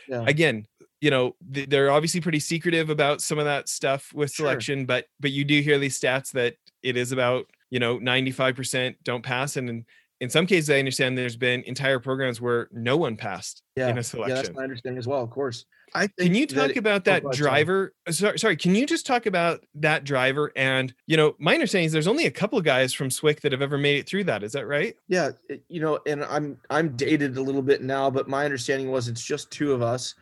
yeah 0.08 0.24
again 0.26 0.64
you 1.00 1.10
know 1.10 1.34
th- 1.52 1.68
they're 1.68 1.90
obviously 1.90 2.20
pretty 2.20 2.40
secretive 2.40 2.90
about 2.90 3.20
some 3.20 3.38
of 3.38 3.44
that 3.44 3.68
stuff 3.68 4.10
with 4.14 4.30
Sure. 4.32 4.46
selection 4.46 4.86
but 4.86 5.06
but 5.20 5.30
you 5.32 5.44
do 5.44 5.60
hear 5.60 5.78
these 5.78 5.98
stats 6.00 6.30
that 6.32 6.54
it 6.82 6.96
is 6.96 7.10
about 7.12 7.46
you 7.70 7.80
know 7.80 7.98
95% 7.98 8.94
don't 9.02 9.24
pass 9.24 9.56
and 9.56 9.84
in, 10.20 10.30
some 10.30 10.46
cases 10.46 10.70
i 10.70 10.78
understand 10.78 11.16
there's 11.16 11.36
been 11.36 11.62
entire 11.64 11.98
programs 11.98 12.40
where 12.40 12.68
no 12.72 12.96
one 12.96 13.16
passed 13.16 13.62
yeah. 13.76 13.88
in 13.88 13.98
a 13.98 14.02
selection. 14.02 14.36
yeah 14.36 14.42
that's 14.42 14.54
my 14.54 14.62
understanding 14.62 14.98
as 14.98 15.06
well 15.06 15.22
of 15.22 15.30
course. 15.30 15.64
I 15.94 16.08
can 16.08 16.34
you 16.34 16.46
talk 16.46 16.76
about 16.76 17.02
oh, 17.02 17.10
that 17.10 17.22
ahead, 17.22 17.36
sorry. 17.36 17.36
driver 17.36 17.94
uh, 18.06 18.12
sorry, 18.12 18.38
sorry 18.38 18.56
can 18.56 18.74
you 18.74 18.86
just 18.86 19.06
talk 19.06 19.24
about 19.26 19.64
that 19.76 20.04
driver? 20.04 20.52
And 20.56 20.92
you 21.06 21.16
know 21.16 21.36
my 21.38 21.54
understanding 21.54 21.86
is 21.86 21.92
there's 21.92 22.08
only 22.08 22.26
a 22.26 22.30
couple 22.30 22.58
of 22.58 22.64
guys 22.64 22.92
from 22.92 23.08
SWCC 23.08 23.40
that 23.40 23.52
have 23.52 23.62
ever 23.62 23.78
made 23.78 23.98
it 23.98 24.06
through 24.06 24.24
that 24.24 24.42
is 24.42 24.52
that 24.52 24.66
right? 24.66 24.94
Yeah 25.08 25.30
you 25.68 25.80
know 25.80 26.00
and 26.06 26.24
i'm 26.24 26.58
i'm 26.70 26.96
dated 26.96 27.36
a 27.36 27.42
little 27.42 27.62
bit 27.62 27.82
now 27.82 28.10
but 28.10 28.28
my 28.28 28.44
understanding 28.44 28.90
was 28.90 29.08
it's 29.08 29.24
just 29.24 29.50
two 29.50 29.72
of 29.72 29.80
us 29.80 30.14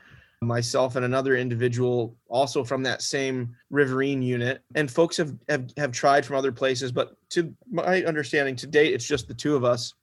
myself 0.47 0.97
and 0.97 1.05
another 1.05 1.37
individual 1.37 2.17
also 2.29 2.65
from 2.65 2.83
that 2.83 3.03
same 3.03 3.55
riverine 3.71 4.23
unit. 4.23 4.63
And 4.75 4.91
folks 4.91 5.17
have, 5.17 5.35
have 5.49 5.71
have 5.77 5.93
tried 5.93 6.25
from 6.25 6.37
other 6.37 6.53
places 6.53 6.93
but 6.93 7.17
to 7.31 7.55
my 7.71 8.03
understanding 8.05 8.57
to 8.57 8.67
date 8.67 8.95
it's 8.95 9.07
just 9.07 9.29
the 9.29 9.35
two 9.35 9.57
of 9.57 9.65
us. 9.65 9.95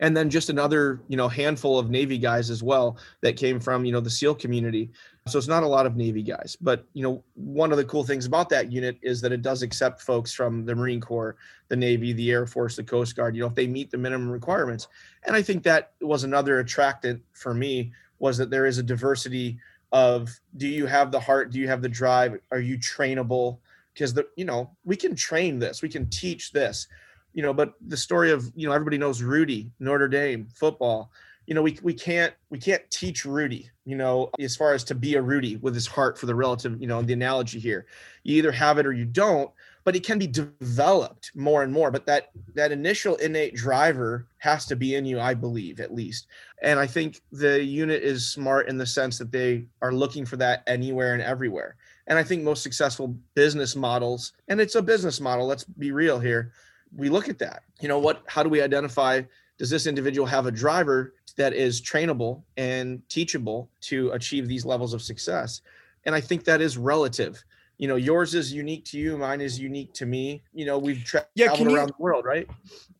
And 0.00 0.16
then 0.16 0.30
just 0.30 0.48
another 0.48 1.02
you 1.08 1.16
know 1.16 1.28
handful 1.28 1.78
of 1.78 1.90
navy 1.90 2.18
guys 2.18 2.50
as 2.50 2.62
well 2.62 2.98
that 3.22 3.36
came 3.36 3.60
from 3.60 3.84
you 3.84 3.92
know 3.92 4.00
the 4.00 4.10
seal 4.10 4.34
community. 4.34 4.90
So 5.28 5.38
it's 5.38 5.48
not 5.48 5.64
a 5.64 5.68
lot 5.68 5.86
of 5.86 5.96
navy 5.96 6.22
guys 6.22 6.56
but 6.60 6.86
you 6.92 7.02
know 7.02 7.22
one 7.34 7.72
of 7.72 7.78
the 7.78 7.84
cool 7.84 8.04
things 8.04 8.26
about 8.26 8.48
that 8.50 8.72
unit 8.72 8.98
is 9.02 9.20
that 9.20 9.32
it 9.32 9.42
does 9.42 9.62
accept 9.62 10.00
folks 10.00 10.32
from 10.32 10.64
the 10.64 10.74
marine 10.74 11.00
corps 11.00 11.36
the 11.68 11.76
navy 11.76 12.12
the 12.12 12.30
air 12.30 12.46
force 12.46 12.76
the 12.76 12.84
coast 12.84 13.16
guard 13.16 13.34
you 13.34 13.40
know 13.40 13.48
if 13.48 13.54
they 13.54 13.66
meet 13.66 13.90
the 13.90 13.98
minimum 13.98 14.30
requirements. 14.30 14.88
And 15.26 15.34
i 15.34 15.42
think 15.42 15.62
that 15.64 15.92
was 16.00 16.24
another 16.24 16.60
attractant 16.60 17.22
for 17.32 17.52
me 17.52 17.92
was 18.18 18.38
that 18.38 18.50
there 18.50 18.66
is 18.66 18.78
a 18.78 18.82
diversity 18.82 19.58
of 19.92 20.28
do 20.56 20.66
you 20.66 20.86
have 20.86 21.12
the 21.12 21.20
heart? 21.20 21.50
Do 21.50 21.58
you 21.58 21.68
have 21.68 21.82
the 21.82 21.88
drive? 21.88 22.38
Are 22.50 22.60
you 22.60 22.78
trainable? 22.78 23.58
Because 23.94 24.12
the 24.12 24.26
you 24.36 24.44
know 24.44 24.70
we 24.84 24.96
can 24.96 25.14
train 25.14 25.58
this. 25.58 25.82
We 25.82 25.88
can 25.88 26.08
teach 26.10 26.52
this. 26.52 26.88
You 27.32 27.42
know 27.42 27.52
but 27.52 27.74
the 27.86 27.96
story 27.96 28.30
of 28.30 28.50
you 28.54 28.66
know 28.66 28.74
everybody 28.74 28.98
knows 28.98 29.22
rudy 29.22 29.70
notre 29.78 30.08
dame 30.08 30.48
football. 30.54 31.10
You 31.46 31.54
know 31.54 31.62
we, 31.62 31.78
we 31.82 31.94
can't 31.94 32.34
we 32.50 32.58
can't 32.58 32.82
teach 32.90 33.24
rudy 33.24 33.70
you 33.84 33.96
know 33.96 34.30
as 34.40 34.56
far 34.56 34.74
as 34.74 34.82
to 34.84 34.94
be 34.94 35.14
a 35.14 35.22
rudy 35.22 35.56
with 35.56 35.74
his 35.74 35.86
heart 35.86 36.18
for 36.18 36.26
the 36.26 36.34
relative 36.34 36.80
you 36.80 36.86
know 36.86 37.02
the 37.02 37.12
analogy 37.12 37.58
here. 37.58 37.86
You 38.24 38.36
either 38.36 38.52
have 38.52 38.78
it 38.78 38.86
or 38.86 38.92
you 38.92 39.04
don't 39.04 39.50
but 39.86 39.94
it 39.94 40.04
can 40.04 40.18
be 40.18 40.26
developed 40.26 41.30
more 41.36 41.62
and 41.62 41.72
more. 41.72 41.92
But 41.92 42.06
that 42.06 42.30
that 42.54 42.72
initial 42.72 43.14
innate 43.16 43.54
driver 43.54 44.26
has 44.38 44.66
to 44.66 44.74
be 44.74 44.96
in 44.96 45.04
you, 45.06 45.20
I 45.20 45.32
believe, 45.32 45.78
at 45.78 45.94
least. 45.94 46.26
And 46.60 46.80
I 46.80 46.88
think 46.88 47.22
the 47.30 47.62
unit 47.62 48.02
is 48.02 48.28
smart 48.28 48.68
in 48.68 48.78
the 48.78 48.84
sense 48.84 49.16
that 49.18 49.30
they 49.30 49.66
are 49.80 49.92
looking 49.92 50.26
for 50.26 50.36
that 50.38 50.64
anywhere 50.66 51.14
and 51.14 51.22
everywhere. 51.22 51.76
And 52.08 52.18
I 52.18 52.24
think 52.24 52.42
most 52.42 52.64
successful 52.64 53.16
business 53.34 53.76
models, 53.76 54.32
and 54.48 54.60
it's 54.60 54.74
a 54.74 54.82
business 54.82 55.20
model, 55.20 55.46
let's 55.46 55.62
be 55.62 55.92
real 55.92 56.18
here, 56.18 56.50
we 56.96 57.08
look 57.08 57.28
at 57.28 57.38
that. 57.38 57.62
You 57.80 57.86
know, 57.86 58.00
what 58.00 58.24
how 58.26 58.42
do 58.42 58.48
we 58.48 58.60
identify 58.60 59.22
does 59.56 59.70
this 59.70 59.86
individual 59.86 60.26
have 60.26 60.46
a 60.46 60.50
driver 60.50 61.14
that 61.36 61.52
is 61.52 61.80
trainable 61.80 62.42
and 62.56 63.08
teachable 63.08 63.70
to 63.82 64.10
achieve 64.10 64.48
these 64.48 64.66
levels 64.66 64.94
of 64.94 65.00
success? 65.00 65.60
And 66.06 66.14
I 66.14 66.20
think 66.20 66.42
that 66.42 66.60
is 66.60 66.76
relative. 66.76 67.44
You 67.78 67.88
know, 67.88 67.96
yours 67.96 68.34
is 68.34 68.52
unique 68.52 68.84
to 68.86 68.98
you, 68.98 69.18
mine 69.18 69.40
is 69.40 69.58
unique 69.60 69.92
to 69.94 70.06
me. 70.06 70.42
You 70.54 70.64
know, 70.66 70.78
we've 70.78 71.04
tra- 71.04 71.26
Yeah, 71.34 71.46
traveled 71.46 71.58
can 71.58 71.70
you- 71.70 71.76
around 71.76 71.88
the 71.88 72.02
world, 72.02 72.24
right? 72.24 72.48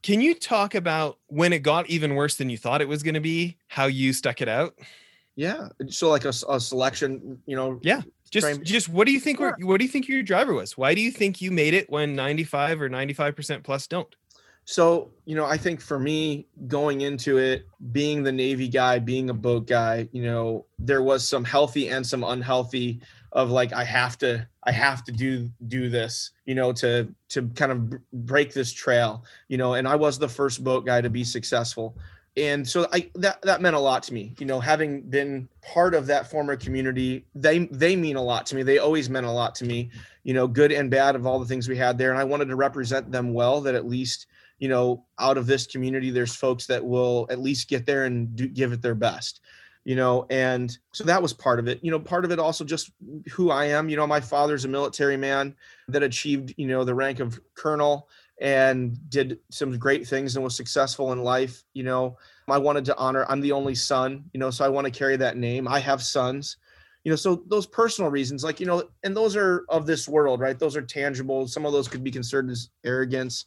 Can 0.03 0.20
you 0.20 0.35
talk 0.35 0.74
about 0.74 1.18
when 1.29 1.53
it 1.53 1.61
got 1.61 1.89
even 1.89 2.14
worse 2.14 2.37
than 2.37 2.51
you 2.51 2.59
thought 2.59 2.81
it 2.83 2.89
was 2.89 3.03
going 3.03 3.14
to 3.14 3.20
be? 3.20 3.57
How 3.68 3.87
you 3.87 4.12
stuck 4.12 4.41
it 4.43 4.49
out? 4.49 4.74
Yeah. 5.35 5.68
So 5.89 6.09
like 6.11 6.24
a 6.24 6.33
selection, 6.33 7.39
you 7.47 7.57
know, 7.57 7.81
Yeah. 7.83 8.03
Just, 8.31 8.45
Frame- 8.45 8.64
just 8.64 8.89
what 8.89 9.07
do 9.07 9.12
you 9.12 9.20
think? 9.20 9.39
Sure. 9.39 9.57
What 9.61 9.79
do 9.79 9.85
you 9.85 9.91
think 9.91 10.09
your 10.09 10.22
driver 10.22 10.53
was? 10.53 10.77
Why 10.77 10.95
do 10.95 11.01
you 11.01 11.12
think 11.12 11.41
you 11.41 11.53
made 11.53 11.74
it 11.74 11.89
when 11.89 12.16
ninety-five 12.16 12.83
or 12.83 12.89
ninety-five 12.89 13.37
percent 13.37 13.62
plus 13.62 13.87
don't? 13.87 14.12
So, 14.64 15.12
you 15.27 15.37
know, 15.37 15.45
I 15.45 15.57
think 15.57 15.81
for 15.81 16.01
me 16.01 16.49
going 16.66 17.03
into 17.03 17.39
it, 17.39 17.66
being 17.93 18.24
the 18.24 18.33
Navy 18.33 18.66
guy, 18.66 18.99
being 18.99 19.31
a 19.31 19.35
boat 19.35 19.68
guy, 19.68 20.09
you 20.11 20.24
know, 20.24 20.66
there 20.81 21.05
was 21.05 21.27
some 21.27 21.45
healthy 21.45 21.89
and 21.89 22.05
some 22.05 22.24
unhealthy 22.24 23.01
of 23.37 23.51
like 23.51 23.74
I 23.74 23.84
have 23.84 24.16
to 24.18 24.49
I 24.64 24.72
have 24.72 25.05
to 25.05 25.12
do 25.12 25.51
do 25.68 25.91
this, 25.91 26.32
you 26.47 26.55
know, 26.55 26.72
to 26.72 27.07
to 27.28 27.49
kind 27.51 27.70
of 27.70 27.93
break 28.12 28.55
this 28.55 28.72
trail, 28.72 29.24
you 29.49 29.59
know, 29.59 29.74
and 29.74 29.87
I 29.87 29.95
was 29.95 30.18
the 30.18 30.28
first 30.28 30.64
boat 30.64 30.87
guy 30.87 31.03
to 31.03 31.11
be 31.11 31.22
successful. 31.22 31.97
And 32.39 32.66
so 32.66 32.89
I 32.93 33.11
that 33.14 33.43
that 33.43 33.61
meant 33.61 33.76
a 33.76 33.78
lot 33.78 34.03
to 34.05 34.14
me, 34.14 34.34
you 34.39 34.47
know, 34.47 34.59
having 34.59 35.03
been 35.03 35.49
part 35.61 35.95
of 35.95 36.07
that 36.07 36.30
former 36.30 36.57
community, 36.57 37.26
they 37.34 37.66
they 37.66 37.95
mean 37.95 38.16
a 38.16 38.22
lot 38.22 38.47
to 38.47 38.57
me. 38.57 38.62
They 38.62 38.78
always 38.78 39.11
meant 39.11 39.26
a 39.26 39.30
lot 39.30 39.55
to 39.57 39.66
me, 39.66 39.91
you 40.24 40.32
know, 40.32 40.47
good 40.47 40.72
and 40.72 40.91
bad 40.91 41.14
of 41.14 41.26
all 41.26 41.39
the 41.39 41.47
things 41.47 41.68
we 41.68 41.76
had 41.76 41.99
there 41.99 42.11
and 42.11 42.18
I 42.18 42.24
wanted 42.24 42.49
to 42.49 42.57
represent 42.57 43.12
them 43.12 43.34
well 43.34 43.61
that 43.61 43.74
at 43.74 43.87
least 43.87 44.26
you 44.59 44.70
know, 44.70 45.05
out 45.18 45.37
of 45.37 45.47
this 45.47 45.66
community, 45.66 46.11
there's 46.11 46.34
folks 46.34 46.66
that 46.66 46.82
will 46.82 47.26
at 47.28 47.39
least 47.39 47.68
get 47.68 47.84
there 47.84 48.07
and 48.07 48.34
do, 48.34 48.49
give 48.49 48.72
it 48.72 48.80
their 48.80 48.95
best, 48.95 49.43
you 49.87 49.95
know, 49.95 50.26
and 50.30 50.76
so 50.93 51.05
that 51.05 51.22
was 51.22 51.32
part 51.32 51.61
of 51.61 51.68
it. 51.68 51.78
You 51.80 51.93
know, 51.93 52.01
part 52.01 52.24
of 52.24 52.32
it 52.32 52.41
also 52.41 52.64
just 52.64 52.91
who 53.30 53.51
I 53.51 53.66
am. 53.66 53.89
You 53.89 53.97
know, 53.97 54.07
my 54.07 54.20
father's 54.20 54.64
a 54.64 54.68
military 54.68 55.16
man 55.16 55.55
that 55.87 56.03
achieved, 56.03 56.53
you 56.57 56.66
know, 56.66 56.82
the 56.82 56.95
rank 56.95 57.20
of 57.20 57.39
colonel 57.55 58.09
and 58.41 58.99
did 59.09 59.39
some 59.51 59.78
great 59.78 60.05
things 60.05 60.34
and 60.34 60.45
was 60.45 60.57
successful 60.57 61.12
in 61.12 61.22
life. 61.22 61.62
You 61.72 61.84
know, 61.84 62.18
I 62.49 62.59
wanted 62.59 62.84
to 62.87 62.97
honor, 62.97 63.24
I'm 63.28 63.41
the 63.41 63.53
only 63.53 63.76
son, 63.76 64.24
you 64.34 64.41
know, 64.41 64.51
so 64.51 64.64
I 64.64 64.68
want 64.68 64.87
to 64.87 64.91
carry 64.91 65.16
that 65.18 65.37
name. 65.37 65.68
I 65.68 65.78
have 65.78 66.03
sons 66.03 66.57
you 67.05 67.11
know 67.11 67.14
so 67.14 67.45
those 67.47 67.68
personal 67.68 68.11
reasons 68.11 68.43
like 68.43 68.59
you 68.59 68.66
know 68.66 68.82
and 69.05 69.16
those 69.16 69.37
are 69.37 69.64
of 69.68 69.87
this 69.87 70.09
world 70.09 70.41
right 70.41 70.59
those 70.59 70.74
are 70.74 70.82
tangible 70.82 71.47
some 71.47 71.64
of 71.64 71.72
those 71.72 71.87
could 71.87 72.03
be 72.03 72.11
considered 72.11 72.51
as 72.51 72.70
arrogance 72.84 73.45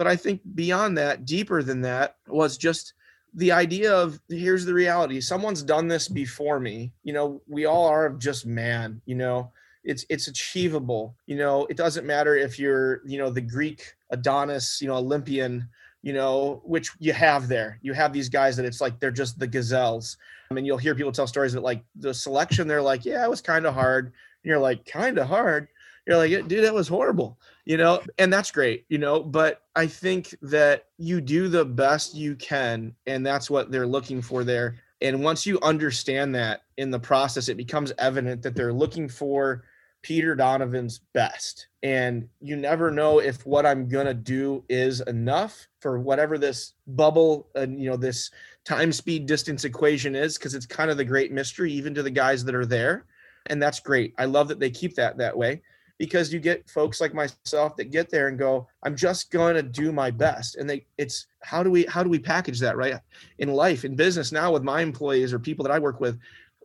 but 0.00 0.06
I 0.06 0.16
think 0.16 0.40
beyond 0.54 0.96
that, 0.96 1.26
deeper 1.26 1.62
than 1.62 1.82
that, 1.82 2.16
was 2.26 2.56
just 2.56 2.94
the 3.34 3.52
idea 3.52 3.92
of 3.92 4.20
here's 4.28 4.64
the 4.64 4.74
reality. 4.74 5.20
Someone's 5.20 5.62
done 5.62 5.88
this 5.88 6.08
before 6.08 6.60
me. 6.60 6.92
You 7.04 7.12
know, 7.12 7.42
we 7.48 7.64
all 7.64 7.86
are 7.86 8.10
just 8.10 8.46
man, 8.46 9.00
you 9.06 9.14
know. 9.14 9.52
It's 9.82 10.04
it's 10.10 10.28
achievable. 10.28 11.14
You 11.26 11.36
know, 11.36 11.66
it 11.66 11.76
doesn't 11.76 12.06
matter 12.06 12.36
if 12.36 12.58
you're, 12.58 13.00
you 13.06 13.18
know, 13.18 13.30
the 13.30 13.40
Greek 13.40 13.94
Adonis, 14.10 14.80
you 14.82 14.88
know, 14.88 14.96
Olympian, 14.96 15.68
you 16.02 16.12
know, 16.12 16.60
which 16.64 16.90
you 16.98 17.12
have 17.12 17.48
there. 17.48 17.78
You 17.80 17.94
have 17.94 18.12
these 18.12 18.28
guys 18.28 18.56
that 18.56 18.66
it's 18.66 18.80
like 18.80 19.00
they're 19.00 19.10
just 19.10 19.38
the 19.38 19.46
gazelles. 19.46 20.18
I 20.50 20.54
mean, 20.54 20.66
you'll 20.66 20.76
hear 20.76 20.94
people 20.94 21.12
tell 21.12 21.26
stories 21.26 21.54
that 21.54 21.62
like 21.62 21.82
the 21.96 22.12
selection, 22.12 22.68
they're 22.68 22.82
like, 22.82 23.04
yeah, 23.04 23.24
it 23.24 23.30
was 23.30 23.40
kind 23.40 23.64
of 23.64 23.72
hard. 23.72 24.06
And 24.06 24.50
you're 24.50 24.58
like, 24.58 24.84
kind 24.84 25.18
of 25.18 25.28
hard. 25.28 25.68
You're 26.06 26.16
like, 26.16 26.30
dude, 26.48 26.64
that 26.64 26.74
was 26.74 26.88
horrible 26.88 27.38
you 27.70 27.76
know 27.76 28.02
and 28.18 28.32
that's 28.32 28.50
great 28.50 28.84
you 28.88 28.98
know 28.98 29.22
but 29.22 29.62
i 29.76 29.86
think 29.86 30.34
that 30.42 30.86
you 30.98 31.20
do 31.20 31.46
the 31.46 31.64
best 31.64 32.16
you 32.16 32.34
can 32.34 32.92
and 33.06 33.24
that's 33.24 33.48
what 33.48 33.70
they're 33.70 33.86
looking 33.86 34.20
for 34.20 34.42
there. 34.42 34.74
And 35.02 35.22
once 35.22 35.46
you 35.46 35.58
understand 35.62 36.34
that 36.34 36.62
in 36.78 36.90
the 36.90 36.98
process 36.98 37.48
it 37.48 37.56
becomes 37.56 37.92
evident 37.96 38.42
that 38.42 38.56
they're 38.56 38.72
looking 38.72 39.08
for 39.08 39.62
peter 40.02 40.34
donovan's 40.34 40.98
best. 41.14 41.68
And 41.84 42.28
you 42.40 42.56
never 42.56 42.90
know 42.90 43.20
if 43.20 43.46
what 43.46 43.66
i'm 43.66 43.88
going 43.88 44.06
to 44.06 44.14
do 44.14 44.64
is 44.68 45.00
enough 45.02 45.68
for 45.78 46.00
whatever 46.00 46.38
this 46.38 46.72
bubble 46.88 47.50
and 47.54 47.80
you 47.80 47.88
know 47.88 47.96
this 47.96 48.32
time 48.64 48.90
speed 48.92 49.26
distance 49.26 49.64
equation 49.64 50.16
is 50.16 50.36
because 50.36 50.56
it's 50.56 50.66
kind 50.66 50.90
of 50.90 50.96
the 50.96 51.04
great 51.04 51.30
mystery 51.30 51.72
even 51.72 51.94
to 51.94 52.02
the 52.02 52.10
guys 52.10 52.44
that 52.44 52.56
are 52.56 52.66
there. 52.66 53.06
And 53.46 53.62
that's 53.62 53.78
great. 53.78 54.12
I 54.18 54.24
love 54.24 54.48
that 54.48 54.58
they 54.58 54.70
keep 54.70 54.96
that 54.96 55.16
that 55.18 55.38
way 55.38 55.62
because 56.00 56.32
you 56.32 56.40
get 56.40 56.66
folks 56.66 56.98
like 56.98 57.12
myself 57.12 57.76
that 57.76 57.90
get 57.90 58.08
there 58.08 58.28
and 58.28 58.38
go 58.38 58.66
i'm 58.84 58.96
just 58.96 59.30
going 59.30 59.54
to 59.54 59.62
do 59.62 59.92
my 59.92 60.10
best. 60.10 60.56
And 60.56 60.68
they 60.68 60.86
it's 60.96 61.26
how 61.42 61.62
do 61.62 61.70
we 61.70 61.84
how 61.84 62.02
do 62.02 62.08
we 62.08 62.18
package 62.18 62.58
that 62.60 62.78
right? 62.78 62.94
In 63.38 63.52
life 63.52 63.84
in 63.84 63.94
business 63.94 64.32
now 64.32 64.50
with 64.50 64.64
my 64.64 64.80
employees 64.80 65.34
or 65.34 65.38
people 65.38 65.62
that 65.64 65.72
i 65.72 65.78
work 65.78 66.00
with 66.00 66.18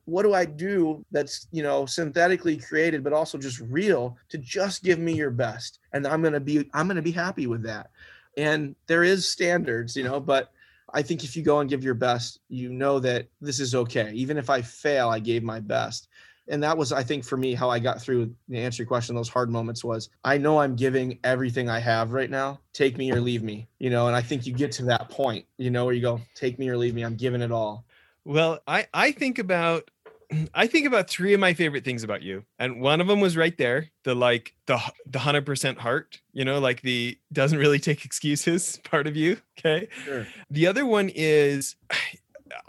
what 0.06 0.24
do 0.24 0.34
i 0.34 0.46
do 0.46 1.04
that's 1.12 1.48
you 1.52 1.64
know 1.64 1.86
synthetically 1.86 2.56
created 2.56 3.04
but 3.04 3.12
also 3.12 3.38
just 3.38 3.60
real 3.60 4.18
to 4.30 4.38
just 4.38 4.84
give 4.84 5.00
me 5.00 5.14
your 5.14 5.32
best? 5.32 5.80
And 5.92 6.08
i'm 6.08 6.22
going 6.22 6.34
to 6.34 6.40
be 6.40 6.70
i'm 6.74 6.88
going 6.88 6.96
to 6.96 7.02
be 7.02 7.12
happy 7.12 7.46
with 7.46 7.62
that. 7.64 7.90
And 8.38 8.74
there 8.88 9.04
is 9.04 9.28
standards 9.28 9.98
you 9.98 10.06
know 10.06 10.22
but 10.22 10.54
i 10.94 11.02
think 11.02 11.26
if 11.26 11.36
you 11.36 11.44
go 11.44 11.60
and 11.60 11.70
give 11.70 11.84
your 11.84 11.94
best 11.94 12.40
you 12.48 12.70
know 12.70 13.00
that 13.00 13.28
this 13.42 13.60
is 13.60 13.76
okay. 13.76 14.14
Even 14.14 14.38
if 14.38 14.50
i 14.50 14.62
fail 14.62 15.10
i 15.10 15.20
gave 15.20 15.44
my 15.44 15.60
best 15.60 16.08
and 16.48 16.62
that 16.64 16.78
was 16.78 16.92
i 16.92 17.04
think 17.04 17.24
for 17.24 17.38
me 17.38 17.54
how 17.54 17.70
i 17.70 17.80
got 17.80 18.02
through 18.02 18.34
to 18.50 18.58
answer 18.58 18.84
your 18.84 18.88
question 18.88 19.16
those 19.16 19.30
hard 19.30 19.50
moments 19.50 19.84
was 19.84 20.10
i 20.24 20.38
know 20.38 20.60
i'm 20.60 20.76
giving 20.76 21.18
everything 21.24 21.70
i 21.70 21.80
have 21.80 22.12
right 22.12 22.30
now 22.30 22.60
take 22.74 22.98
me 22.98 23.12
or 23.12 23.20
leave 23.22 23.44
me 23.44 23.68
you 23.80 23.90
know 23.90 24.08
and 24.08 24.16
i 24.16 24.22
think 24.22 24.46
you 24.46 24.54
get 24.54 24.72
to 24.72 24.84
that 24.86 25.10
point 25.10 25.46
you 25.58 25.70
know 25.70 25.86
where 25.86 25.94
you 25.94 26.02
go 26.02 26.20
take 26.36 26.60
me 26.60 26.70
or 26.70 26.78
leave 26.78 26.94
me 26.94 27.04
i'm 27.04 27.16
giving 27.16 27.42
it 27.42 27.52
all 27.52 27.86
Well, 28.26 28.60
I 28.68 28.88
I 28.94 29.12
think 29.12 29.38
about 29.40 29.90
I 30.54 30.68
think 30.68 30.88
about 30.88 31.10
three 31.10 31.34
of 31.34 31.40
my 31.40 31.54
favorite 31.54 31.86
things 31.86 32.04
about 32.04 32.22
you, 32.22 32.44
and 32.60 32.82
one 32.82 33.02
of 33.02 33.08
them 33.08 33.20
was 33.20 33.38
right 33.38 33.56
there, 33.58 33.92
the 34.04 34.16
like 34.16 34.54
the 34.66 34.80
the 35.06 35.20
hundred 35.20 35.46
percent 35.46 35.80
heart, 35.80 36.22
you 36.34 36.46
know, 36.46 36.60
like 36.60 36.82
the 36.82 37.18
doesn't 37.32 37.60
really 37.60 37.80
take 37.80 38.06
excuses 38.06 38.80
part 38.84 39.08
of 39.08 39.16
you. 39.16 39.38
Okay. 39.60 39.88
sure 40.04 40.28
The 40.50 40.68
other 40.68 40.86
one 40.86 41.10
is 41.14 41.76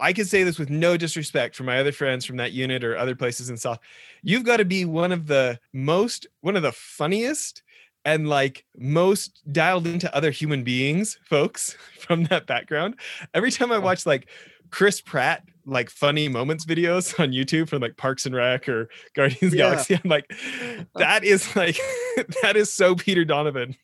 I 0.00 0.12
can 0.12 0.24
say 0.24 0.42
this 0.42 0.58
with 0.58 0.70
no 0.70 0.96
disrespect 0.96 1.54
for 1.56 1.64
my 1.64 1.78
other 1.78 1.92
friends 1.92 2.24
from 2.24 2.36
that 2.38 2.52
unit 2.52 2.82
or 2.84 2.96
other 2.96 3.14
places 3.14 3.50
in 3.50 3.56
SOF. 3.56 3.78
You've 4.22 4.44
got 4.44 4.56
to 4.58 4.64
be 4.64 4.84
one 4.84 5.12
of 5.12 5.26
the 5.26 5.58
most, 5.72 6.26
one 6.40 6.56
of 6.56 6.62
the 6.62 6.72
funniest 6.72 7.62
and 8.04 8.28
like 8.28 8.64
most 8.78 9.42
dialed 9.52 9.86
into 9.86 10.14
other 10.14 10.30
human 10.30 10.62
beings, 10.64 11.18
folks 11.24 11.76
from 11.98 12.24
that 12.24 12.46
background. 12.46 12.94
Every 13.34 13.50
time 13.50 13.72
I 13.72 13.78
watch 13.78 14.06
like 14.06 14.28
Chris 14.70 15.00
Pratt, 15.00 15.42
like 15.68 15.90
funny 15.90 16.28
moments 16.28 16.64
videos 16.64 17.18
on 17.20 17.32
YouTube 17.32 17.68
from 17.68 17.82
like 17.82 17.96
Parks 17.96 18.24
and 18.24 18.34
Rec 18.34 18.68
or 18.68 18.88
Guardians 19.14 19.52
of 19.52 19.58
Yeah. 19.58 19.70
Galaxy, 19.70 19.94
I'm 20.02 20.08
like, 20.08 20.30
that 20.96 21.24
is 21.24 21.54
like, 21.56 21.76
that 22.42 22.56
is 22.56 22.72
so 22.72 22.94
Peter 22.94 23.24
Donovan. 23.24 23.76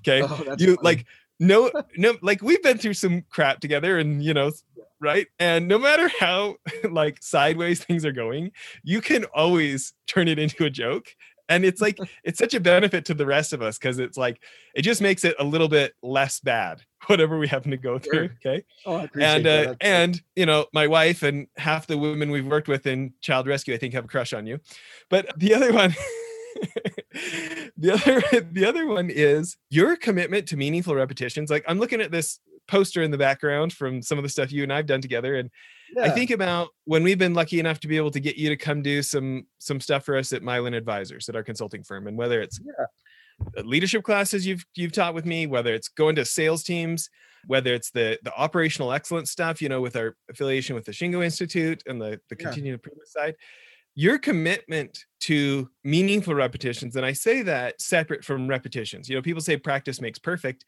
okay 0.00 0.22
Oh, 0.22 0.54
you 0.58 0.76
funny. 0.76 0.78
like 0.82 1.06
no 1.42 1.70
no 1.96 2.14
like 2.20 2.42
we've 2.42 2.62
been 2.62 2.76
through 2.76 2.92
some 2.92 3.22
crap 3.30 3.60
together 3.60 3.98
and 3.98 4.22
you 4.22 4.34
know 4.34 4.50
right? 5.00 5.26
And 5.38 5.66
no 5.68 5.78
matter 5.78 6.10
how 6.20 6.56
like 6.90 7.22
sideways 7.22 7.82
things 7.84 8.04
are 8.04 8.12
going 8.12 8.52
you 8.82 9.00
can 9.00 9.24
always 9.26 9.92
turn 10.06 10.28
it 10.28 10.38
into 10.38 10.64
a 10.64 10.70
joke. 10.70 11.06
And 11.48 11.64
it's 11.64 11.80
like 11.80 11.98
it's 12.24 12.38
such 12.38 12.54
a 12.54 12.60
benefit 12.60 13.04
to 13.06 13.14
the 13.14 13.26
rest 13.26 13.52
of 13.52 13.60
us 13.62 13.78
because 13.78 13.98
it's 13.98 14.16
like 14.16 14.40
it 14.74 14.82
just 14.82 15.00
makes 15.00 15.24
it 15.24 15.34
a 15.38 15.44
little 15.44 15.68
bit 15.68 15.94
less 16.02 16.38
bad 16.40 16.82
whatever 17.06 17.38
we 17.38 17.48
happen 17.48 17.70
to 17.72 17.76
go 17.76 17.98
through 17.98 18.28
Sure. 18.28 18.52
okay? 18.52 18.64
Oh, 18.86 18.96
I 18.96 19.04
appreciate 19.04 19.36
and 19.36 19.46
that. 19.46 19.68
uh, 19.68 19.74
and 19.80 20.22
you 20.36 20.46
know 20.46 20.66
my 20.72 20.86
wife 20.86 21.22
and 21.22 21.46
half 21.56 21.86
the 21.86 21.98
women 21.98 22.30
we've 22.30 22.46
worked 22.46 22.68
with 22.68 22.86
in 22.86 23.14
child 23.20 23.46
rescue 23.48 23.74
i 23.74 23.78
think 23.78 23.94
have 23.94 24.04
a 24.04 24.08
crush 24.08 24.32
on 24.32 24.46
you. 24.46 24.60
But 25.08 25.32
the 25.38 25.54
other 25.54 25.72
one 25.72 25.94
the 27.76 27.90
other 27.92 28.40
the 28.52 28.64
other 28.64 28.86
one 28.86 29.10
is 29.10 29.56
your 29.70 29.96
commitment 29.96 30.46
to 30.48 30.56
meaningful 30.56 30.94
repetitions. 30.94 31.50
Like 31.50 31.64
i'm 31.66 31.78
looking 31.78 32.00
at 32.00 32.10
this 32.10 32.38
poster 32.70 33.02
in 33.02 33.10
the 33.10 33.18
background 33.18 33.72
from 33.72 34.00
some 34.00 34.16
of 34.18 34.22
the 34.22 34.28
stuff 34.28 34.52
you 34.52 34.62
and 34.62 34.72
i've 34.72 34.86
done 34.86 35.00
together 35.00 35.34
and 35.36 35.50
i 36.02 36.08
think 36.08 36.30
about 36.30 36.68
when 36.84 37.02
we've 37.02 37.18
been 37.18 37.34
lucky 37.34 37.58
enough 37.58 37.80
to 37.80 37.88
be 37.88 37.96
able 37.96 38.10
to 38.12 38.20
get 38.20 38.36
you 38.36 38.48
to 38.48 38.56
come 38.56 38.80
do 38.80 39.02
some 39.02 39.44
some 39.58 39.80
stuff 39.80 40.04
for 40.04 40.16
us 40.16 40.32
at 40.32 40.42
mylan 40.42 40.76
advisors 40.76 41.28
at 41.28 41.34
our 41.34 41.42
consulting 41.42 41.82
firm 41.82 42.06
and 42.06 42.16
whether 42.16 42.40
it's 42.40 42.60
Yeah. 42.64 43.62
leadership 43.64 44.02
classes 44.04 44.46
you've 44.46 44.64
you've 44.76 44.92
taught 44.92 45.14
with 45.14 45.26
me 45.26 45.46
whether 45.46 45.74
it's 45.74 45.88
going 45.88 46.14
to 46.16 46.24
sales 46.24 46.62
teams 46.62 47.10
whether 47.46 47.72
it's 47.74 47.90
the 47.90 48.18
the 48.22 48.32
operational 48.36 48.92
excellence 48.92 49.30
stuff 49.30 49.60
you 49.62 49.68
know 49.68 49.80
with 49.80 49.96
our 49.96 50.14
affiliation 50.30 50.74
with 50.76 50.84
the 50.84 50.92
shingo 50.92 51.24
institute 51.24 51.82
and 51.86 52.00
the 52.00 52.20
the 52.28 52.36
Yeah. 52.38 52.44
continued 52.44 52.74
improvement 52.74 53.08
side 53.08 53.34
your 53.96 54.18
commitment 54.18 55.04
to 55.22 55.68
meaningful 55.82 56.32
repetitions, 56.34 56.94
and 56.94 57.04
I 57.04 57.12
say 57.12 57.42
that 57.42 57.80
separate 57.82 58.24
from 58.24 58.46
repetitions. 58.46 59.08
You 59.08 59.16
know, 59.16 59.20
people 59.20 59.42
say 59.42 59.56
practice 59.56 60.00
makes 60.00 60.18
perfect, 60.18 60.64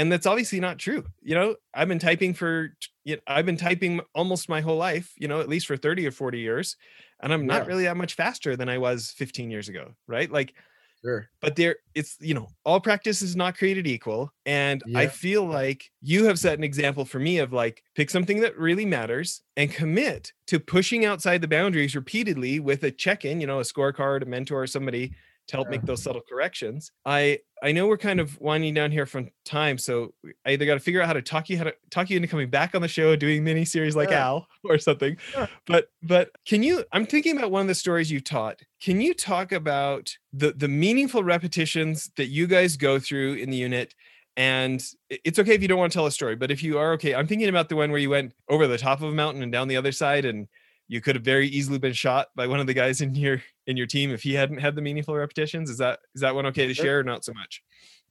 and 0.00 0.10
that's 0.12 0.26
obviously 0.26 0.60
not 0.60 0.78
true. 0.78 1.04
You 1.22 1.34
know, 1.34 1.56
I've 1.74 1.88
been 1.88 1.98
typing 1.98 2.34
for, 2.34 2.76
you 3.04 3.16
know, 3.16 3.22
I've 3.26 3.46
been 3.46 3.56
typing 3.56 4.00
almost 4.14 4.48
my 4.48 4.60
whole 4.60 4.76
life. 4.76 5.12
You 5.16 5.28
know, 5.28 5.40
at 5.40 5.48
least 5.48 5.66
for 5.66 5.76
thirty 5.76 6.06
or 6.06 6.10
forty 6.12 6.40
years, 6.40 6.76
and 7.20 7.32
I'm 7.32 7.46
not 7.46 7.64
Yeah. 7.64 7.66
really 7.66 7.84
that 7.84 7.96
much 7.96 8.14
faster 8.14 8.56
than 8.56 8.68
I 8.68 8.78
was 8.78 9.10
15 9.10 9.50
years 9.50 9.68
ago, 9.68 9.94
right? 10.08 10.30
Like 10.30 10.54
Sure. 11.02 11.30
but 11.40 11.56
there 11.56 11.76
it's 11.94 12.16
you 12.20 12.34
know 12.34 12.48
all 12.64 12.80
practice 12.80 13.22
is 13.22 13.36
not 13.36 13.56
created 13.56 13.86
equal 13.86 14.32
and 14.46 14.82
i 14.94 15.06
feel 15.06 15.44
like 15.46 15.90
you 16.02 16.24
have 16.26 16.38
set 16.38 16.58
an 16.58 16.64
example 16.64 17.04
for 17.04 17.18
me 17.18 17.38
of 17.38 17.52
like 17.52 17.82
pick 17.94 18.10
something 18.10 18.40
that 18.40 18.58
really 18.58 18.84
matters 18.84 19.42
and 19.56 19.72
commit 19.72 20.32
to 20.46 20.60
pushing 20.60 21.04
outside 21.04 21.40
the 21.40 21.48
boundaries 21.48 21.96
repeatedly 21.96 22.60
with 22.60 22.82
a 22.84 22.90
check-in 22.90 23.40
you 23.40 23.46
know 23.46 23.60
a 23.60 23.64
scorecard 23.64 24.22
a 24.22 24.26
mentor 24.26 24.66
somebody 24.66 25.14
to 25.50 25.56
help 25.56 25.66
Yeah. 25.66 25.72
make 25.72 25.82
those 25.82 26.02
subtle 26.02 26.22
corrections 26.28 26.90
i 27.04 27.38
i 27.62 27.72
know 27.72 27.86
we're 27.86 27.98
kind 27.98 28.20
of 28.20 28.40
winding 28.40 28.74
down 28.74 28.90
here 28.90 29.06
from 29.06 29.28
time 29.44 29.78
so 29.78 30.12
i 30.46 30.50
either 30.52 30.64
got 30.66 30.74
to 30.74 30.80
figure 30.80 31.00
out 31.02 31.06
how 31.06 31.12
to 31.12 31.22
talk 31.22 31.48
you 31.50 31.58
how 31.58 31.64
to 31.64 31.74
talk 31.90 32.08
you 32.10 32.16
into 32.16 32.28
coming 32.28 32.48
back 32.48 32.74
on 32.74 32.82
the 32.82 32.88
show 32.88 33.14
doing 33.16 33.44
mini 33.44 33.64
series 33.64 33.94
like 33.96 34.10
Yeah. 34.10 34.24
al 34.26 34.46
or 34.64 34.78
something 34.78 35.16
Sure. 35.32 35.48
but 35.66 35.88
but 36.02 36.30
can 36.46 36.62
you 36.62 36.84
i'm 36.92 37.04
thinking 37.06 37.36
about 37.36 37.50
one 37.50 37.62
of 37.62 37.68
the 37.68 37.74
stories 37.74 38.10
you 38.10 38.20
taught 38.20 38.60
can 38.82 39.00
you 39.00 39.12
talk 39.14 39.52
about 39.52 40.10
the 40.32 40.52
the 40.52 40.68
meaningful 40.68 41.22
repetitions 41.24 42.10
that 42.16 42.26
you 42.26 42.46
guys 42.46 42.76
go 42.76 42.98
through 42.98 43.34
in 43.34 43.50
the 43.50 43.56
unit 43.56 43.94
and 44.36 44.82
it's 45.10 45.38
okay 45.40 45.54
if 45.54 45.60
you 45.62 45.68
don't 45.68 45.78
want 45.78 45.92
to 45.92 45.96
tell 45.96 46.06
a 46.06 46.10
story 46.12 46.36
but 46.36 46.50
if 46.50 46.62
you 46.62 46.78
are 46.78 46.92
okay 46.92 47.14
i'm 47.14 47.26
thinking 47.26 47.48
about 47.48 47.68
the 47.68 47.76
one 47.76 47.90
where 47.90 48.00
you 48.00 48.10
went 48.10 48.32
over 48.48 48.66
the 48.66 48.78
top 48.78 49.02
of 49.02 49.08
a 49.08 49.12
mountain 49.12 49.42
and 49.42 49.50
down 49.52 49.66
the 49.68 49.76
other 49.76 49.92
side 49.92 50.24
and 50.24 50.46
you 50.90 51.00
could 51.00 51.14
have 51.14 51.24
very 51.24 51.46
easily 51.46 51.78
been 51.78 51.92
shot 51.92 52.28
by 52.34 52.46
one 52.48 52.58
of 52.58 52.66
the 52.66 52.74
guys 52.74 53.00
in 53.00 53.14
your 53.14 53.40
in 53.66 53.76
your 53.76 53.86
team 53.86 54.10
if 54.10 54.22
he 54.22 54.34
hadn't 54.34 54.58
had 54.58 54.74
the 54.74 54.82
meaningful 54.82 55.14
repetitions 55.14 55.70
is 55.70 55.78
that 55.78 56.00
is 56.14 56.20
that 56.20 56.34
one 56.34 56.46
okay 56.46 56.66
to 56.66 56.74
share 56.74 56.98
or 56.98 57.04
not 57.04 57.24
so 57.24 57.32
much 57.32 57.62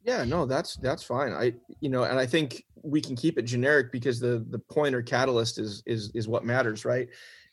Yeah, 0.03 0.23
no, 0.23 0.45
that's 0.45 0.77
that's 0.77 1.03
fine. 1.03 1.33
I 1.33 1.53
you 1.81 1.89
know, 1.89 2.03
and 2.03 2.17
I 2.17 2.25
think 2.25 2.63
we 2.81 3.01
can 3.01 3.15
keep 3.15 3.37
it 3.37 3.43
generic 3.43 3.91
because 3.91 4.19
the 4.19 4.45
the 4.49 4.59
point 4.59 4.95
or 4.95 5.01
catalyst 5.01 5.59
is 5.59 5.83
is 5.85 6.11
is 6.13 6.27
what 6.27 6.45
matters, 6.45 6.85
right? 6.85 7.09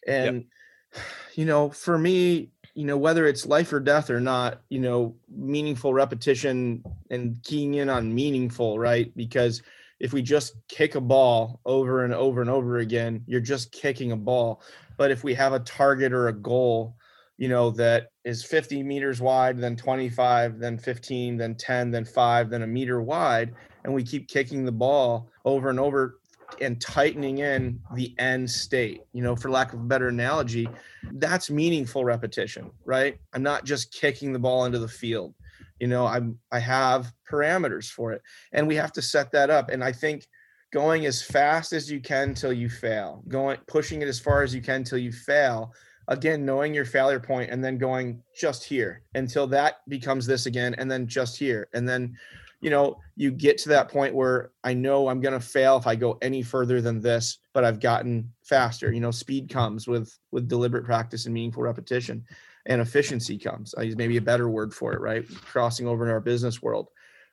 And 0.07 0.45
you 1.35 1.45
know, 1.45 1.71
for 1.71 1.99
me, 1.99 2.51
you 2.75 2.85
know, 2.85 2.97
whether 2.97 3.27
it's 3.27 3.47
life 3.47 3.73
or 3.73 3.81
death 3.81 4.11
or 4.11 4.21
not, 4.21 4.63
you 4.69 4.79
know, 4.79 5.17
meaningful 5.29 5.93
repetition 5.93 6.85
and 7.11 7.43
keying 7.43 7.75
in 7.75 7.89
on 7.89 8.15
meaningful, 8.15 8.79
right? 8.79 9.13
Because 9.17 9.63
if 10.01 10.13
we 10.13 10.23
just 10.23 10.55
kick 10.69 10.95
a 10.95 11.01
ball 11.01 11.61
over 11.65 12.05
and 12.05 12.13
over 12.13 12.41
and 12.41 12.51
over 12.51 12.79
again, 12.79 13.23
you're 13.27 13.41
just 13.41 13.73
kicking 13.73 14.13
a 14.13 14.17
ball. 14.17 14.63
But 14.97 15.11
if 15.11 15.25
we 15.25 15.35
have 15.35 15.53
a 15.53 15.61
target 15.61 16.13
or 16.13 16.29
a 16.29 16.33
goal, 16.33 16.97
you 17.39 17.49
know, 17.49 17.71
that 17.73 18.11
is 18.25 18.45
50 18.45 18.83
meters 18.83 19.21
wide, 19.21 19.59
then 19.59 19.77
25, 19.77 20.59
then 20.59 20.79
15, 20.79 21.37
then 21.37 21.55
10, 21.55 21.91
then 21.91 22.05
five, 22.05 22.51
then 22.51 22.63
a 22.63 22.67
meter 22.67 23.03
wide, 23.03 23.55
and 23.85 23.93
we 23.93 24.03
keep 24.03 24.29
kicking 24.29 24.65
the 24.65 24.73
ball 24.73 25.31
over 25.45 25.69
and 25.69 25.79
over 25.79 26.19
and 26.61 26.81
tightening 26.81 27.39
in 27.39 27.81
the 27.95 28.15
end 28.19 28.49
state, 28.49 29.03
you 29.13 29.23
know, 29.23 29.37
for 29.37 29.51
lack 29.51 29.73
of 29.73 29.81
a 29.81 29.85
better 29.85 30.09
analogy, 30.09 30.69
that's 31.15 31.51
meaningful 31.51 32.05
repetition, 32.05 32.71
right? 32.85 33.19
I'm 33.33 33.43
not 33.43 33.65
just 33.65 33.93
kicking 33.93 34.33
the 34.33 34.39
ball 34.39 34.65
into 34.65 34.79
the 34.79 34.89
field. 34.89 35.35
You 35.81 35.89
know, 35.89 36.07
I'm 36.07 36.39
I 36.51 36.59
have 36.59 37.13
parameters 37.31 37.91
for 37.91 38.13
it. 38.13 38.23
And 38.53 38.67
we 38.67 38.77
have 38.77 38.93
to 38.93 39.03
set 39.03 39.33
that 39.33 39.51
up. 39.51 39.71
And 39.71 39.83
I 39.85 39.93
think 39.93 40.27
going 40.73 41.07
as 41.07 41.23
fast 41.23 41.73
as 41.73 41.91
you 41.91 42.01
can 42.01 42.35
till 42.35 42.53
you 42.53 42.69
fail, 42.69 43.23
going 43.29 43.59
pushing 43.67 44.03
it 44.03 44.09
as 44.09 44.21
far 44.21 44.43
as 44.43 44.55
you 44.55 44.61
can 44.61 44.85
till 44.85 44.99
you 44.99 45.13
fail 45.13 45.73
again 46.09 46.45
knowing 46.45 46.75
your 46.75 46.85
failure 46.85 47.21
point 47.21 47.51
and 47.51 47.65
then 47.65 47.79
going 47.79 48.23
just 48.39 48.65
here 48.65 49.03
until 49.15 49.47
that 49.47 49.77
becomes 49.89 50.27
this 50.27 50.47
again 50.47 50.75
and 50.79 50.91
then 50.91 51.07
just 51.07 51.37
here 51.37 51.69
and 51.75 51.89
then 51.89 52.17
you 52.61 52.71
know 52.71 52.97
you 53.17 53.31
get 53.31 53.59
to 53.59 53.69
that 53.69 53.91
point 53.91 54.15
where 54.15 54.51
i 54.63 54.73
know 54.73 55.09
i'm 55.09 55.21
going 55.21 55.39
to 55.39 55.45
fail 55.45 55.77
if 55.77 55.87
i 55.87 55.95
go 55.95 56.17
any 56.23 56.43
further 56.43 56.81
than 56.81 57.01
this 57.01 57.39
but 57.53 57.65
i've 57.65 57.81
gotten 57.81 58.31
faster 58.45 58.93
you 58.93 59.01
know 59.01 59.11
speed 59.11 59.49
comes 59.49 59.89
with 59.89 60.17
with 60.31 60.49
deliberate 60.49 60.85
practice 60.85 61.27
and 61.27 61.35
meaningful 61.35 61.63
repetition 61.63 62.25
and 62.67 62.81
efficiency 62.81 63.39
comes. 63.39 63.75
I 63.77 63.83
use 63.83 63.97
maybe 63.97 64.17
a 64.17 64.23
better 64.23 64.49
word 64.49 64.75
for 64.75 64.93
it 64.93 65.01
right? 65.01 65.27
Crossing 65.43 65.87
over 65.87 66.05
in 66.05 66.11
our 66.11 66.21
business 66.21 66.63
world. 66.63 66.89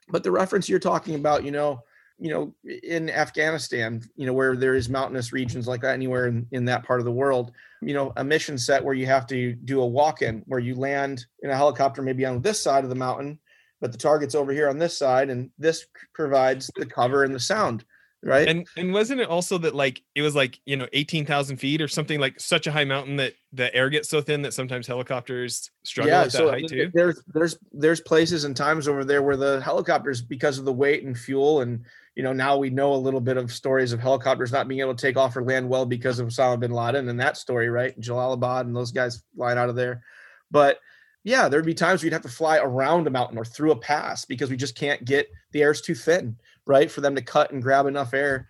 But 0.10 0.24
the 0.24 0.32
reference 0.32 0.70
you're 0.70 0.80
talking 0.80 1.16
about 1.16 1.44
you 1.44 1.52
know 1.52 1.84
you 2.20 2.30
know 2.30 2.54
in 2.84 3.10
afghanistan 3.10 4.02
you 4.16 4.26
know 4.26 4.34
where 4.34 4.56
there 4.56 4.76
is 4.76 4.88
mountainous 4.88 5.34
regions 5.34 5.68
like 5.68 5.82
that 5.82 5.94
anywhere 5.94 6.28
in, 6.28 6.46
in 6.52 6.66
that 6.66 6.84
part 6.84 7.00
of 7.00 7.06
the 7.06 7.12
world 7.12 7.52
you 7.82 7.94
know 7.94 8.14
a 8.18 8.24
mission 8.24 8.58
set 8.58 8.84
where 8.84 8.94
you 8.94 9.06
have 9.06 9.26
to 9.26 9.54
do 9.54 9.82
a 9.82 9.88
walk-in 9.88 10.44
where 10.46 10.60
you 10.60 10.76
land 10.76 11.26
in 11.42 11.50
a 11.50 11.56
helicopter 11.56 12.02
maybe 12.02 12.26
on 12.26 12.42
this 12.42 12.62
side 12.62 12.84
of 12.84 12.90
the 12.90 12.96
mountain 12.96 13.40
but 13.82 13.92
the 13.92 13.98
target's 13.98 14.36
over 14.36 14.54
here 14.54 14.70
on 14.70 14.78
this 14.78 14.98
side 14.98 15.30
and 15.30 15.50
this 15.58 15.88
provides 16.14 16.70
the 16.76 16.86
cover 16.86 17.24
and 17.24 17.34
the 17.34 17.40
sound 17.40 17.84
right? 18.24 18.48
And 18.48 18.68
and 18.78 18.94
wasn't 18.94 19.22
it 19.22 19.28
also 19.28 19.58
that 19.60 19.76
like 19.76 20.02
it 20.16 20.22
was 20.22 20.36
like 20.36 20.60
you 20.66 20.78
know 20.78 20.88
18,000 20.94 21.58
feet 21.58 21.82
or 21.82 21.88
something 21.88 22.20
like 22.20 22.40
such 22.40 22.68
a 22.68 22.72
high 22.72 22.86
mountain 22.86 23.18
that 23.18 23.34
the 23.52 23.74
air 23.76 23.90
gets 23.90 24.10
so 24.10 24.22
thin 24.22 24.42
that 24.44 24.54
sometimes 24.54 24.88
helicopters 24.88 25.70
struggle 25.84 26.14
at 26.14 26.32
that 26.32 26.50
height 26.50 26.68
too? 26.68 26.90
there's 26.94 27.22
there's 27.34 27.58
there's 27.72 28.02
places 28.02 28.46
and 28.46 28.56
times 28.56 28.88
over 28.88 29.04
there 29.04 29.22
where 29.22 29.38
the 29.38 29.62
helicopters 29.62 30.22
because 30.22 30.58
of 30.58 30.66
the 30.66 30.74
weight 30.74 31.04
and 31.04 31.18
fuel 31.18 31.62
and 31.62 31.86
you 32.16 32.24
know 32.24 32.34
now 32.34 32.58
we 32.58 32.70
know 32.70 32.94
a 32.94 32.96
little 32.96 33.22
bit 33.22 33.38
of 33.38 33.52
stories 33.52 33.92
of 33.92 34.00
helicopters 34.00 34.52
not 34.52 34.68
being 34.68 34.82
able 34.82 34.96
to 34.96 35.02
take 35.02 35.18
off 35.18 35.36
or 35.36 35.44
land 35.44 35.68
well 35.68 35.86
because 35.86 36.20
of 36.20 36.28
Osama 36.28 36.60
bin 36.60 36.72
Laden 36.72 37.10
and 37.10 37.20
that 37.20 37.38
story 37.38 37.70
right? 37.70 38.00
Jalalabad 38.00 38.62
and 38.62 38.76
those 38.76 38.92
guys 38.92 39.24
flying 39.36 39.58
out 39.58 39.70
of 39.70 39.76
there. 39.76 40.04
But 40.50 40.80
yeah 41.26 41.48
there'd 41.48 41.66
be 41.66 41.74
times 41.74 42.04
we'd 42.04 42.14
have 42.14 42.22
to 42.22 42.30
fly 42.30 42.58
around 42.58 43.08
a 43.08 43.10
mountain 43.10 43.38
or 43.38 43.46
through 43.46 43.72
a 43.72 43.80
pass 43.80 44.26
because 44.26 44.50
we 44.50 44.58
just 44.58 44.76
can't 44.76 45.04
get 45.06 45.30
the 45.52 45.62
air's 45.62 45.82
too 45.82 45.96
thin 45.96 46.36
right 46.66 46.90
for 46.90 47.02
them 47.02 47.16
to 47.16 47.22
cut 47.22 47.52
and 47.52 47.62
grab 47.62 47.86
enough 47.86 48.14
air 48.14 48.48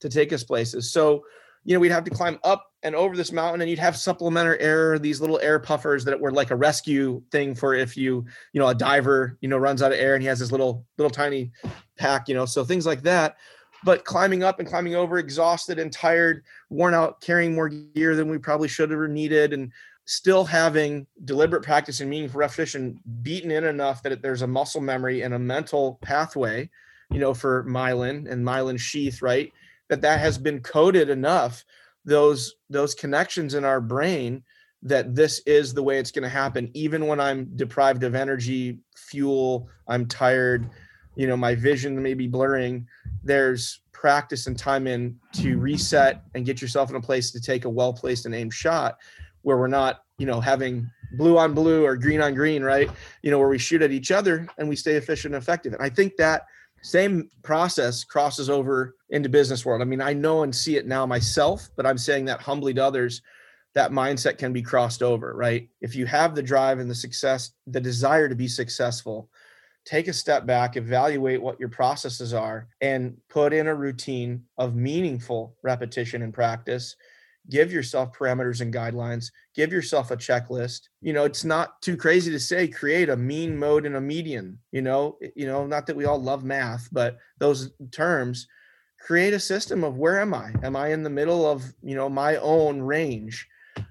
to 0.00 0.08
take 0.08 0.32
us 0.32 0.44
places 0.44 0.92
so 0.92 1.22
you 1.66 1.74
know, 1.74 1.80
we'd 1.80 1.90
have 1.90 2.04
to 2.04 2.10
climb 2.10 2.38
up 2.44 2.70
and 2.84 2.94
over 2.94 3.16
this 3.16 3.32
mountain, 3.32 3.60
and 3.60 3.68
you'd 3.68 3.80
have 3.80 3.96
supplementary 3.96 4.60
air, 4.60 5.00
these 5.00 5.20
little 5.20 5.40
air 5.40 5.58
puffers 5.58 6.04
that 6.04 6.18
were 6.18 6.30
like 6.30 6.52
a 6.52 6.56
rescue 6.56 7.20
thing 7.32 7.56
for 7.56 7.74
if 7.74 7.96
you, 7.96 8.24
you 8.52 8.60
know, 8.60 8.68
a 8.68 8.74
diver, 8.74 9.36
you 9.40 9.48
know, 9.48 9.58
runs 9.58 9.82
out 9.82 9.90
of 9.90 9.98
air 9.98 10.14
and 10.14 10.22
he 10.22 10.28
has 10.28 10.38
this 10.38 10.52
little, 10.52 10.86
little 10.96 11.10
tiny 11.10 11.50
pack, 11.98 12.28
you 12.28 12.34
know, 12.34 12.46
so 12.46 12.62
things 12.62 12.86
like 12.86 13.02
that. 13.02 13.36
But 13.84 14.04
climbing 14.04 14.44
up 14.44 14.60
and 14.60 14.68
climbing 14.68 14.94
over, 14.94 15.18
exhausted 15.18 15.80
and 15.80 15.92
tired, 15.92 16.44
worn 16.70 16.94
out, 16.94 17.20
carrying 17.20 17.56
more 17.56 17.68
gear 17.68 18.14
than 18.14 18.30
we 18.30 18.38
probably 18.38 18.68
should 18.68 18.92
have 18.92 19.00
or 19.00 19.08
needed, 19.08 19.52
and 19.52 19.72
still 20.04 20.44
having 20.44 21.04
deliberate 21.24 21.64
practice 21.64 21.98
and 21.98 22.08
meaningful 22.08 22.38
repetition 22.38 23.00
beaten 23.22 23.50
in 23.50 23.64
enough 23.64 24.04
that 24.04 24.22
there's 24.22 24.42
a 24.42 24.46
muscle 24.46 24.80
memory 24.80 25.22
and 25.22 25.34
a 25.34 25.38
mental 25.38 25.98
pathway, 26.00 26.70
you 27.10 27.18
know, 27.18 27.34
for 27.34 27.64
myelin 27.64 28.30
and 28.30 28.44
myelin 28.44 28.78
sheath, 28.78 29.22
right? 29.22 29.52
that 29.88 30.02
that 30.02 30.20
has 30.20 30.38
been 30.38 30.60
coded 30.60 31.10
enough 31.10 31.64
those 32.04 32.54
those 32.70 32.94
connections 32.94 33.54
in 33.54 33.64
our 33.64 33.80
brain 33.80 34.42
that 34.82 35.14
this 35.14 35.40
is 35.46 35.74
the 35.74 35.82
way 35.82 35.98
it's 35.98 36.12
going 36.12 36.22
to 36.22 36.28
happen. 36.28 36.70
Even 36.74 37.06
when 37.06 37.20
i'm 37.20 37.46
deprived 37.56 38.02
of 38.02 38.14
energy 38.14 38.78
fuel 38.96 39.68
i'm 39.88 40.06
tired 40.06 40.68
you 41.14 41.26
know 41.26 41.36
my 41.36 41.54
vision 41.54 42.00
may 42.02 42.14
be 42.14 42.28
blurring 42.28 42.86
there's 43.24 43.80
practice 43.92 44.46
and 44.46 44.58
time 44.58 44.86
in 44.86 45.18
to 45.32 45.58
reset 45.58 46.22
and 46.34 46.44
get 46.44 46.60
yourself 46.60 46.90
in 46.90 46.96
a 46.96 47.00
place 47.00 47.30
to 47.30 47.40
take 47.40 47.64
a 47.64 47.70
well 47.70 47.92
placed 47.92 48.26
and 48.26 48.34
aimed 48.34 48.52
shot 48.52 48.98
where 49.42 49.56
we're 49.56 49.66
not 49.66 50.02
you 50.18 50.26
know 50.26 50.40
having 50.40 50.88
blue 51.12 51.38
on 51.38 51.54
blue 51.54 51.84
or 51.84 51.96
green 51.96 52.20
on 52.20 52.34
green 52.34 52.62
right? 52.62 52.90
You 53.22 53.30
know 53.30 53.38
where 53.38 53.48
we 53.48 53.58
shoot 53.58 53.82
at 53.82 53.92
each 53.92 54.10
other 54.10 54.46
and 54.58 54.68
we 54.68 54.76
stay 54.76 54.94
efficient 54.96 55.34
and 55.34 55.42
effective. 55.42 55.72
And 55.72 55.82
i 55.82 55.88
think 55.88 56.16
that 56.16 56.46
same 56.86 57.28
process 57.42 58.04
crosses 58.04 58.48
over 58.48 58.94
into 59.10 59.28
business 59.28 59.66
world. 59.66 59.82
I 59.82 59.84
mean, 59.84 60.00
I 60.00 60.12
know 60.12 60.44
and 60.44 60.54
see 60.54 60.76
it 60.76 60.86
now 60.86 61.04
myself, 61.04 61.68
but 61.74 61.84
I'm 61.84 61.98
saying 61.98 62.26
that 62.26 62.40
humbly 62.40 62.72
to 62.74 62.84
others, 62.84 63.22
that 63.74 63.90
mindset 63.90 64.38
can 64.38 64.52
be 64.52 64.62
crossed 64.62 65.02
over, 65.02 65.34
right? 65.34 65.68
If 65.80 65.96
you 65.96 66.06
have 66.06 66.36
the 66.36 66.44
drive 66.44 66.78
and 66.78 66.88
the 66.88 66.94
success, 66.94 67.50
the 67.66 67.80
desire 67.80 68.28
to 68.28 68.36
be 68.36 68.46
successful, 68.46 69.28
take 69.84 70.06
a 70.06 70.12
step 70.12 70.46
back, 70.46 70.76
evaluate 70.76 71.42
what 71.42 71.58
your 71.58 71.70
processes 71.70 72.32
are, 72.32 72.68
and 72.80 73.16
put 73.28 73.52
in 73.52 73.66
a 73.66 73.74
routine 73.74 74.44
of 74.56 74.76
meaningful 74.76 75.56
repetition 75.64 76.22
and 76.22 76.32
practice. 76.32 76.94
Give 77.48 77.72
yourself 77.72 78.12
parameters 78.12 78.60
and 78.60 78.74
guidelines. 78.74 79.30
Give 79.54 79.72
yourself 79.72 80.10
a 80.10 80.16
checklist. 80.16 80.88
You 81.00 81.12
know, 81.12 81.24
it's 81.24 81.44
not 81.44 81.80
too 81.80 81.96
crazy 81.96 82.30
to 82.32 82.40
say 82.40 82.66
create 82.66 83.08
a 83.08 83.16
mean 83.16 83.56
mode 83.56 83.86
and 83.86 83.96
a 83.96 84.00
median. 84.00 84.58
You 84.72 84.82
know, 84.82 85.18
you 85.34 85.46
know, 85.46 85.66
not 85.66 85.86
that 85.86 85.96
we 85.96 86.04
all 86.04 86.20
love 86.20 86.44
math, 86.44 86.88
but 86.90 87.18
those 87.38 87.70
terms 87.92 88.48
create 89.00 89.34
a 89.34 89.40
system 89.40 89.84
of 89.84 89.98
where 89.98 90.20
am 90.20 90.34
I? 90.34 90.52
Am 90.62 90.74
I 90.74 90.88
in 90.88 91.02
the 91.02 91.10
middle 91.10 91.46
of, 91.46 91.64
you 91.82 91.94
know, 91.94 92.08
my 92.08 92.36
own 92.36 92.80
range? 92.80 93.46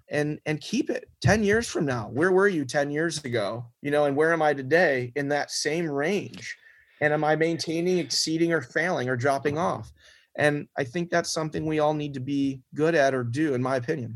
And 0.10 0.40
and 0.46 0.60
keep 0.62 0.90
it 0.90 1.10
10 1.22 1.44
years 1.44 1.68
from 1.68 1.86
now. 1.86 2.10
Where 2.12 2.32
were 2.32 2.48
you 2.48 2.66
10 2.66 2.92
years 2.92 3.24
ago? 3.24 3.66
You 3.82 3.92
know, 3.92 4.06
and 4.06 4.16
where 4.16 4.34
am 4.34 4.42
I 4.42 4.54
today 4.54 5.14
in 5.16 5.30
that 5.30 5.52
same 5.52 5.90
range? 5.90 6.58
And 7.02 7.14
am 7.14 7.24
I 7.24 7.36
maintaining, 7.36 8.00
exceeding, 8.00 8.54
or 8.54 8.62
failing 8.62 9.10
or 9.10 9.16
dropping 9.16 9.58
off? 9.58 9.92
And 10.38 10.68
I 10.78 10.84
think 10.84 11.10
that's 11.10 11.32
something 11.32 11.66
we 11.66 11.80
all 11.80 11.94
need 11.94 12.14
to 12.16 12.20
be 12.20 12.62
good 12.74 12.96
at 12.96 13.14
or 13.14 13.24
do, 13.24 13.54
in 13.54 13.62
my 13.62 13.78
opinion. 13.78 14.16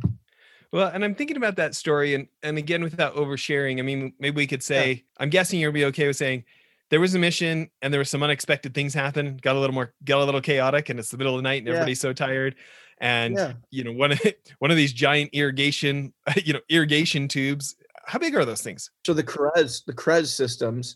Well, 0.71 0.91
and 0.93 1.03
I'm 1.03 1.15
thinking 1.15 1.37
about 1.37 1.55
that 1.55 1.73
story, 1.73 2.13
and 2.13 2.27
and 2.43 2.57
again 2.57 2.83
without 2.83 3.15
oversharing. 3.15 3.79
I 3.79 3.81
mean, 3.81 4.13
maybe 4.19 4.37
we 4.37 4.47
could 4.47 4.61
say, 4.61 4.91
yeah. 4.91 5.01
I'm 5.19 5.29
guessing 5.29 5.59
you'll 5.59 5.71
be 5.71 5.85
okay 5.85 6.07
with 6.07 6.17
saying 6.17 6.43
there 6.89 6.99
was 6.99 7.15
a 7.15 7.19
mission 7.19 7.69
and 7.81 7.93
there 7.93 7.99
was 7.99 8.09
some 8.09 8.23
unexpected 8.23 8.73
things 8.73 8.93
happen, 8.93 9.37
got 9.41 9.55
a 9.55 9.59
little 9.59 9.73
more, 9.73 9.93
got 10.03 10.21
a 10.21 10.25
little 10.25 10.41
chaotic, 10.41 10.89
and 10.89 10.99
it's 10.99 11.09
the 11.09 11.17
middle 11.17 11.33
of 11.33 11.39
the 11.39 11.43
night 11.43 11.59
and 11.59 11.67
yeah. 11.67 11.73
everybody's 11.73 11.99
so 11.99 12.13
tired. 12.13 12.55
And 12.99 13.35
yeah. 13.35 13.53
you 13.71 13.83
know, 13.83 13.93
one 13.93 14.11
of 14.11 14.21
one 14.59 14.71
of 14.71 14.77
these 14.77 14.93
giant 14.93 15.31
irrigation, 15.33 16.13
you 16.43 16.53
know, 16.53 16.61
irrigation 16.69 17.27
tubes. 17.27 17.75
How 18.09 18.17
big 18.17 18.35
are 18.35 18.43
those 18.43 18.63
things? 18.63 18.89
So 19.05 19.13
the 19.13 19.23
karez, 19.23 19.85
the 19.85 19.93
karez 19.93 20.27
systems 20.27 20.95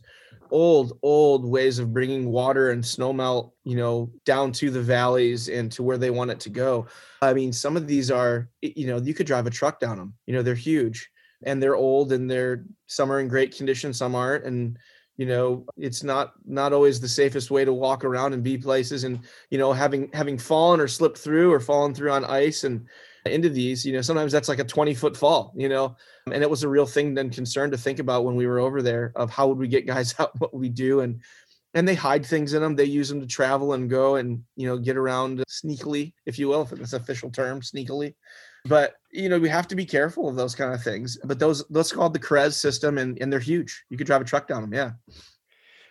old 0.49 0.97
old 1.01 1.45
ways 1.45 1.79
of 1.79 1.93
bringing 1.93 2.29
water 2.29 2.71
and 2.71 2.83
snowmelt 2.83 3.51
you 3.63 3.75
know 3.75 4.11
down 4.25 4.51
to 4.51 4.69
the 4.69 4.81
valleys 4.81 5.49
and 5.49 5.71
to 5.71 5.81
where 5.81 5.97
they 5.97 6.11
want 6.11 6.29
it 6.29 6.39
to 6.39 6.49
go 6.49 6.85
i 7.21 7.33
mean 7.33 7.51
some 7.51 7.75
of 7.75 7.87
these 7.87 8.11
are 8.11 8.49
you 8.61 8.85
know 8.85 8.99
you 8.99 9.13
could 9.13 9.25
drive 9.25 9.47
a 9.47 9.49
truck 9.49 9.79
down 9.79 9.97
them 9.97 10.13
you 10.27 10.33
know 10.33 10.43
they're 10.43 10.53
huge 10.53 11.09
and 11.43 11.61
they're 11.61 11.75
old 11.75 12.11
and 12.11 12.29
they're 12.29 12.65
some 12.85 13.11
are 13.11 13.19
in 13.19 13.27
great 13.27 13.55
condition 13.55 13.93
some 13.93 14.13
aren't 14.13 14.45
and 14.45 14.77
you 15.17 15.25
know 15.25 15.65
it's 15.77 16.03
not 16.03 16.33
not 16.45 16.73
always 16.73 16.99
the 16.99 17.07
safest 17.07 17.49
way 17.49 17.65
to 17.65 17.73
walk 17.73 18.03
around 18.03 18.33
and 18.33 18.43
be 18.43 18.57
places 18.57 19.03
and 19.05 19.19
you 19.49 19.57
know 19.57 19.73
having 19.73 20.09
having 20.13 20.37
fallen 20.37 20.79
or 20.79 20.87
slipped 20.87 21.17
through 21.17 21.51
or 21.51 21.59
fallen 21.59 21.93
through 21.93 22.11
on 22.11 22.25
ice 22.25 22.63
and 22.63 22.85
into 23.25 23.49
these 23.49 23.85
you 23.85 23.93
know 23.93 24.01
sometimes 24.01 24.31
that's 24.31 24.49
like 24.49 24.59
a 24.59 24.63
20 24.63 24.93
foot 24.93 25.15
fall 25.15 25.53
you 25.55 25.69
know? 25.69 25.95
And 26.31 26.41
it 26.43 26.49
was 26.49 26.63
a 26.63 26.69
real 26.69 26.85
thing 26.85 27.17
and 27.17 27.31
concern 27.31 27.71
to 27.71 27.77
think 27.77 27.99
about 27.99 28.25
when 28.25 28.35
we 28.35 28.47
were 28.47 28.59
over 28.59 28.81
there 28.81 29.11
of 29.15 29.29
how 29.29 29.47
would 29.47 29.57
we 29.57 29.67
get 29.67 29.87
guys 29.87 30.15
out 30.19 30.39
what 30.39 30.53
we 30.53 30.69
do? 30.69 31.01
And 31.01 31.21
and 31.75 31.87
they 31.87 31.95
hide 31.95 32.23
things 32.23 32.53
in 32.53 32.61
them 32.61 32.75
they 32.75 32.83
use 32.83 33.09
them 33.09 33.19
to 33.19 33.25
travel 33.25 33.73
and 33.73 33.89
go 33.89 34.17
and 34.17 34.43
you 34.55 34.67
know 34.67 34.77
get 34.77 34.95
around 34.95 35.43
sneakily 35.49 36.13
if 36.27 36.37
you 36.37 36.47
will 36.47 36.61
if 36.61 36.71
it's 36.71 36.93
official 36.93 37.29
term 37.29 37.61
sneakily. 37.61 38.13
But 38.65 38.95
you 39.11 39.29
know 39.29 39.39
we 39.39 39.49
have 39.49 39.67
to 39.69 39.75
be 39.75 39.85
careful 39.85 40.29
of 40.29 40.35
those 40.35 40.55
kind 40.55 40.73
of 40.73 40.83
things. 40.83 41.17
But 41.23 41.39
those 41.39 41.63
that's 41.69 41.91
called 41.91 42.13
the 42.13 42.19
karez 42.19 42.53
system 42.53 42.97
and 42.97 43.17
and 43.21 43.31
they're 43.31 43.39
huge. 43.39 43.83
You 43.89 43.97
could 43.97 44.07
drive 44.07 44.21
a 44.21 44.25
truck 44.25 44.47
down 44.47 44.61
them 44.61 44.73
yeah. 44.73 44.91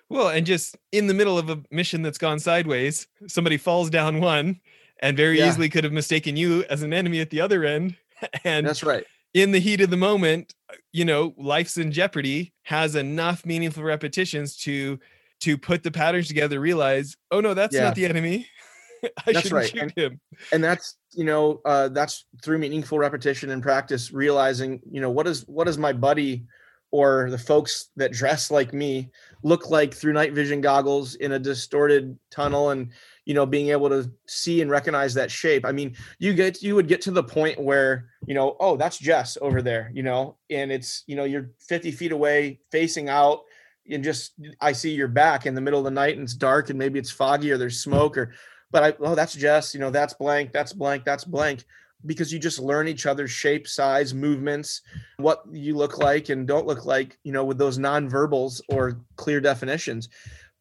Well 0.08 0.28
and 0.28 0.46
just 0.46 0.76
in 0.92 1.06
the 1.06 1.14
middle 1.14 1.38
of 1.38 1.50
a 1.50 1.62
mission 1.70 2.02
that's 2.02 2.18
gone 2.18 2.38
sideways 2.38 3.06
somebody 3.26 3.56
falls 3.56 3.90
down 3.90 4.20
one 4.20 4.60
and 5.02 5.16
very 5.16 5.38
yeah. 5.38 5.48
easily 5.48 5.68
could 5.68 5.84
have 5.84 5.92
mistaken 5.92 6.36
you 6.36 6.64
as 6.70 6.82
an 6.82 6.94
enemy 6.94 7.20
at 7.20 7.28
the 7.28 7.40
other 7.40 7.64
end 7.64 7.96
and 8.44 8.66
that's 8.66 8.82
right 8.82 9.04
in 9.34 9.52
the 9.52 9.58
heat 9.58 9.80
of 9.80 9.90
the 9.90 9.96
moment, 9.96 10.54
uh, 10.70 10.74
you 10.92 11.04
know, 11.04 11.34
life's 11.36 11.76
in 11.76 11.92
jeopardy 11.92 12.52
has 12.62 12.94
enough 12.94 13.46
meaningful 13.46 13.82
repetitions 13.82 14.56
to 14.58 14.98
to 15.40 15.58
put 15.58 15.82
the 15.82 15.90
patterns 15.90 16.28
together, 16.28 16.60
realize, 16.60 17.16
oh 17.32 17.40
no, 17.40 17.54
that's 17.54 17.74
yeah. 17.74 17.84
not 17.84 17.94
the 17.94 18.04
enemy. 18.04 18.46
I 19.26 19.32
that's 19.32 19.50
right. 19.50 19.68
shoot 19.68 19.82
and, 19.82 19.92
him. 19.96 20.20
And 20.52 20.62
that's 20.62 20.96
you 21.12 21.24
know, 21.24 21.60
uh, 21.64 21.88
that's 21.88 22.26
through 22.42 22.58
meaningful 22.58 22.98
repetition 22.98 23.50
and 23.50 23.62
practice, 23.62 24.12
realizing, 24.12 24.80
you 24.90 25.00
know, 25.00 25.10
what 25.10 25.26
is 25.26 25.46
what 25.48 25.66
does 25.66 25.78
my 25.78 25.92
buddy 25.92 26.44
or 26.90 27.30
the 27.30 27.38
folks 27.38 27.88
that 27.96 28.12
dress 28.12 28.50
like 28.50 28.74
me 28.74 29.10
look 29.42 29.70
like 29.70 29.94
through 29.94 30.12
night 30.12 30.34
vision 30.34 30.60
goggles 30.60 31.14
in 31.16 31.32
a 31.32 31.38
distorted 31.38 32.18
tunnel 32.30 32.70
and 32.70 32.90
you 33.24 33.34
know 33.34 33.46
being 33.46 33.70
able 33.70 33.88
to 33.88 34.10
see 34.26 34.60
and 34.62 34.70
recognize 34.70 35.14
that 35.14 35.30
shape. 35.30 35.64
I 35.64 35.72
mean 35.72 35.96
you 36.18 36.34
get 36.34 36.62
you 36.62 36.74
would 36.74 36.88
get 36.88 37.00
to 37.02 37.10
the 37.10 37.22
point 37.22 37.60
where 37.60 38.06
you 38.26 38.34
know 38.34 38.56
oh 38.60 38.76
that's 38.76 38.98
jess 38.98 39.38
over 39.40 39.62
there 39.62 39.90
you 39.94 40.02
know? 40.02 40.36
And 40.50 40.70
it's 40.70 41.04
you 41.06 41.16
know 41.16 41.24
you're 41.24 41.50
50 41.68 41.90
feet 41.92 42.12
away 42.12 42.60
facing 42.70 43.08
out 43.08 43.42
and 43.90 44.04
just 44.04 44.34
i 44.60 44.72
see 44.72 44.92
your 44.92 45.08
back 45.08 45.46
in 45.46 45.54
the 45.54 45.60
middle 45.60 45.80
of 45.80 45.84
the 45.84 45.90
night 45.90 46.14
and 46.14 46.24
it's 46.24 46.34
dark 46.34 46.70
and 46.70 46.78
maybe 46.78 46.98
it's 46.98 47.10
foggy 47.10 47.50
or 47.50 47.58
there's 47.58 47.82
smoke 47.82 48.16
or 48.16 48.32
but 48.70 48.82
i 48.82 48.94
oh 49.00 49.14
that's 49.14 49.34
jess 49.34 49.74
you 49.74 49.80
know 49.80 49.90
that's 49.90 50.14
blank 50.14 50.52
that's 50.52 50.72
blank 50.72 51.04
that's 51.04 51.24
blank 51.24 51.64
because 52.04 52.32
you 52.32 52.38
just 52.38 52.58
learn 52.58 52.88
each 52.88 53.06
other's 53.06 53.30
shape 53.30 53.68
size 53.68 54.12
movements 54.12 54.82
what 55.18 55.42
you 55.52 55.76
look 55.76 55.98
like 55.98 56.28
and 56.28 56.46
don't 56.46 56.66
look 56.66 56.84
like 56.84 57.18
you 57.24 57.32
know 57.32 57.44
with 57.44 57.58
those 57.58 57.78
non-verbals 57.78 58.62
or 58.68 59.00
clear 59.16 59.40
definitions 59.40 60.08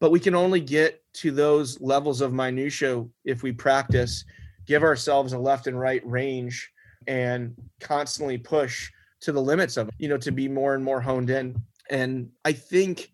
but 0.02 0.10
we 0.10 0.18
can 0.18 0.34
only 0.34 0.58
get 0.58 1.00
to 1.12 1.30
those 1.30 1.80
levels 1.80 2.20
of 2.20 2.32
minutia 2.32 3.04
if 3.24 3.44
we 3.44 3.52
practice 3.52 4.24
give 4.66 4.82
ourselves 4.82 5.32
a 5.32 5.38
left 5.38 5.68
and 5.68 5.78
right 5.78 6.04
range 6.04 6.72
and 7.06 7.54
constantly 7.78 8.36
push 8.36 8.90
to 9.20 9.30
the 9.30 9.40
limits 9.40 9.76
of 9.76 9.88
you 9.98 10.08
know 10.08 10.18
to 10.18 10.32
be 10.32 10.48
more 10.48 10.74
and 10.74 10.82
more 10.82 11.00
honed 11.00 11.30
in. 11.30 11.54
And 11.88 12.30
i 12.44 12.52
think 12.52 13.12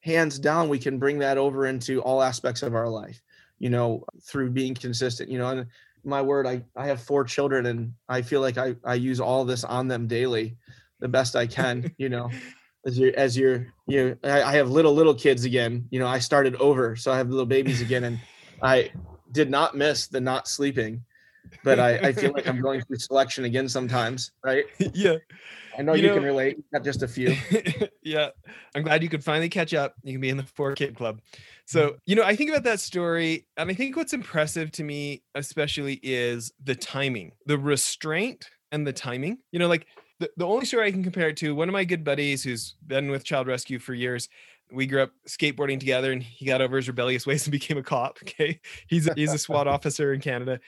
hands 0.00 0.38
down 0.38 0.68
we 0.68 0.78
can 0.78 0.98
bring 0.98 1.18
that 1.20 1.38
over 1.38 1.64
into 1.64 2.02
all 2.02 2.22
aspects 2.22 2.62
of 2.62 2.74
our 2.74 2.88
life 2.88 3.22
you 3.58 3.70
know 3.70 4.04
through 4.22 4.50
being 4.50 4.74
consistent 4.74 5.30
you 5.30 5.38
know 5.38 5.48
and 5.48 5.66
my 6.04 6.20
word 6.20 6.46
i 6.46 6.62
i 6.76 6.86
have 6.86 7.00
four 7.00 7.24
children 7.24 7.64
and 7.64 7.94
i 8.10 8.20
feel 8.20 8.42
like 8.42 8.58
i 8.58 8.76
i 8.84 8.92
use 8.94 9.20
all 9.20 9.46
this 9.46 9.64
on 9.64 9.88
them 9.88 10.06
daily 10.06 10.54
the 11.00 11.08
best 11.08 11.34
i 11.34 11.46
can 11.46 11.90
you 11.96 12.10
know 12.10 12.30
as 12.86 12.98
you're 12.98 13.12
as 13.16 13.36
you're 13.36 13.66
you 13.86 14.16
know, 14.22 14.30
I, 14.30 14.42
I 14.42 14.52
have 14.52 14.70
little 14.70 14.94
little 14.94 15.14
kids 15.14 15.44
again. 15.44 15.86
You 15.90 15.98
know 15.98 16.06
i 16.06 16.18
started 16.18 16.54
over 16.56 16.96
so 16.96 17.12
i 17.12 17.16
have 17.16 17.28
little 17.28 17.46
babies 17.46 17.82
again 17.82 18.04
and 18.04 18.18
i 18.62 18.90
did 19.32 19.50
not 19.50 19.76
miss 19.76 20.06
the 20.06 20.20
not 20.20 20.48
sleeping 20.48 21.02
but 21.62 21.78
I, 21.78 21.96
I 21.98 22.12
feel 22.12 22.32
like 22.32 22.46
i'm 22.46 22.60
going 22.60 22.80
through 22.82 22.98
selection 22.98 23.44
again 23.44 23.68
sometimes 23.68 24.30
right? 24.44 24.64
Yeah. 24.94 25.16
I 25.78 25.82
know 25.82 25.92
you, 25.92 26.04
you 26.04 26.08
know, 26.08 26.14
can 26.14 26.24
relate 26.24 26.56
not 26.72 26.84
just 26.84 27.02
a 27.02 27.08
few. 27.08 27.36
Yeah 28.02 28.30
i'm 28.74 28.84
glad 28.84 29.02
you 29.02 29.08
could 29.08 29.24
finally 29.24 29.48
catch 29.48 29.74
up. 29.74 29.94
You 30.04 30.12
can 30.12 30.20
be 30.20 30.30
in 30.30 30.36
the 30.36 30.44
four 30.44 30.74
kid 30.74 30.96
club. 30.96 31.20
So 31.66 31.88
mm-hmm. 31.88 31.96
you 32.06 32.16
know 32.16 32.22
i 32.22 32.36
think 32.36 32.50
about 32.50 32.62
that 32.64 32.80
story 32.80 33.46
and 33.56 33.68
i 33.68 33.74
think 33.74 33.96
what's 33.96 34.12
impressive 34.12 34.70
to 34.72 34.84
me 34.84 35.22
especially 35.34 35.98
is 36.02 36.52
the 36.62 36.76
timing 36.76 37.32
the 37.46 37.58
restraint 37.58 38.48
and 38.70 38.86
the 38.86 38.92
timing. 38.92 39.38
You 39.50 39.58
know 39.58 39.68
like 39.68 39.86
the, 40.18 40.30
the 40.36 40.46
only 40.46 40.66
story 40.66 40.86
I 40.86 40.90
can 40.90 41.02
compare 41.02 41.28
it 41.28 41.36
to, 41.38 41.54
one 41.54 41.68
of 41.68 41.72
my 41.72 41.84
good 41.84 42.04
buddies 42.04 42.42
who's 42.42 42.74
been 42.86 43.10
with 43.10 43.24
Child 43.24 43.46
Rescue 43.46 43.78
for 43.78 43.94
years, 43.94 44.28
we 44.72 44.86
grew 44.86 45.02
up 45.02 45.12
skateboarding 45.28 45.78
together 45.78 46.12
and 46.12 46.22
he 46.22 46.44
got 46.46 46.60
over 46.60 46.76
his 46.76 46.88
rebellious 46.88 47.26
ways 47.26 47.46
and 47.46 47.52
became 47.52 47.78
a 47.78 47.82
cop. 47.82 48.18
Okay. 48.22 48.60
He's 48.86 49.06
a, 49.06 49.14
he's 49.14 49.32
a 49.32 49.38
SWAT 49.38 49.68
officer 49.68 50.12
in 50.12 50.20
Canada. 50.20 50.60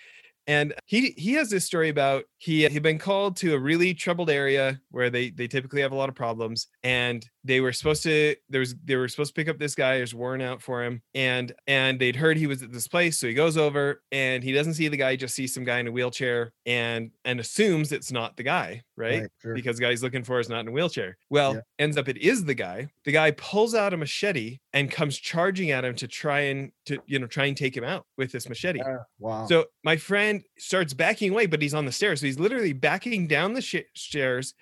And 0.47 0.73
he 0.87 1.11
he 1.19 1.35
has 1.35 1.51
this 1.51 1.67
story 1.67 1.91
about 1.91 2.25
he 2.39 2.67
he'd 2.67 2.83
been 2.83 2.99
called 2.99 3.37
to 3.37 3.53
a 3.53 3.59
really 3.59 3.93
troubled 3.93 4.31
area 4.31 4.81
where 4.91 5.11
they 5.11 5.29
they 5.29 5.47
typically 5.47 5.83
have 5.83 5.93
a 5.93 5.95
lot 5.95 6.09
of 6.09 6.15
problems, 6.15 6.69
and 6.83 7.23
they 7.49 7.61
were 7.61 7.73
supposed 7.73 8.03
to 8.03 8.37
there 8.51 8.61
was 8.61 8.75
they 8.85 8.95
were 8.95 9.09
supposed 9.09 9.35
to 9.35 9.41
pick 9.41 9.49
up 9.49 9.59
this 9.59 9.75
guy 9.75 9.99
who's 9.99 10.15
worn 10.15 10.43
out 10.43 10.61
for 10.61 10.85
him, 10.85 11.01
and 11.15 11.53
and 11.67 11.99
they'd 11.99 12.15
heard 12.15 12.37
he 12.37 12.47
was 12.47 12.63
at 12.63 12.73
this 12.73 12.87
place, 12.87 13.19
so 13.19 13.27
he 13.27 13.33
goes 13.33 13.57
over 13.57 14.03
and 14.13 14.45
he 14.45 14.53
doesn't 14.53 14.75
see 14.75 14.87
the 14.89 14.99
guy, 14.99 15.13
he 15.13 15.17
just 15.17 15.35
sees 15.35 15.55
some 15.55 15.65
guy 15.65 15.79
in 15.79 15.89
a 15.89 15.91
wheelchair 15.91 16.53
and 16.67 17.11
and 17.25 17.41
assumes 17.41 17.91
it's 17.91 18.13
not 18.13 18.37
the 18.37 18.43
guy, 18.43 18.83
right? 18.97 19.23
right 19.23 19.31
sure. 19.41 19.55
Because 19.55 19.79
the 19.79 19.83
guy 19.83 19.91
he's 19.91 20.03
looking 20.03 20.25
for 20.25 20.39
is 20.39 20.51
not 20.51 20.61
in 20.61 20.69
a 20.69 20.71
wheelchair. 20.71 21.17
Well, 21.31 21.55
yeah. 21.55 21.61
ends 21.79 21.97
up 21.97 22.09
it 22.09 22.19
is 22.19 22.45
the 22.45 22.55
guy. 22.55 22.89
The 23.07 23.13
guy 23.13 23.31
pulls 23.31 23.75
out 23.75 23.95
a 23.95 23.97
machete 23.97 24.59
and 24.75 24.91
comes 24.91 25.17
charging 25.17 25.71
at 25.71 25.87
him 25.87 25.95
to 25.97 26.07
try 26.07 26.41
and 26.41 26.71
to 26.85 26.99
you 27.07 27.19
know 27.19 27.27
try 27.27 27.47
and 27.47 27.57
take 27.57 27.75
him 27.75 27.85
out 27.85 28.05
with 28.19 28.31
this 28.31 28.47
machete. 28.47 28.81
Uh, 28.81 28.99
wow. 29.19 29.47
So 29.47 29.65
my 29.85 29.97
friend 29.97 30.45
starts 30.59 30.93
backing 30.93 31.33
away, 31.33 31.47
but 31.47 31.63
he's 31.63 31.75
on 31.75 31.87
the 31.87 31.93
stairs. 31.93 32.21
So 32.21 32.27
he's 32.27 32.39
literally 32.39 32.75
backing 32.75 33.27
down 33.27 33.55
the 33.55 33.63
sh- 33.63 33.77
stairs 33.95 34.53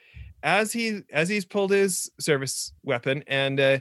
as 0.43 0.73
he 0.73 1.03
as 1.13 1.29
he's 1.29 1.45
pulled 1.45 1.71
his 1.71 2.11
service 2.21 2.73
weapon 2.83 3.23
and 3.27 3.61
uh 3.61 3.79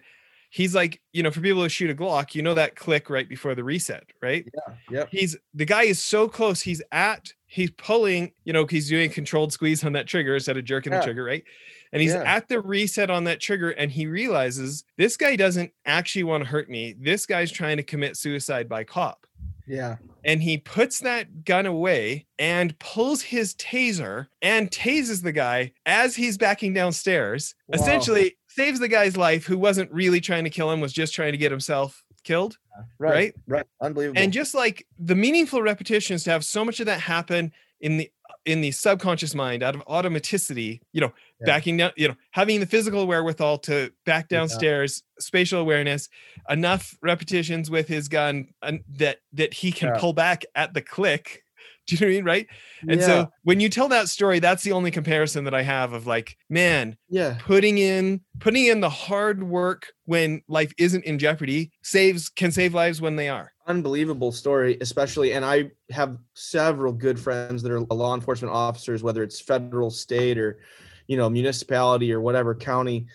he's 0.50 0.74
like 0.74 1.02
you 1.12 1.22
know 1.22 1.32
for 1.32 1.42
people 1.42 1.62
who 1.62 1.70
shoot 1.70 1.90
a 1.90 1.94
glock 1.94 2.34
you 2.34 2.42
know 2.42 2.54
that 2.54 2.76
click 2.76 3.10
right 3.10 3.28
before 3.28 3.56
the 3.56 3.64
reset 3.64 4.04
right? 4.22 4.48
Yeah 4.54 4.74
yeah 4.90 5.06
he's 5.12 5.36
the 5.54 5.66
guy 5.66 5.84
is 5.84 6.02
so 6.04 6.28
close 6.30 6.62
he's 6.62 6.82
at 6.92 7.30
he's 7.48 7.72
pulling 7.72 8.32
you 8.44 8.54
know 8.54 8.66
he's 8.66 8.90
doing 8.90 9.10
controlled 9.10 9.52
squeeze 9.52 9.84
on 9.84 9.94
that 9.94 10.08
trigger 10.08 10.36
instead 10.36 10.58
of 10.58 10.64
jerking 10.64 10.92
yeah. 10.92 11.00
the 11.00 11.06
trigger 11.06 11.24
right? 11.24 11.44
And 11.92 12.02
he's 12.02 12.14
yeah. 12.14 12.24
at 12.24 12.50
the 12.50 12.60
reset 12.60 13.10
on 13.10 13.24
that 13.26 13.40
trigger 13.40 13.70
and 13.72 13.90
he 13.92 14.08
realizes 14.08 14.84
this 14.98 15.16
guy 15.16 15.36
doesn't 15.36 15.72
actually 15.86 16.24
want 16.24 16.44
to 16.44 16.50
hurt 16.50 16.70
me. 16.70 16.96
This 17.00 17.26
guy's 17.26 17.52
trying 17.52 17.78
to 17.78 17.84
commit 17.84 18.18
suicide 18.18 18.68
by 18.68 18.84
cop 18.84 19.26
yeah. 19.68 19.98
And 20.24 20.42
he 20.42 20.58
puts 20.58 21.00
that 21.02 21.44
gun 21.46 21.66
away 21.66 22.26
and 22.40 22.78
pulls 22.80 23.22
his 23.22 23.54
taser 23.56 24.28
and 24.42 24.72
tases 24.72 25.24
the 25.24 25.32
guy 25.32 25.72
as 25.86 26.16
he's 26.16 26.38
backing 26.38 26.74
downstairs. 26.74 27.56
Wow. 27.68 27.80
essentially 27.80 28.38
saves 28.48 28.80
the 28.80 28.88
guy's 28.88 29.18
life 29.18 29.46
who 29.46 29.58
wasn't 29.58 29.92
really 29.92 30.22
trying 30.22 30.46
to 30.46 30.50
kill 30.50 30.72
him 30.72 30.82
was 30.82 30.94
just 30.94 31.14
trying 31.14 31.34
to 31.34 31.38
get 31.38 31.52
himself 31.52 32.04
killed 32.24 32.58
right. 33.00 33.12
right, 33.12 33.34
right. 33.48 33.66
unbelievable. 33.82 34.20
And 34.20 34.34
just 34.34 34.54
like 34.54 34.86
the 34.98 35.16
meaningful 35.16 35.62
repetitions 35.62 36.24
to 36.26 36.32
have 36.32 36.46
so 36.46 36.66
much 36.66 36.80
of 36.80 36.86
that 36.88 37.02
happen 37.02 37.52
in 37.80 37.98
the 37.98 38.12
in 38.46 38.62
the 38.62 38.72
subconscious 38.72 39.34
mind 39.34 39.64
out 39.64 39.76
of 39.76 39.82
automaticity 39.86 40.80
you 40.94 41.02
know 41.02 41.12
yeah. 41.40 41.46
backing 41.46 41.78
down 41.78 41.92
you 41.96 42.08
know 42.08 42.16
having 42.32 42.60
the 42.60 42.66
physical 42.66 43.08
wherewithal 43.08 43.58
to 43.58 43.92
back 44.06 44.28
downstairs 44.28 45.04
yeah. 45.04 45.22
spatial 45.22 45.60
awareness 45.60 46.10
enough 46.50 46.96
repetitions 47.02 47.70
with 47.70 47.88
his 47.88 48.08
gun 48.08 48.48
and 48.62 48.84
that 48.88 49.18
that 49.34 49.54
he 49.54 49.72
can 49.72 49.90
yeah. 49.90 50.00
pull 50.00 50.14
back 50.14 50.46
at 50.56 50.74
the 50.74 50.82
click 50.82 51.44
Do 51.88 51.96
you 51.96 52.02
know 52.02 52.08
what 52.08 52.12
I 52.12 52.16
mean? 52.16 52.26
Right. 52.26 52.48
And 52.90 53.00
yeah. 53.00 53.06
so 53.06 53.32
when 53.44 53.60
you 53.60 53.70
tell 53.70 53.88
that 53.90 54.10
story, 54.10 54.40
that's 54.40 54.64
the 54.64 54.72
only 54.72 54.90
comparison 54.90 55.44
that 55.44 55.54
I 55.54 55.62
have 55.62 55.94
of 55.94 56.08
like, 56.08 56.36
man, 56.50 56.98
yeah, 57.10 57.38
putting 57.40 57.78
in 57.78 58.22
putting 58.40 58.66
in 58.66 58.80
the 58.80 58.90
hard 58.90 59.44
work 59.44 59.94
when 60.06 60.42
life 60.48 60.74
isn't 60.80 61.06
in 61.06 61.20
jeopardy 61.20 61.72
saves 61.84 62.30
can 62.30 62.52
save 62.52 62.74
lives 62.74 63.02
when 63.02 63.16
they 63.16 63.30
are. 63.30 63.52
Unbelievable 63.68 64.32
story, 64.32 64.78
especially. 64.82 65.34
And 65.34 65.46
I 65.46 65.72
have 65.92 66.18
several 66.34 66.92
good 66.92 67.20
friends 67.20 67.62
that 67.62 67.72
are 67.72 67.82
law 67.82 68.16
enforcement 68.16 68.54
officers, 68.54 69.04
whether 69.04 69.22
it's 69.22 69.40
federal, 69.40 69.92
state, 69.92 70.40
or 70.40 70.60
you 71.08 71.18
know, 71.18 71.30
municipality 71.30 72.12
or 72.12 72.20
whatever 72.20 72.56
county 72.56 73.06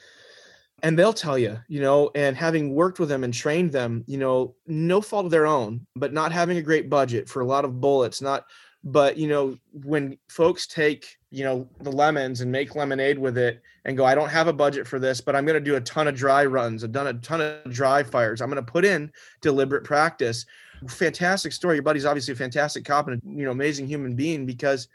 and 0.82 0.98
they'll 0.98 1.12
tell 1.12 1.38
you 1.38 1.58
you 1.68 1.80
know 1.80 2.10
and 2.14 2.36
having 2.36 2.74
worked 2.74 2.98
with 2.98 3.08
them 3.08 3.24
and 3.24 3.34
trained 3.34 3.72
them 3.72 4.04
you 4.06 4.18
know 4.18 4.54
no 4.66 5.00
fault 5.00 5.24
of 5.24 5.30
their 5.30 5.46
own 5.46 5.86
but 5.96 6.12
not 6.12 6.32
having 6.32 6.58
a 6.58 6.62
great 6.62 6.88
budget 6.90 7.28
for 7.28 7.40
a 7.40 7.46
lot 7.46 7.64
of 7.64 7.80
bullets 7.80 8.20
not 8.20 8.46
but 8.82 9.16
you 9.16 9.28
know 9.28 9.56
when 9.84 10.16
folks 10.28 10.66
take 10.66 11.18
you 11.30 11.44
know 11.44 11.68
the 11.80 11.92
lemons 11.92 12.40
and 12.40 12.50
make 12.50 12.74
lemonade 12.74 13.18
with 13.18 13.36
it 13.36 13.62
and 13.84 13.96
go 13.96 14.04
i 14.04 14.14
don't 14.14 14.30
have 14.30 14.48
a 14.48 14.52
budget 14.52 14.86
for 14.86 14.98
this 14.98 15.20
but 15.20 15.36
i'm 15.36 15.44
going 15.44 15.54
to 15.54 15.60
do 15.60 15.76
a 15.76 15.80
ton 15.82 16.08
of 16.08 16.14
dry 16.14 16.44
runs 16.44 16.82
i've 16.82 16.92
done 16.92 17.08
a 17.08 17.14
ton 17.14 17.40
of 17.40 17.60
dry 17.72 18.02
fires. 18.02 18.40
I'm 18.40 18.50
going 18.50 18.64
to 18.64 18.70
put 18.70 18.84
in 18.84 19.10
deliberate 19.40 19.84
practice. 19.84 20.46
Fantastic 20.88 21.52
story. 21.52 21.76
Your 21.76 21.82
buddy's 21.82 22.04
obviously 22.04 22.32
a 22.32 22.36
fantastic 22.36 22.84
cop 22.84 23.08
and 23.08 23.20
you 23.24 23.44
know 23.44 23.50
amazing 23.50 23.86
human 23.86 24.14
being 24.14 24.46
because 24.46 24.88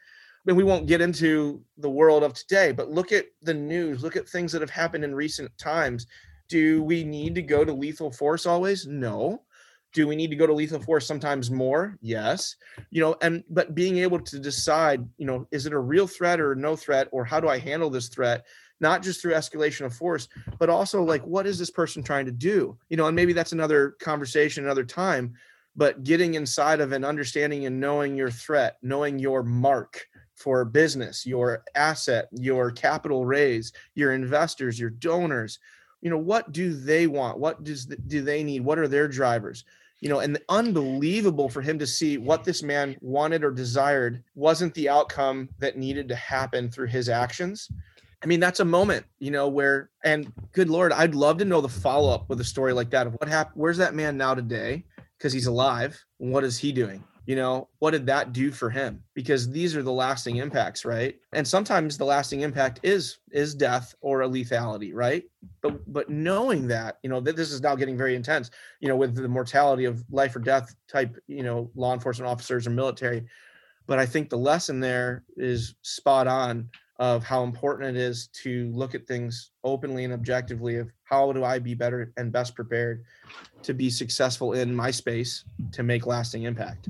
mean, 0.46 0.56
we 0.56 0.64
won't 0.64 0.88
get 0.88 1.02
into 1.02 1.62
the 1.78 1.90
world 1.90 2.24
of 2.24 2.34
today, 2.34 2.72
but 2.72 2.92
look 2.92 3.12
at 3.12 3.26
the 3.42 3.54
news, 3.54 4.04
look 4.04 4.16
at 4.16 4.30
things 4.30 4.52
that 4.52 4.62
have 4.62 4.70
happened 4.70 5.04
in 5.04 5.16
recent 5.16 5.56
times. 5.58 6.08
Do 6.48 6.84
we 6.84 7.04
need 7.04 7.34
to 7.36 7.42
go 7.42 7.66
to 7.66 7.74
lethal 7.74 8.12
force 8.12 8.46
always? 8.46 8.86
No. 8.86 9.42
Do 9.94 10.08
we 10.08 10.16
need 10.16 10.30
to 10.30 10.36
go 10.36 10.46
to 10.46 10.54
lethal 10.54 10.82
force 10.82 11.08
sometimes 11.08 11.50
more? 11.50 11.98
Yes. 12.02 12.58
You 12.92 13.02
know, 13.02 13.16
and 13.22 13.44
but 13.50 13.74
being 13.74 13.98
able 14.00 14.20
to 14.20 14.40
decide, 14.40 15.08
you 15.18 15.26
know, 15.26 15.48
is 15.52 15.66
it 15.66 15.74
a 15.74 15.80
real 15.80 16.06
threat 16.06 16.40
or 16.40 16.54
no 16.54 16.76
threat, 16.76 17.08
or 17.12 17.24
how 17.24 17.40
do 17.40 17.48
I 17.48 17.58
handle 17.58 17.90
this 17.90 18.10
threat? 18.10 18.46
Not 18.82 19.02
just 19.02 19.22
through 19.22 19.34
escalation 19.34 19.86
of 19.86 19.94
force, 19.94 20.28
but 20.60 20.70
also 20.70 21.02
like, 21.02 21.26
what 21.26 21.48
is 21.48 21.58
this 21.58 21.72
person 21.72 22.04
trying 22.04 22.26
to 22.26 22.32
do? 22.32 22.78
You 22.90 22.98
know, 22.98 23.08
and 23.08 23.16
maybe 23.16 23.32
that's 23.32 23.54
another 23.54 23.96
conversation, 24.02 24.66
another 24.66 24.84
time. 24.84 25.34
But 25.78 26.04
getting 26.04 26.36
inside 26.36 26.82
of 26.82 26.92
and 26.92 27.06
understanding 27.06 27.66
and 27.66 27.80
knowing 27.80 28.16
your 28.16 28.32
threat, 28.32 28.78
knowing 28.82 29.18
your 29.18 29.44
mark, 29.44 30.06
for 30.36 30.66
business, 30.66 31.26
your 31.26 31.64
asset, 31.74 32.28
your 32.32 32.72
capital 32.72 33.26
raise, 33.26 33.72
your 33.96 34.14
investors, 34.14 34.80
your 34.80 34.90
donors. 34.90 35.60
You 36.02 36.10
know, 36.10 36.18
what 36.18 36.52
do 36.52 36.74
they 36.74 37.08
want? 37.08 37.40
What 37.40 37.64
does 37.64 37.86
do 37.86 38.22
they 38.22 38.44
need? 38.44 38.62
What 38.62 38.78
are 38.78 38.88
their 38.88 39.08
drivers? 39.08 39.64
You 40.02 40.10
know, 40.10 40.20
and 40.20 40.38
unbelievable 40.50 41.50
for 41.50 41.62
him 41.62 41.80
to 41.80 41.88
see 41.88 42.18
what 42.18 42.44
this 42.44 42.62
man 42.62 42.96
wanted 43.02 43.44
or 43.44 43.52
desired 43.52 44.24
wasn't 44.36 44.74
the 44.74 44.90
outcome 44.90 45.50
that 45.60 45.78
needed 45.78 46.10
to 46.10 46.16
happen 46.16 46.70
through 46.70 46.88
his 46.88 47.10
actions. 47.10 47.72
I 48.22 48.28
mean, 48.28 48.40
that's 48.40 48.60
a 48.60 48.66
moment, 48.66 49.06
you 49.20 49.32
know, 49.32 49.48
where 49.48 49.90
and 50.04 50.32
good 50.52 50.70
lord, 50.70 50.92
I'd 50.92 51.16
love 51.16 51.38
to 51.38 51.46
know 51.46 51.62
the 51.62 51.70
follow 51.70 52.14
up 52.14 52.30
with 52.30 52.42
a 52.42 52.44
story 52.44 52.74
like 52.74 52.90
that 52.92 53.08
of 53.08 53.14
what 53.14 53.30
happened. 53.30 53.56
Where's 53.56 53.78
that 53.78 53.96
man 53.96 54.18
now 54.18 54.36
today? 54.36 54.84
Because 55.18 55.32
he's 55.32 55.48
alive. 55.48 56.04
What 56.18 56.44
is 56.44 56.58
he 56.58 56.72
doing? 56.72 57.04
You 57.26 57.36
know 57.36 57.68
what 57.80 57.92
did 57.92 58.06
that 58.06 58.34
do 58.34 58.52
for 58.52 58.70
him? 58.70 59.04
Because 59.14 59.50
these 59.50 59.76
are 59.76 59.84
the 59.84 59.92
lasting 59.92 60.38
impacts 60.38 60.86
right? 60.86 61.16
And 61.34 61.48
sometimes 61.48 61.98
the 61.98 62.06
lasting 62.06 62.42
impact 62.42 62.80
is 62.84 63.18
is 63.32 63.56
death 63.56 63.96
or 64.02 64.22
a 64.22 64.28
lethality 64.28 64.92
right? 64.94 65.24
But 65.62 65.92
but 65.92 66.10
knowing 66.10 66.68
that 66.68 66.98
you 67.04 67.10
know 67.10 67.20
that 67.22 67.36
this 67.36 67.52
is 67.52 67.62
now 67.62 67.76
getting 67.76 67.98
very 67.98 68.16
intense 68.16 68.52
you 68.80 68.88
know 68.88 68.96
with 68.96 69.16
the 69.16 69.28
mortality 69.28 69.86
of 69.86 70.04
life 70.10 70.36
or 70.36 70.40
death 70.40 70.76
type 70.88 71.18
you 71.28 71.44
know 71.44 71.70
law 71.76 71.94
enforcement 71.94 72.30
officers 72.30 72.68
or 72.68 72.72
military. 72.72 73.26
But 73.88 74.00
i 74.00 74.06
think 74.06 74.30
the 74.30 74.38
lesson 74.38 74.80
there 74.80 75.24
is 75.38 75.76
spot 75.84 76.28
on 76.28 76.70
of 76.98 77.24
how 77.24 77.44
important 77.44 77.96
it 77.96 78.00
is 78.00 78.28
to 78.28 78.72
look 78.74 78.96
at 78.96 79.06
things 79.06 79.52
openly 79.64 80.06
and 80.06 80.14
objectively 80.14 80.78
of 80.78 80.90
how 81.04 81.32
do 81.32 81.44
I 81.44 81.60
be 81.60 81.74
better 81.74 82.14
and 82.18 82.32
best 82.32 82.56
prepared 82.56 83.04
to 83.64 83.74
be 83.74 83.90
successful 83.90 84.54
in 84.54 84.74
my 84.74 84.92
space 84.92 85.44
to 85.74 85.84
make 85.84 86.06
lasting 86.06 86.44
impact. 86.44 86.90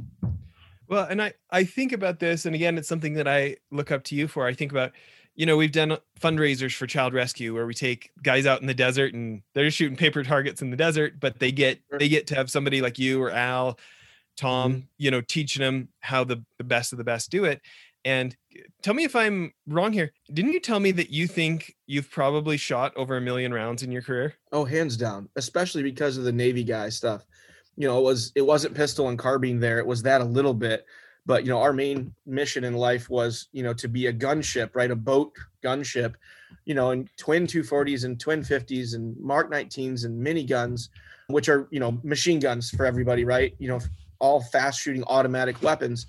Well, 0.88 1.06
and 1.06 1.22
I 1.22 1.34
I 1.50 1.64
think 1.64 1.92
about 1.92 2.20
this 2.20 2.46
and 2.46 2.54
again 2.54 2.78
it's 2.78 2.88
something 2.88 3.16
that 3.16 3.28
I 3.28 3.58
look 3.72 3.92
up 3.92 4.04
to 4.06 4.16
you 4.16 4.28
for. 4.28 4.46
I 4.46 4.54
think 4.54 4.72
about 4.72 4.92
you 5.36 5.46
know, 5.46 5.58
we've 5.58 5.72
done 5.72 5.98
fundraisers 6.20 6.74
for 6.74 6.88
child 6.88 7.14
rescue 7.14 7.54
where 7.54 7.66
we 7.66 7.74
take 7.74 8.12
guys 8.24 8.46
out 8.46 8.62
in 8.62 8.68
the 8.68 8.74
desert 8.74 9.14
and 9.14 9.42
they're 9.54 9.70
shooting 9.70 9.98
paper 9.98 10.24
targets 10.24 10.62
in 10.62 10.72
the 10.72 10.78
desert, 10.78 11.20
but 11.20 11.40
they 11.40 11.52
get 11.52 11.80
they 12.00 12.08
get 12.08 12.28
to 12.28 12.36
have 12.36 12.50
somebody 12.50 12.82
like 12.82 12.98
you 12.98 13.22
or 13.22 13.32
Al, 13.32 13.78
Tom, 14.38 14.72
mm-hmm. 14.72 14.80
you 14.98 15.12
know, 15.12 15.22
teaching 15.22 15.62
them 15.62 15.90
how 16.00 16.24
the, 16.24 16.44
the 16.58 16.64
best 16.64 16.94
of 16.94 16.98
the 16.98 17.04
best 17.04 17.32
do 17.32 17.44
it. 17.44 17.62
And 18.06 18.38
uh, 18.56 18.62
tell 18.84 18.94
me 18.94 19.04
if 19.04 19.16
I'm 19.16 19.52
wrong 19.68 19.92
here. 19.92 20.14
Didn't 20.32 20.54
you 20.54 20.60
tell 20.62 20.80
me 20.80 20.92
that 20.92 21.10
you 21.10 21.28
think 21.28 21.76
you've 21.88 22.10
probably 22.10 22.56
shot 22.56 22.96
over 22.96 23.18
a 23.18 23.22
million 23.22 23.54
rounds 23.54 23.84
in 23.84 23.92
your 23.92 24.04
career? 24.04 24.36
Oh, 24.52 24.64
hands 24.64 24.96
down, 24.96 25.28
especially 25.36 25.84
because 25.84 26.16
of 26.16 26.24
the 26.24 26.32
Navy 26.32 26.64
guy 26.64 26.90
stuff. 26.90 27.26
You 27.76 27.88
know, 27.88 28.00
it 28.00 28.04
was 28.04 28.32
it 28.36 28.44
wasn't 28.44 28.76
pistol 28.76 29.10
and 29.10 29.20
carbine 29.20 29.60
there. 29.60 29.80
It 29.80 29.88
was 29.88 30.04
that 30.04 30.22
a 30.22 30.26
little 30.26 30.54
bit. 30.54 30.86
But 31.26 31.44
you 31.44 31.50
know, 31.50 31.60
our 31.60 31.74
main 31.74 32.14
mission 32.28 32.64
in 32.64 32.76
life 32.76 33.10
was, 33.10 33.48
you 33.52 33.64
know, 33.64 33.74
to 33.74 33.88
be 33.88 34.06
a 34.06 34.14
gunship, 34.14 34.76
right? 34.76 34.92
A 34.92 34.96
boat 34.96 35.34
gunship, 35.64 36.14
you 36.66 36.76
know, 36.76 36.92
and 36.92 37.10
twin 37.18 37.48
240s 37.48 38.06
and 38.06 38.20
twin 38.20 38.44
50s 38.44 38.94
and 38.94 39.18
Mark 39.20 39.52
19s 39.52 40.06
and 40.06 40.18
mini 40.18 40.44
guns, 40.46 40.90
which 41.28 41.50
are, 41.50 41.68
you 41.72 41.80
know, 41.80 42.00
machine 42.04 42.40
guns 42.40 42.70
for 42.70 42.86
everybody, 42.86 43.26
right? 43.26 43.56
You 43.58 43.70
know, 43.70 43.80
all 44.20 44.42
fast 44.42 44.80
shooting 44.80 45.04
automatic 45.08 45.62
weapons 45.64 46.06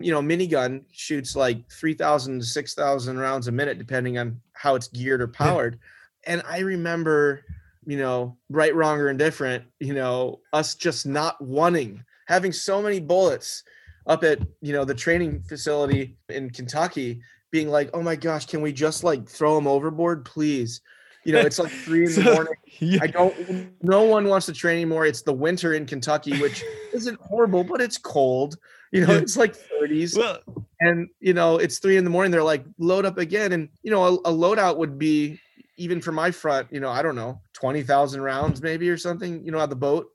you 0.00 0.10
know, 0.12 0.20
minigun 0.20 0.82
shoots 0.90 1.36
like 1.36 1.70
3,000 1.70 2.40
to 2.40 2.44
6,000 2.44 3.18
rounds 3.18 3.48
a 3.48 3.52
minute, 3.52 3.78
depending 3.78 4.18
on 4.18 4.40
how 4.52 4.74
it's 4.74 4.88
geared 4.88 5.20
or 5.20 5.28
powered. 5.28 5.78
And 6.24 6.42
I 6.48 6.60
remember, 6.60 7.44
you 7.86 7.98
know, 7.98 8.36
right, 8.48 8.74
wrong, 8.74 8.98
or 8.98 9.10
indifferent, 9.10 9.64
you 9.78 9.94
know, 9.94 10.40
us 10.52 10.74
just 10.74 11.06
not 11.06 11.40
wanting, 11.40 12.02
having 12.26 12.52
so 12.52 12.82
many 12.82 13.00
bullets 13.00 13.62
up 14.06 14.24
at, 14.24 14.40
you 14.60 14.72
know, 14.72 14.84
the 14.84 14.94
training 14.94 15.42
facility 15.42 16.16
in 16.28 16.50
Kentucky, 16.50 17.20
being 17.50 17.68
like, 17.68 17.90
oh 17.94 18.02
my 18.02 18.16
gosh, 18.16 18.46
can 18.46 18.62
we 18.62 18.72
just 18.72 19.04
like 19.04 19.28
throw 19.28 19.54
them 19.54 19.66
overboard, 19.66 20.24
please? 20.24 20.80
You 21.24 21.34
know, 21.34 21.40
it's 21.40 21.58
like 21.58 21.70
three 21.84 22.06
in 22.06 22.14
the 22.14 22.34
morning. 22.34 22.54
Yeah. 22.78 23.00
I 23.02 23.06
don't, 23.08 23.72
no 23.82 24.04
one 24.04 24.28
wants 24.28 24.46
to 24.46 24.52
train 24.52 24.76
anymore. 24.76 25.04
It's 25.04 25.22
the 25.22 25.32
winter 25.32 25.74
in 25.74 25.84
Kentucky, 25.84 26.40
which 26.40 26.64
isn't 26.92 27.20
horrible, 27.20 27.64
but 27.64 27.80
it's 27.80 27.98
cold. 27.98 28.56
You 28.90 29.06
know, 29.06 29.14
it's 29.14 29.36
like 29.36 29.54
30s. 29.54 30.16
Well, 30.16 30.40
and 30.80 31.08
you 31.20 31.32
know, 31.32 31.58
it's 31.58 31.78
three 31.78 31.96
in 31.96 32.04
the 32.04 32.10
morning. 32.10 32.32
They're 32.32 32.42
like, 32.42 32.64
load 32.78 33.04
up 33.04 33.18
again. 33.18 33.52
And 33.52 33.68
you 33.82 33.90
know, 33.90 34.04
a, 34.04 34.14
a 34.14 34.32
loadout 34.32 34.76
would 34.78 34.98
be 34.98 35.38
even 35.76 36.00
for 36.00 36.12
my 36.12 36.30
front, 36.30 36.68
you 36.70 36.78
know, 36.78 36.90
I 36.90 37.00
don't 37.00 37.16
know, 37.16 37.40
20,000 37.54 38.20
rounds 38.20 38.60
maybe 38.60 38.90
or 38.90 38.98
something, 38.98 39.42
you 39.44 39.50
know, 39.50 39.58
on 39.58 39.70
the 39.70 39.76
boat. 39.76 40.10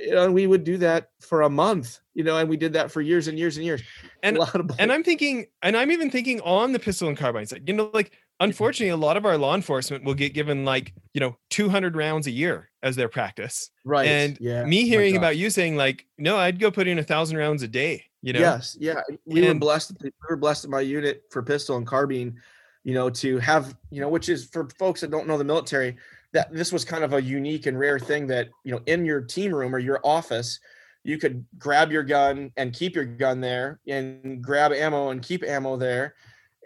You 0.00 0.12
know, 0.12 0.24
and 0.24 0.34
we 0.34 0.46
would 0.46 0.64
do 0.64 0.76
that 0.78 1.10
for 1.20 1.42
a 1.42 1.50
month, 1.50 2.00
you 2.14 2.22
know, 2.22 2.36
and 2.36 2.48
we 2.48 2.56
did 2.56 2.74
that 2.74 2.90
for 2.90 3.00
years 3.00 3.26
and 3.26 3.38
years 3.38 3.56
and 3.56 3.64
years. 3.64 3.80
And, 4.22 4.38
and 4.78 4.92
I'm 4.92 5.02
thinking, 5.02 5.46
and 5.62 5.76
I'm 5.76 5.90
even 5.90 6.10
thinking 6.10 6.40
on 6.42 6.72
the 6.72 6.78
pistol 6.78 7.08
and 7.08 7.16
carbine 7.16 7.46
side, 7.46 7.62
you 7.66 7.74
know, 7.74 7.90
like 7.94 8.12
unfortunately, 8.40 8.90
a 8.90 8.96
lot 8.96 9.16
of 9.16 9.26
our 9.26 9.36
law 9.36 9.54
enforcement 9.54 10.04
will 10.04 10.14
get 10.14 10.34
given 10.34 10.64
like, 10.64 10.94
you 11.14 11.20
know, 11.20 11.36
200 11.50 11.96
rounds 11.96 12.26
a 12.26 12.30
year 12.30 12.70
as 12.82 12.96
their 12.96 13.08
practice. 13.08 13.70
Right. 13.84 14.06
And 14.06 14.38
yeah. 14.40 14.64
me 14.64 14.82
oh 14.82 14.86
hearing 14.86 15.16
about 15.16 15.36
you 15.36 15.50
saying 15.50 15.76
like, 15.76 16.06
no, 16.16 16.36
I'd 16.36 16.60
go 16.60 16.70
put 16.70 16.86
in 16.86 16.98
a 16.98 17.02
thousand 17.02 17.36
rounds 17.36 17.62
a 17.62 17.68
day, 17.68 18.04
you 18.22 18.32
know? 18.32 18.40
Yes. 18.40 18.76
Yeah. 18.78 19.00
We 19.24 19.40
and, 19.40 19.54
were 19.54 19.66
blessed. 19.66 19.96
We 20.02 20.10
were 20.28 20.36
blessed 20.36 20.64
in 20.64 20.70
my 20.70 20.80
unit 20.80 21.24
for 21.30 21.42
pistol 21.42 21.76
and 21.76 21.86
carbine, 21.86 22.40
you 22.84 22.94
know, 22.94 23.10
to 23.10 23.38
have, 23.38 23.76
you 23.90 24.00
know, 24.00 24.08
which 24.08 24.28
is 24.28 24.46
for 24.46 24.68
folks 24.78 25.00
that 25.00 25.10
don't 25.10 25.26
know 25.26 25.38
the 25.38 25.44
military, 25.44 25.96
that 26.32 26.52
this 26.52 26.72
was 26.72 26.84
kind 26.84 27.04
of 27.04 27.14
a 27.14 27.22
unique 27.22 27.66
and 27.66 27.78
rare 27.78 27.98
thing 27.98 28.26
that, 28.28 28.48
you 28.64 28.72
know, 28.72 28.80
in 28.86 29.04
your 29.04 29.20
team 29.20 29.54
room 29.54 29.74
or 29.74 29.78
your 29.78 30.00
office, 30.04 30.60
you 31.04 31.18
could 31.18 31.44
grab 31.58 31.90
your 31.90 32.02
gun 32.02 32.52
and 32.56 32.72
keep 32.74 32.94
your 32.94 33.04
gun 33.04 33.40
there 33.40 33.80
and 33.88 34.42
grab 34.42 34.72
ammo 34.72 35.08
and 35.10 35.22
keep 35.22 35.42
ammo 35.42 35.76
there 35.76 36.14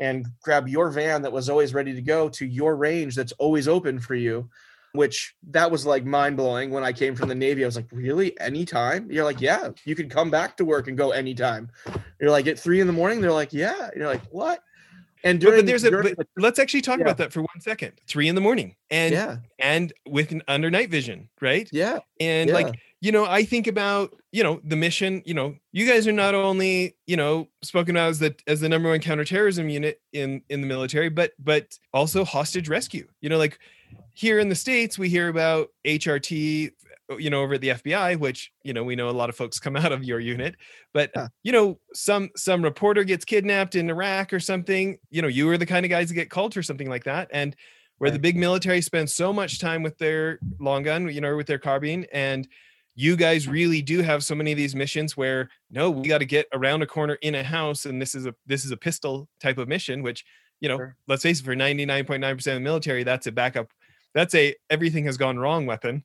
and 0.02 0.26
grab 0.42 0.68
your 0.68 0.90
van 0.90 1.22
that 1.22 1.32
was 1.32 1.48
always 1.48 1.72
ready 1.72 1.94
to 1.94 2.02
go 2.02 2.28
to 2.28 2.44
your 2.44 2.76
range 2.76 3.14
that's 3.14 3.32
always 3.32 3.68
open 3.68 4.00
for 4.00 4.14
you 4.14 4.48
which 4.92 5.34
that 5.48 5.70
was 5.70 5.86
like 5.86 6.04
mind 6.04 6.36
blowing 6.36 6.70
when 6.70 6.84
I 6.84 6.92
came 6.92 7.14
from 7.14 7.30
the 7.30 7.34
Navy. 7.34 7.64
I 7.64 7.66
was 7.66 7.76
like, 7.76 7.88
really? 7.92 8.38
Anytime? 8.38 9.10
You're 9.10 9.24
like, 9.24 9.40
yeah, 9.40 9.70
you 9.86 9.94
can 9.94 10.10
come 10.10 10.30
back 10.30 10.56
to 10.58 10.66
work 10.66 10.86
and 10.86 10.98
go 10.98 11.12
anytime. 11.12 11.70
You're 12.20 12.30
like, 12.30 12.46
at 12.46 12.58
three 12.58 12.78
in 12.78 12.86
the 12.86 12.92
morning, 12.92 13.22
they're 13.22 13.32
like, 13.32 13.54
yeah. 13.54 13.88
You're 13.96 14.06
like, 14.06 14.22
what? 14.30 14.62
And 15.24 15.40
during, 15.40 15.60
but, 15.60 15.66
there's 15.66 15.84
a 15.84 15.90
but 15.90 16.26
let's 16.36 16.58
actually 16.58 16.82
talk 16.82 16.98
yeah. 16.98 17.04
about 17.04 17.16
that 17.18 17.32
for 17.32 17.40
one 17.40 17.60
second. 17.60 17.92
Three 18.06 18.28
in 18.28 18.34
the 18.34 18.40
morning, 18.40 18.74
and 18.90 19.12
yeah, 19.12 19.36
and 19.60 19.92
with 20.04 20.32
an 20.32 20.42
under 20.48 20.68
night 20.68 20.90
vision, 20.90 21.28
right? 21.40 21.68
Yeah, 21.72 22.00
and 22.18 22.48
yeah. 22.48 22.54
like 22.54 22.74
you 23.02 23.10
know, 23.10 23.26
I 23.26 23.42
think 23.42 23.66
about, 23.66 24.14
you 24.30 24.44
know, 24.44 24.60
the 24.62 24.76
mission, 24.76 25.22
you 25.26 25.34
know, 25.34 25.56
you 25.72 25.88
guys 25.88 26.06
are 26.06 26.12
not 26.12 26.36
only, 26.36 26.96
you 27.04 27.16
know, 27.16 27.48
spoken 27.62 27.96
about 27.96 28.10
as 28.10 28.20
the 28.20 28.34
as 28.46 28.60
the 28.60 28.68
number 28.68 28.88
one 28.88 29.00
counterterrorism 29.00 29.68
unit 29.68 30.00
in 30.12 30.40
in 30.48 30.60
the 30.60 30.68
military, 30.68 31.08
but 31.08 31.32
but 31.40 31.76
also 31.92 32.24
hostage 32.24 32.68
rescue. 32.68 33.08
You 33.20 33.28
know, 33.28 33.38
like 33.38 33.58
here 34.14 34.38
in 34.38 34.48
the 34.48 34.54
states 34.54 34.98
we 35.00 35.08
hear 35.08 35.26
about 35.28 35.70
HRT 35.84 36.70
you 37.18 37.28
know 37.28 37.42
over 37.42 37.54
at 37.54 37.60
the 37.60 37.70
FBI 37.70 38.18
which 38.18 38.52
you 38.62 38.72
know 38.72 38.84
we 38.84 38.94
know 38.94 39.10
a 39.10 39.10
lot 39.10 39.28
of 39.28 39.34
folks 39.36 39.58
come 39.58 39.76
out 39.76 39.90
of 39.92 40.04
your 40.04 40.20
unit 40.20 40.54
but 40.94 41.10
Yeah. 41.14 41.26
you 41.42 41.52
know 41.52 41.78
some 41.92 42.30
some 42.36 42.62
reporter 42.62 43.04
gets 43.04 43.24
kidnapped 43.24 43.74
in 43.74 43.90
Iraq 43.90 44.32
or 44.32 44.40
something 44.40 44.96
you 45.10 45.20
know 45.20 45.28
you 45.28 45.50
are 45.50 45.58
the 45.58 45.66
kind 45.66 45.84
of 45.84 45.90
guys 45.90 46.08
that 46.08 46.14
get 46.14 46.30
called 46.30 46.54
for 46.54 46.62
something 46.62 46.88
like 46.88 47.04
that 47.04 47.28
and 47.32 47.54
where 47.98 48.10
the 48.10 48.18
big 48.18 48.36
military 48.36 48.80
spends 48.80 49.14
so 49.14 49.30
much 49.32 49.58
time 49.58 49.82
with 49.82 49.98
their 49.98 50.38
long 50.58 50.84
gun 50.84 51.12
you 51.12 51.20
know 51.20 51.36
with 51.36 51.46
their 51.48 51.58
carbine 51.58 52.06
and 52.12 52.48
you 52.94 53.16
guys 53.16 53.48
really 53.48 53.80
do 53.80 54.02
have 54.02 54.22
so 54.22 54.34
many 54.34 54.52
of 54.52 54.58
these 54.58 54.74
missions 54.74 55.16
where 55.16 55.48
no 55.70 55.90
we 55.90 56.08
got 56.08 56.18
to 56.18 56.26
get 56.26 56.46
around 56.52 56.82
a 56.82 56.86
corner 56.86 57.14
in 57.22 57.34
a 57.34 57.42
house 57.42 57.86
and 57.86 58.00
this 58.00 58.14
is 58.14 58.26
a 58.26 58.34
this 58.46 58.64
is 58.64 58.70
a 58.70 58.76
pistol 58.76 59.28
type 59.40 59.58
of 59.58 59.68
mission 59.68 60.02
which 60.02 60.24
you 60.60 60.68
know 60.68 60.76
Sure. 60.76 60.96
let's 61.08 61.22
face 61.22 61.40
it 61.40 61.44
for 61.44 61.54
99.9% 61.54 62.32
of 62.32 62.44
the 62.44 62.60
military 62.60 63.02
that's 63.02 63.26
a 63.26 63.32
backup 63.32 63.68
that's 64.14 64.34
a 64.34 64.54
everything 64.70 65.04
has 65.04 65.16
gone 65.16 65.38
wrong 65.38 65.66
weapon 65.66 66.04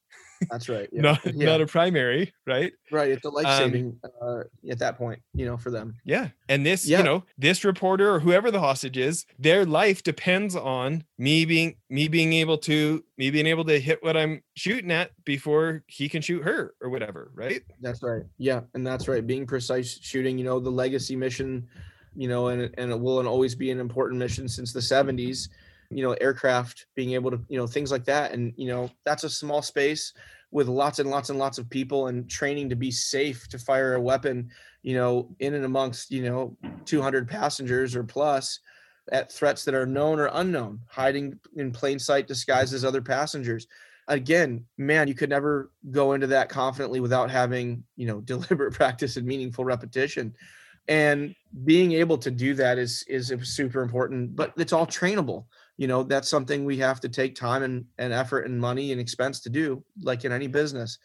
That's 0.49 0.69
right. 0.69 0.87
Yeah. 0.91 1.01
not 1.01 1.25
yeah. 1.35 1.45
not 1.45 1.61
a 1.61 1.65
primary 1.67 2.33
right 2.45 2.73
right. 2.91 3.09
It's 3.11 3.25
a 3.25 3.29
life 3.29 3.47
saving 3.57 3.99
uh, 4.21 4.43
at 4.69 4.79
that 4.79 4.97
point, 4.97 5.21
you 5.33 5.45
know, 5.45 5.57
for 5.57 5.71
them. 5.71 5.95
yeah 6.05 6.29
and 6.49 6.65
this 6.65 6.87
Yeah. 6.87 6.99
you 6.99 7.03
know 7.03 7.23
this 7.37 7.63
reporter 7.65 8.13
or 8.13 8.19
whoever 8.19 8.51
the 8.51 8.59
hostage 8.59 8.97
is 8.97 9.25
their 9.39 9.65
life 9.65 10.03
depends 10.03 10.55
on 10.55 11.03
me 11.17 11.45
being 11.45 11.75
me 11.89 12.07
being 12.07 12.33
able 12.33 12.57
to 12.59 13.03
me 13.17 13.31
being 13.31 13.47
able 13.47 13.65
to 13.65 13.79
hit 13.79 14.01
what 14.03 14.15
i'm 14.15 14.41
shooting 14.55 14.91
at 14.91 15.11
before 15.25 15.83
he 15.87 16.07
can 16.07 16.21
shoot 16.21 16.43
her 16.43 16.73
or 16.81 16.89
whatever 16.89 17.31
right 17.33 17.63
That's 17.81 18.03
right. 18.03 18.23
Yeah, 18.37 18.61
and 18.73 18.85
that's 18.85 19.07
right. 19.07 19.25
Being 19.25 19.45
precise 19.47 19.99
shooting, 20.01 20.37
you 20.37 20.43
know, 20.45 20.59
the 20.59 20.69
legacy 20.69 21.15
mission, 21.15 21.67
you 22.15 22.27
know, 22.27 22.47
and 22.47 22.73
and 22.77 22.91
it 22.91 22.99
will 22.99 23.19
and 23.19 23.27
always 23.27 23.55
be 23.55 23.71
an 23.71 23.79
important 23.79 24.19
mission 24.19 24.47
since 24.47 24.71
the 24.73 24.79
70s. 24.79 25.49
You 25.89 26.03
know, 26.03 26.13
aircraft 26.13 26.85
being 26.95 27.13
able 27.13 27.31
to, 27.31 27.39
you 27.49 27.57
know, 27.57 27.67
things 27.67 27.91
like 27.91 28.05
that, 28.05 28.33
and 28.33 28.53
you 28.55 28.67
know, 28.67 28.89
that's 29.05 29.23
a 29.23 29.29
small 29.29 29.61
space 29.61 30.13
with 30.51 30.67
lots 30.67 30.99
and 30.99 31.09
lots 31.09 31.29
and 31.29 31.39
lots 31.39 31.57
of 31.57 31.69
people 31.69 32.07
and 32.07 32.29
training 32.29 32.69
to 32.69 32.75
be 32.75 32.89
safe 32.91 33.47
to 33.49 33.59
fire 33.59 33.95
a 33.95 34.01
weapon, 34.01 34.49
you 34.81 34.95
know, 34.95 35.35
in 35.39 35.53
and 35.53 35.65
amongst, 35.65 36.09
you 36.09 36.23
know, 36.23 36.55
200 36.85 37.27
passengers 37.27 37.95
or 37.95 38.03
plus 38.03 38.59
at 39.11 39.29
threats 39.31 39.65
that 39.65 39.73
are 39.73 39.85
known 39.85 40.19
or 40.19 40.29
unknown, 40.33 40.79
hiding 40.89 41.37
in 41.57 41.71
plain 41.71 41.99
sight 41.99 42.27
disguised 42.27 42.73
as 42.73 42.85
other 42.85 43.01
passengers 43.01 43.67
again, 44.07 44.65
man, 44.77 45.07
you 45.07 45.13
could 45.13 45.29
never 45.29 45.71
go 45.91 46.13
into 46.13 46.27
that 46.27 46.49
confidently 46.49 46.99
without 46.99 47.29
having, 47.29 47.83
you 47.95 48.07
know, 48.07 48.21
deliberate 48.25 48.73
practice 48.73 49.17
and 49.17 49.25
meaningful 49.25 49.65
repetition. 49.65 50.33
And 50.87 51.35
being 51.65 51.91
able 51.93 52.17
to 52.19 52.31
do 52.31 52.53
that 52.53 52.77
is 52.77 53.03
is 53.09 53.33
super 53.43 53.81
important, 53.81 54.35
but 54.35 54.53
it's 54.57 54.71
all 54.71 54.87
trainable. 54.87 55.45
You 55.77 55.87
know, 55.87 56.03
that's 56.03 56.29
something 56.29 56.65
we 56.65 56.77
have 56.77 56.99
to 57.01 57.09
take 57.09 57.35
time 57.35 57.63
and, 57.63 57.85
and 57.97 58.11
effort 58.13 58.41
and 58.41 58.59
money 58.59 58.91
and 58.91 58.99
expense 59.01 59.39
to 59.41 59.49
do, 59.49 59.83
like 60.01 60.25
in 60.25 60.31
any 60.31 60.47
business. 60.47 60.97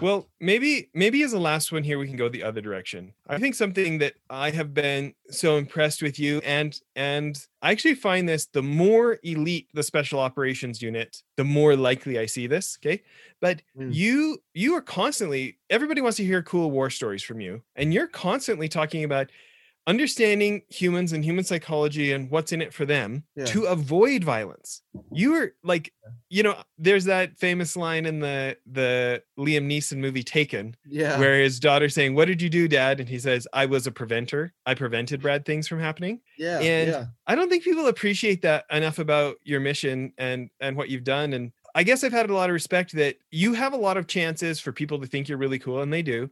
Well, 0.00 0.28
maybe 0.40 0.90
maybe 0.92 1.22
as 1.22 1.32
a 1.32 1.38
last 1.38 1.70
one 1.70 1.84
here 1.84 1.98
we 2.00 2.08
can 2.08 2.16
go 2.16 2.28
the 2.28 2.42
other 2.42 2.60
direction. 2.60 3.14
I 3.28 3.38
think 3.38 3.54
something 3.54 3.98
that 3.98 4.14
I 4.28 4.50
have 4.50 4.74
been 4.74 5.14
so 5.30 5.56
impressed 5.56 6.02
with 6.02 6.18
you 6.18 6.38
and 6.44 6.78
and 6.96 7.38
I 7.62 7.70
actually 7.70 7.94
find 7.94 8.28
this 8.28 8.46
the 8.46 8.62
more 8.62 9.18
elite 9.22 9.68
the 9.72 9.84
special 9.84 10.18
operations 10.18 10.82
unit, 10.82 11.22
the 11.36 11.44
more 11.44 11.76
likely 11.76 12.18
I 12.18 12.26
see 12.26 12.48
this, 12.48 12.76
okay? 12.80 13.04
But 13.40 13.62
Mm. 13.74 13.94
you 13.94 14.38
you 14.52 14.74
are 14.74 14.82
constantly 14.82 15.60
everybody 15.70 16.00
wants 16.00 16.16
to 16.16 16.24
hear 16.24 16.42
cool 16.42 16.72
war 16.72 16.90
stories 16.90 17.22
from 17.22 17.40
you 17.40 17.62
and 17.76 17.94
you're 17.94 18.08
constantly 18.08 18.68
talking 18.68 19.04
about 19.04 19.30
understanding 19.86 20.62
humans 20.70 21.12
and 21.12 21.24
human 21.24 21.44
psychology 21.44 22.12
and 22.12 22.30
what's 22.30 22.52
in 22.52 22.62
it 22.62 22.72
for 22.72 22.86
them 22.86 23.24
Yeah. 23.36 23.44
to 23.46 23.64
avoid 23.64 24.24
violence. 24.24 24.82
You 25.12 25.34
are 25.34 25.54
like 25.62 25.92
you 26.30 26.42
know, 26.42 26.56
there's 26.78 27.04
that 27.04 27.38
famous 27.38 27.76
line 27.76 28.06
in 28.06 28.18
the 28.20 28.56
the 28.66 29.22
Liam 29.38 29.66
Neeson 29.70 29.98
movie 29.98 30.22
Taken, 30.24 30.74
Yeah. 30.86 31.18
where 31.18 31.40
his 31.40 31.60
daughter's 31.60 31.94
saying, 31.94 32.14
"What 32.14 32.24
did 32.26 32.42
you 32.42 32.48
do, 32.50 32.66
Dad?" 32.66 32.98
And 32.98 33.08
he 33.08 33.18
says, 33.18 33.46
"I 33.52 33.66
was 33.66 33.86
a 33.86 33.92
preventer. 33.92 34.52
I 34.66 34.74
prevented 34.74 35.22
bad 35.22 35.44
things 35.44 35.68
from 35.68 35.80
happening." 35.80 36.20
yeah. 36.38 36.58
and- 36.58 36.90
yeah. 36.90 37.04
I 37.26 37.34
don't 37.34 37.48
think 37.48 37.62
people 37.62 37.86
appreciate 37.86 38.42
that 38.42 38.64
enough 38.70 38.98
about 38.98 39.36
your 39.44 39.60
mission 39.60 40.12
and 40.18 40.50
and 40.60 40.76
what 40.76 40.88
you've 40.88 41.04
done. 41.04 41.32
And 41.34 41.52
I 41.76 41.82
guess 41.82 42.02
I've 42.04 42.12
had 42.12 42.30
a 42.30 42.34
lot 42.34 42.50
of 42.50 42.54
respect 42.54 42.92
that 42.94 43.16
you 43.30 43.54
have 43.54 43.72
a 43.72 43.76
lot 43.76 43.96
of 43.96 44.06
chances 44.06 44.60
for 44.60 44.72
people 44.72 45.00
to 45.00 45.06
think 45.06 45.28
you're 45.28 45.38
really 45.38 45.58
cool, 45.58 45.82
and 45.82 45.92
they 45.92 46.02
do, 46.02 46.30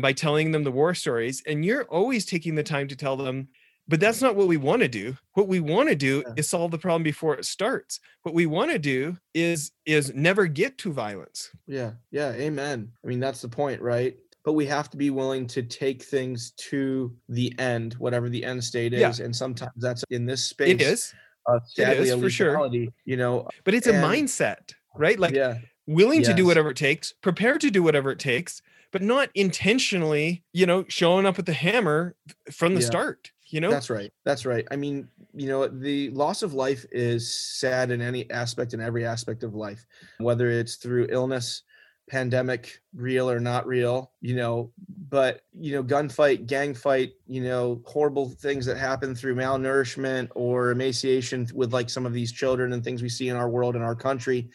by 0.00 0.12
telling 0.12 0.52
them 0.52 0.64
the 0.64 0.72
war 0.72 0.94
stories. 0.94 1.42
And 1.46 1.64
you're 1.64 1.84
always 1.84 2.24
taking 2.26 2.54
the 2.54 2.62
time 2.62 2.88
to 2.88 2.96
tell 2.96 3.16
them. 3.16 3.48
But 3.88 4.00
that's 4.00 4.20
not 4.20 4.34
what 4.34 4.48
we 4.48 4.56
want 4.56 4.82
to 4.82 4.88
do. 4.88 5.16
What 5.34 5.46
we 5.46 5.60
want 5.60 5.88
to 5.90 5.94
do 5.94 6.24
Yeah. 6.26 6.32
is 6.36 6.48
solve 6.48 6.72
the 6.72 6.78
problem 6.78 7.04
before 7.04 7.36
it 7.36 7.44
starts. 7.44 8.00
What 8.22 8.34
we 8.34 8.44
want 8.46 8.72
to 8.72 8.80
do 8.80 9.16
is 9.32 9.70
is 9.84 10.12
never 10.12 10.46
get 10.48 10.76
to 10.78 10.92
violence. 10.92 11.50
Yeah, 11.68 11.92
yeah, 12.10 12.32
amen. 12.32 12.90
I 13.04 13.06
mean, 13.06 13.20
that's 13.20 13.40
the 13.42 13.48
point, 13.48 13.80
right? 13.80 14.16
But 14.44 14.54
we 14.54 14.66
have 14.66 14.90
to 14.90 14.96
be 14.96 15.10
willing 15.10 15.46
to 15.48 15.62
take 15.62 16.02
things 16.02 16.50
to 16.70 17.16
the 17.28 17.54
end, 17.60 17.94
whatever 17.94 18.28
the 18.28 18.44
end 18.44 18.64
state 18.64 18.92
Yeah. 18.92 19.08
is. 19.08 19.20
And 19.20 19.34
sometimes 19.34 19.70
that's 19.76 20.02
in 20.10 20.26
this 20.26 20.42
space. 20.42 20.70
It 20.70 20.82
is, 20.82 21.14
uh, 21.48 21.60
sadly, 21.64 22.08
is, 22.08 22.10
a 22.14 22.18
for 22.18 22.28
sure. 22.28 22.68
You 23.04 23.16
know, 23.16 23.48
but 23.62 23.72
it's 23.74 23.86
a 23.86 23.92
mindset, 23.92 24.72
right? 24.96 25.16
Like 25.18 25.32
yeah, 25.34 25.58
willing 25.86 26.24
to 26.24 26.34
do 26.34 26.44
whatever 26.44 26.70
it 26.70 26.76
takes, 26.76 27.12
prepared 27.22 27.60
to 27.60 27.70
do 27.70 27.84
whatever 27.84 28.10
it 28.10 28.18
takes, 28.18 28.62
but 28.96 29.02
not 29.02 29.28
intentionally, 29.34 30.42
you 30.54 30.64
know, 30.64 30.82
showing 30.88 31.26
up 31.26 31.36
with 31.36 31.44
the 31.44 31.52
hammer 31.52 32.16
from 32.50 32.72
the 32.74 32.80
Yeah. 32.80 32.86
start. 32.86 33.30
You 33.50 33.60
know, 33.60 33.68
that's 33.68 33.90
right. 33.90 34.10
That's 34.24 34.46
right. 34.46 34.66
I 34.70 34.76
mean, 34.76 35.06
you 35.34 35.48
know, 35.48 35.68
the 35.68 36.08
loss 36.12 36.42
of 36.42 36.54
life 36.54 36.86
is 36.90 37.30
sad 37.30 37.90
in 37.90 38.00
any 38.00 38.28
aspect, 38.30 38.72
in 38.72 38.80
every 38.80 39.04
aspect 39.04 39.42
of 39.42 39.54
life, 39.54 39.84
whether 40.16 40.48
it's 40.48 40.76
through 40.76 41.08
illness, 41.10 41.62
pandemic, 42.08 42.80
real 42.94 43.30
or 43.30 43.38
not 43.38 43.66
real, 43.66 44.12
you 44.22 44.34
know, 44.34 44.72
but, 45.10 45.42
you 45.52 45.72
know, 45.72 45.84
gunfight, 45.84 46.46
gang 46.46 46.72
fight, 46.72 47.12
you 47.26 47.42
know, 47.42 47.82
horrible 47.84 48.30
things 48.30 48.64
that 48.64 48.78
happen 48.78 49.14
through 49.14 49.34
malnourishment 49.34 50.30
or 50.34 50.70
emaciation 50.70 51.46
with 51.52 51.74
like 51.74 51.90
some 51.90 52.06
of 52.06 52.14
these 52.14 52.32
children 52.32 52.72
and 52.72 52.82
things 52.82 53.02
we 53.02 53.10
see 53.10 53.28
in 53.28 53.36
our 53.36 53.50
world 53.50 53.74
and 53.74 53.84
our 53.84 53.94
country 53.94 54.48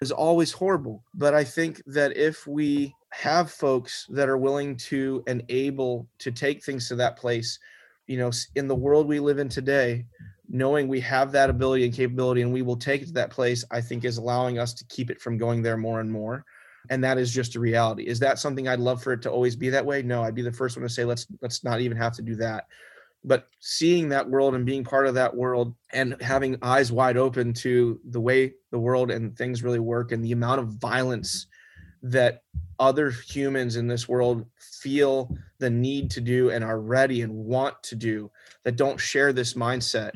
is 0.00 0.12
always 0.12 0.52
horrible. 0.52 1.02
But 1.14 1.34
I 1.34 1.42
think 1.42 1.82
that 1.86 2.16
if 2.16 2.46
we 2.46 2.94
have 3.18 3.50
folks 3.50 4.06
that 4.10 4.28
are 4.28 4.38
willing 4.38 4.76
to 4.76 5.24
and 5.26 5.42
able 5.48 6.06
to 6.20 6.30
take 6.30 6.62
things 6.62 6.86
to 6.86 6.94
that 6.94 7.16
place, 7.16 7.58
you 8.06 8.16
know, 8.16 8.30
in 8.54 8.68
the 8.68 8.76
world 8.76 9.08
we 9.08 9.18
live 9.18 9.40
in 9.40 9.48
today, 9.48 10.06
knowing 10.48 10.86
we 10.86 11.00
have 11.00 11.32
that 11.32 11.50
ability 11.50 11.84
and 11.84 11.92
capability 11.92 12.42
and 12.42 12.52
we 12.52 12.62
will 12.62 12.76
take 12.76 13.02
it 13.02 13.06
to 13.06 13.12
that 13.12 13.30
place, 13.30 13.64
I 13.72 13.80
think 13.80 14.04
is 14.04 14.18
allowing 14.18 14.60
us 14.60 14.72
to 14.74 14.84
keep 14.84 15.10
it 15.10 15.20
from 15.20 15.36
going 15.36 15.62
there 15.62 15.76
more 15.76 15.98
and 15.98 16.08
more. 16.08 16.44
And 16.90 17.02
that 17.02 17.18
is 17.18 17.34
just 17.34 17.56
a 17.56 17.60
reality. 17.60 18.06
Is 18.06 18.20
that 18.20 18.38
something 18.38 18.68
I'd 18.68 18.78
love 18.78 19.02
for 19.02 19.14
it 19.14 19.22
to 19.22 19.32
always 19.32 19.56
be 19.56 19.68
that 19.70 19.84
way? 19.84 20.00
No, 20.00 20.22
I'd 20.22 20.36
be 20.36 20.42
the 20.42 20.52
first 20.52 20.76
one 20.76 20.84
to 20.84 20.88
say 20.88 21.04
let's 21.04 21.26
let's 21.42 21.64
not 21.64 21.80
even 21.80 21.96
have 21.96 22.14
to 22.14 22.22
do 22.22 22.36
that. 22.36 22.68
But 23.24 23.48
seeing 23.58 24.08
that 24.10 24.30
world 24.30 24.54
and 24.54 24.64
being 24.64 24.84
part 24.84 25.08
of 25.08 25.14
that 25.14 25.34
world 25.34 25.74
and 25.92 26.14
having 26.22 26.56
eyes 26.62 26.92
wide 26.92 27.16
open 27.16 27.52
to 27.54 27.98
the 28.10 28.20
way 28.20 28.54
the 28.70 28.78
world 28.78 29.10
and 29.10 29.36
things 29.36 29.64
really 29.64 29.80
work 29.80 30.12
and 30.12 30.24
the 30.24 30.30
amount 30.30 30.60
of 30.60 30.68
violence 30.74 31.47
that 32.02 32.42
other 32.78 33.10
humans 33.10 33.76
in 33.76 33.86
this 33.86 34.08
world 34.08 34.46
feel 34.58 35.36
the 35.58 35.70
need 35.70 36.10
to 36.12 36.20
do 36.20 36.50
and 36.50 36.64
are 36.64 36.80
ready 36.80 37.22
and 37.22 37.32
want 37.32 37.80
to 37.82 37.96
do 37.96 38.30
that 38.64 38.76
don't 38.76 39.00
share 39.00 39.32
this 39.32 39.54
mindset. 39.54 40.12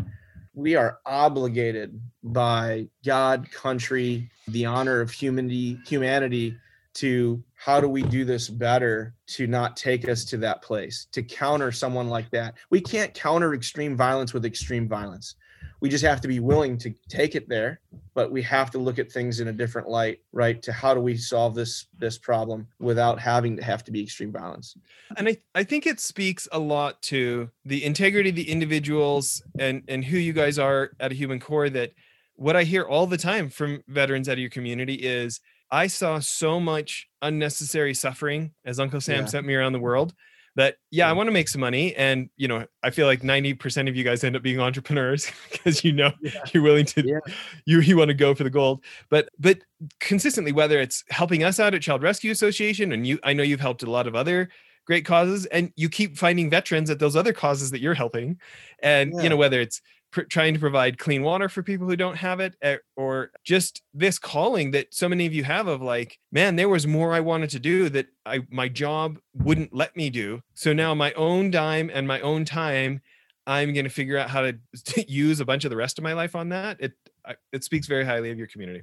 We 0.55 0.77
are 0.77 0.99
obligated 1.07 2.01
by 2.23 2.89
god 3.05 3.51
country 3.51 4.31
the 4.49 4.67
honor 4.67 5.01
of 5.01 5.11
humanity 5.11 5.79
humanity 5.87 6.57
to 6.95 7.43
how 7.55 7.81
do 7.81 7.89
we 7.89 8.03
do 8.03 8.25
this 8.25 8.49
better 8.49 9.15
to 9.27 9.47
not 9.47 9.77
take 9.77 10.09
us 10.09 10.25
to 10.27 10.37
that 10.39 10.63
place? 10.63 11.07
To 11.13 11.23
counter 11.23 11.73
someone 11.73 12.09
like 12.09 12.31
that. 12.31 12.55
We 12.71 12.81
can't 12.81 13.15
counter 13.15 13.55
extreme 13.55 13.97
violence 13.97 14.35
with 14.35 14.45
extreme 14.45 14.89
violence 14.89 15.37
we 15.81 15.89
just 15.89 16.05
have 16.05 16.21
to 16.21 16.29
be 16.29 16.41
willing 16.41 16.79
to 16.79 16.95
take 17.09 17.35
it 17.35 17.49
there 17.49 17.81
but 18.15 18.31
we 18.31 18.43
have 18.43 18.71
to 18.71 18.79
look 18.79 18.99
at 18.99 19.11
things 19.11 19.41
in 19.41 19.49
a 19.49 19.53
different 19.53 19.89
light 19.89 20.21
right 20.33 20.63
to 20.63 20.73
how 20.73 20.95
do 20.95 21.01
we 21.01 21.17
solve 21.17 21.55
this 21.55 21.87
this 21.99 22.19
problem 22.19 22.67
without 22.79 23.19
having 23.19 23.57
to 23.57 23.63
have 23.65 23.83
to 23.85 23.91
be 23.91 24.03
extreme 24.03 24.33
violence 24.33 24.77
and 25.17 25.29
I, 25.29 25.37
I 25.55 25.65
think 25.65 25.87
it 25.87 26.01
speaks 26.01 26.49
a 26.53 26.59
lot 26.59 27.01
to 27.03 27.51
the 27.65 27.85
integrity 27.85 28.31
of 28.31 28.37
the 28.37 28.51
individuals 28.51 29.43
and 29.59 29.83
and 29.89 30.05
who 30.05 30.17
you 30.19 30.33
guys 30.33 30.59
are 30.59 30.91
at 31.01 31.13
a 31.13 31.15
human 31.15 31.41
core 31.41 31.69
that 31.71 31.93
what 32.37 32.57
i 32.57 32.63
hear 32.65 32.83
all 32.85 33.07
the 33.07 33.19
time 33.19 33.49
from 33.51 33.83
veterans 33.89 34.29
out 34.29 34.33
of 34.35 34.39
your 34.39 34.51
community 34.51 34.95
is 34.95 35.41
i 35.71 35.87
saw 35.87 36.19
so 36.19 36.59
much 36.61 37.09
unnecessary 37.23 37.95
suffering 37.95 38.53
as 38.65 38.79
uncle 38.81 39.01
sam 39.01 39.21
Yeah. 39.21 39.27
sent 39.27 39.47
me 39.47 39.55
around 39.55 39.73
the 39.73 39.79
world 39.81 40.15
that 40.57 40.77
yeah 40.91 41.09
i 41.09 41.13
want 41.13 41.27
to 41.27 41.33
make 41.33 41.49
some 41.49 41.61
money 41.61 41.95
and 41.97 42.29
you 42.37 42.47
know 42.47 42.67
i 42.83 42.91
feel 42.91 43.07
like 43.07 43.23
90% 43.23 43.89
of 43.89 43.97
you 43.97 44.05
guys 44.05 44.23
end 44.23 44.37
up 44.37 44.43
being 44.43 44.61
entrepreneurs 44.61 45.31
because 45.51 45.83
you 45.85 45.93
know 45.93 46.13
Yeah. 46.21 46.31
you're 46.53 46.63
willing 46.63 46.85
to 46.87 47.03
Yeah. 47.07 47.19
you 47.65 47.81
you 47.81 47.97
want 47.97 48.09
to 48.09 48.15
go 48.15 48.35
for 48.35 48.45
the 48.45 48.51
gold 48.51 48.85
but 49.09 49.29
but 49.39 49.59
consistently 50.01 50.53
whether 50.53 50.81
it's 50.81 51.05
helping 51.09 51.43
us 51.45 51.59
out 51.59 51.75
at 51.75 51.83
child 51.83 52.03
rescue 52.03 52.31
association 52.31 52.93
and 52.93 53.07
you 53.07 53.19
i 53.25 53.33
know 53.33 53.43
you've 53.43 53.61
helped 53.61 53.83
a 53.83 53.91
lot 53.91 54.07
of 54.07 54.15
other 54.15 54.49
great 54.85 55.05
causes 55.05 55.47
and 55.47 55.73
you 55.77 55.89
keep 55.89 56.19
finding 56.19 56.51
veterans 56.51 56.91
at 56.91 56.99
those 56.99 57.15
other 57.17 57.33
causes 57.33 57.71
that 57.71 57.81
you're 57.81 57.95
helping 57.95 58.39
and 58.83 59.13
Yeah. 59.15 59.23
you 59.23 59.29
know 59.29 59.37
whether 59.37 59.61
it's 59.61 59.81
pr- 60.13 60.23
trying 60.23 60.55
to 60.55 60.61
provide 60.61 60.99
clean 60.99 61.23
water 61.23 61.49
for 61.49 61.63
people 61.63 61.89
who 61.89 61.97
don't 61.97 62.17
have 62.17 62.39
it 62.39 62.55
eh, 62.63 62.77
or 62.97 63.33
just 63.43 63.83
this 63.93 64.19
calling 64.19 64.71
that 64.71 64.95
so 64.95 65.09
many 65.09 65.27
of 65.27 65.35
you 65.35 65.43
have 65.43 65.67
of 65.67 65.83
like 65.83 66.19
man 66.31 66.55
there 66.55 66.69
was 66.69 66.87
more 66.87 67.13
i 67.13 67.21
wanted 67.21 67.51
to 67.51 67.59
do 67.59 67.89
that 67.89 68.07
i 68.27 68.41
my 68.51 68.69
job 68.69 69.19
wouldn't 69.35 69.75
let 69.75 69.97
me 69.97 70.11
do. 70.11 70.41
So 70.55 70.73
now 70.73 70.95
my 70.95 71.13
own 71.15 71.51
dime 71.51 71.91
and 71.93 72.07
my 72.07 72.21
own 72.21 72.45
time 72.45 73.01
i'm 73.47 73.73
going 73.73 73.85
to 73.85 73.91
figure 73.91 74.19
out 74.19 74.31
how 74.31 74.43
to, 74.43 74.55
use 75.09 75.41
a 75.41 75.45
bunch 75.45 75.65
of 75.65 75.71
the 75.71 75.77
rest 75.77 75.99
of 75.99 76.05
my 76.05 76.13
life 76.13 76.37
on 76.37 76.51
that. 76.51 76.77
It 76.79 76.93
I, 77.27 77.35
it 77.53 77.65
speaks 77.65 77.87
very 77.87 78.05
highly 78.05 78.31
of 78.31 78.39
your 78.39 78.47
community. 78.47 78.83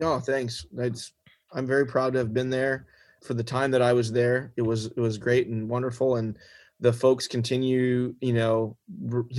No 0.00 0.20
thanks. 0.20 0.66
That's 0.72 1.12
i'm 1.52 1.66
very 1.66 1.86
proud 1.86 2.12
to 2.12 2.20
have 2.20 2.32
been 2.32 2.50
there. 2.50 2.86
For 3.24 3.34
the 3.34 3.42
time 3.42 3.72
that 3.72 3.82
i 3.82 3.92
was 3.92 4.12
there 4.12 4.52
it 4.56 4.62
was 4.62 4.86
it 4.86 5.00
was 5.00 5.18
great 5.18 5.48
and 5.48 5.68
wonderful 5.68 6.16
and 6.16 6.38
the 6.80 6.92
folks 6.92 7.26
continue, 7.26 8.14
you 8.20 8.32
know, 8.32 8.76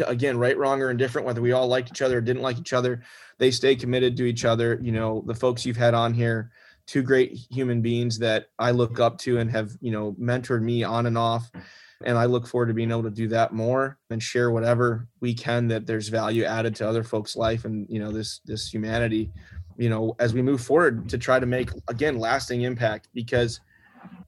again, 0.06 0.38
right, 0.38 0.58
wrong, 0.58 0.82
or 0.82 0.90
indifferent, 0.90 1.28
whether 1.28 1.42
we 1.42 1.52
all 1.52 1.68
liked 1.68 1.90
each 1.90 2.02
other 2.02 2.18
or 2.18 2.22
didn't 2.22 2.42
like 2.42 2.58
each 2.58 2.74
other, 2.74 3.04
they 3.38 3.52
stay 3.52 3.76
committed 3.76 4.18
to 4.18 4.26
each 4.26 4.44
other. 4.44 4.80
You 4.82 4.92
know, 4.92 5.24
the 5.28 5.36
folks 5.36 5.66
you've 5.66 5.78
had 5.78 5.94
on 5.94 6.14
here, 6.14 6.52
two 6.88 7.04
great 7.04 7.38
human 7.52 7.82
beings 7.82 8.18
that 8.20 8.48
I 8.58 8.72
look 8.72 9.00
up 9.00 9.20
to 9.20 9.38
and 9.38 9.52
have, 9.52 9.72
you 9.82 9.92
know, 9.92 10.16
mentored 10.20 10.64
me 10.64 10.84
on 10.84 11.06
and 11.06 11.18
off. 11.18 11.52
And 12.04 12.18
I 12.18 12.26
look 12.26 12.48
forward 12.48 12.68
to 12.68 12.74
being 12.74 12.92
able 12.92 13.04
to 13.04 13.10
do 13.10 13.28
that 13.30 13.54
more 13.54 13.98
and 14.10 14.22
share 14.22 14.52
whatever 14.52 15.08
we 15.20 15.34
can 15.34 15.68
that 15.70 15.88
there's 15.88 16.10
value 16.10 16.44
added 16.44 16.76
to 16.76 16.88
other 16.88 17.04
folks' 17.04 17.36
life 17.36 17.66
and, 17.66 17.88
you 17.90 18.00
know, 18.00 18.12
this, 18.12 18.40
this 18.46 18.72
humanity, 18.72 19.32
you 19.78 19.90
know, 19.90 20.16
as 20.20 20.34
we 20.34 20.42
move 20.42 20.62
forward 20.62 21.10
to 21.10 21.18
try 21.18 21.40
to 21.40 21.46
make, 21.46 21.70
again, 21.88 22.20
lasting 22.20 22.62
impact 22.62 23.10
because 23.16 23.60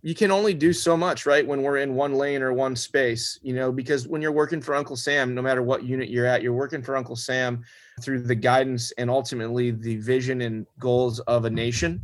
you 0.02 0.16
can 0.16 0.32
only 0.32 0.54
do 0.54 0.72
so 0.72 0.96
much, 0.96 1.26
right? 1.26 1.46
When 1.46 1.62
we're 1.62 1.78
in 1.78 1.94
one 1.94 2.14
lane 2.14 2.42
or 2.42 2.54
one 2.54 2.76
space, 2.76 3.38
you 3.42 3.54
know, 3.54 3.72
because 3.72 4.08
when 4.08 4.22
you're 4.22 4.32
working 4.32 4.62
for 4.62 4.76
Uncle 4.76 4.96
Sam, 4.96 5.36
no 5.36 5.42
matter 5.42 5.62
what 5.62 5.84
unit 5.84 6.10
you're 6.10 6.26
at, 6.26 6.42
you're 6.42 6.54
working 6.54 6.82
for 6.82 6.96
Uncle 6.96 7.16
Sam 7.16 7.64
through 8.02 8.22
the 8.22 8.36
guidance 8.36 8.92
and 8.94 9.10
ultimately 9.10 9.72
the 9.72 9.98
vision 9.98 10.42
and 10.42 10.66
goals 10.80 11.20
of 11.22 11.46
a 11.46 11.50
nation. 11.50 12.02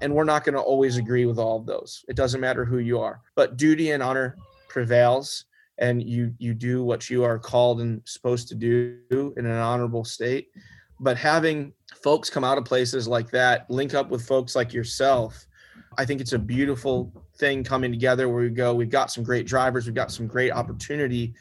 And 0.00 0.12
we're 0.12 0.24
not 0.24 0.44
going 0.44 0.54
to 0.54 0.60
always 0.60 0.96
agree 0.96 1.26
with 1.26 1.38
all 1.38 1.58
of 1.58 1.66
those. 1.66 2.04
It 2.08 2.16
doesn't 2.16 2.40
matter 2.40 2.64
who 2.64 2.78
you 2.78 2.98
are, 2.98 3.20
but 3.34 3.56
duty 3.56 3.90
and 3.90 4.02
honor 4.02 4.36
prevails 4.68 5.44
and 5.78 6.02
you 6.02 6.32
you 6.38 6.54
do 6.54 6.84
what 6.84 7.10
you 7.10 7.24
are 7.24 7.38
called 7.38 7.80
and 7.80 8.00
supposed 8.04 8.48
to 8.48 8.54
do 8.54 9.34
in 9.36 9.46
an 9.46 9.52
honorable 9.52 10.04
state 10.04 10.48
but 11.00 11.16
having 11.16 11.72
folks 12.02 12.30
come 12.30 12.44
out 12.44 12.58
of 12.58 12.64
places 12.64 13.08
like 13.08 13.30
that 13.30 13.68
link 13.70 13.94
up 13.94 14.10
with 14.10 14.26
folks 14.26 14.54
like 14.54 14.72
yourself 14.72 15.46
I 15.98 16.04
think 16.04 16.20
it's 16.20 16.32
a 16.32 16.38
beautiful 16.38 17.12
thing 17.36 17.64
coming 17.64 17.90
together 17.90 18.28
where 18.28 18.42
we 18.42 18.50
go, 18.50 18.74
we've 18.74 18.90
got 18.90 19.10
some 19.10 19.24
great 19.24 19.46
drivers, 19.46 19.86
we've 19.86 19.94
got 19.94 20.12
some 20.12 20.26
great 20.26 20.50
opportunity 20.50 21.34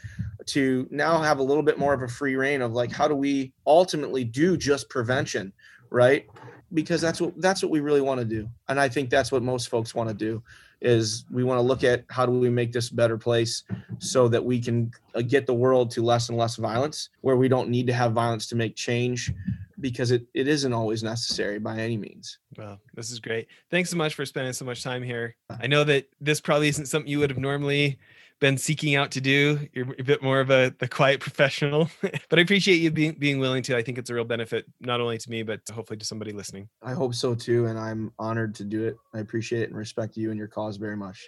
to 0.48 0.88
now 0.92 1.22
have 1.22 1.40
a 1.40 1.44
little 1.44 1.64
bit 1.64 1.80
more 1.80 1.94
of 1.94 2.02
a 2.02 2.08
free 2.08 2.36
reign 2.36 2.62
of 2.62 2.74
like 2.74 2.92
how 2.92 3.08
do 3.08 3.16
we 3.16 3.54
ultimately 3.66 4.24
do 4.24 4.58
just 4.58 4.90
prevention, 4.90 5.54
right? 5.90 6.28
Because 6.74 7.02
that's 7.02 7.22
what 7.22 7.40
that's 7.40 7.62
what 7.62 7.72
we 7.72 7.80
really 7.80 8.02
want 8.02 8.20
to 8.20 8.26
do. 8.26 8.50
And 8.68 8.80
I 8.80 8.90
think 8.90 9.10
that's 9.10 9.32
what 9.32 9.44
most 9.44 9.70
folks 9.70 9.94
want 9.94 10.10
to 10.10 10.16
do 10.16 10.44
is 10.82 11.24
we 11.32 11.46
want 11.46 11.58
to 11.58 11.62
look 11.62 11.84
at 11.84 12.04
how 12.10 12.26
do 12.26 12.34
we 12.34 12.50
make 12.50 12.74
this 12.74 12.90
a 12.90 12.96
better 12.96 13.18
place 13.18 13.64
so 14.00 14.28
that 14.28 14.44
we 14.44 14.60
can 14.60 14.92
uh, 15.16 15.22
get 15.22 15.46
the 15.46 15.54
world 15.54 15.90
to 15.92 16.04
less 16.04 16.28
and 16.28 16.38
less 16.38 16.58
violence 16.58 17.10
where 17.22 17.38
we 17.38 17.48
don't 17.48 17.70
need 17.70 17.88
to 17.88 17.94
have 17.94 18.12
violence 18.12 18.48
to 18.48 18.56
make 18.56 18.76
change 18.76 19.32
because 19.80 20.12
it, 20.12 20.26
it 20.34 20.48
isn't 20.48 20.74
always 20.74 21.04
necessary 21.04 21.60
by 21.60 21.78
any 21.80 21.98
means. 21.98 22.40
Well, 22.58 22.80
this 22.94 23.12
is 23.12 23.20
great. 23.20 23.48
Thanks 23.72 23.90
so 23.90 23.98
much 23.98 24.16
for 24.16 24.26
spending 24.26 24.54
so 24.54 24.66
much 24.66 24.84
time 24.84 25.04
here. 25.04 25.36
Uh. 25.50 25.58
I 25.62 25.68
know 25.68 25.84
that 25.84 26.06
this 26.20 26.42
probably 26.42 26.68
isn't 26.70 26.86
something 26.86 27.10
you 27.10 27.20
would 27.20 27.30
have 27.30 27.40
normally 27.40 28.00
been 28.40 28.58
seeking 28.58 28.96
out 28.96 29.12
to 29.12 29.22
do. 29.22 29.68
You're 29.74 29.96
a 29.98 30.04
bit 30.04 30.22
more 30.22 30.40
of 30.40 30.50
a 30.50 30.74
the 30.80 30.88
quiet 30.88 31.20
professional, 31.22 31.90
but 32.02 32.40
I 32.40 32.42
appreciate 32.42 32.82
you 32.82 32.92
being 32.92 33.14
being 33.14 33.40
willing 33.40 33.64
to. 33.64 33.78
I 33.78 33.82
think 33.82 33.98
it's 33.98 34.10
a 34.10 34.14
real 34.14 34.26
benefit 34.26 34.66
not 34.82 35.00
only 35.00 35.18
to 35.18 35.30
me 35.30 35.44
but 35.44 35.62
hopefully 35.74 35.98
to 35.98 36.06
somebody 36.06 36.34
listening. 36.34 36.68
I 36.82 36.94
hope 36.94 37.16
so 37.16 37.36
too, 37.36 37.68
and 37.68 37.80
I'm 37.80 38.12
honored 38.20 38.54
to 38.56 38.66
do 38.66 38.86
it. 38.86 38.98
I 39.14 39.20
appreciate 39.20 39.62
it 39.62 39.70
and 39.70 39.78
respect 39.78 40.18
you 40.18 40.30
and 40.30 40.38
your 40.38 40.48
cause 40.48 40.78
very 40.78 40.98
much. 40.98 41.26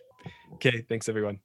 Okay, 0.56 0.86
thanks 0.90 1.08
everyone. 1.08 1.40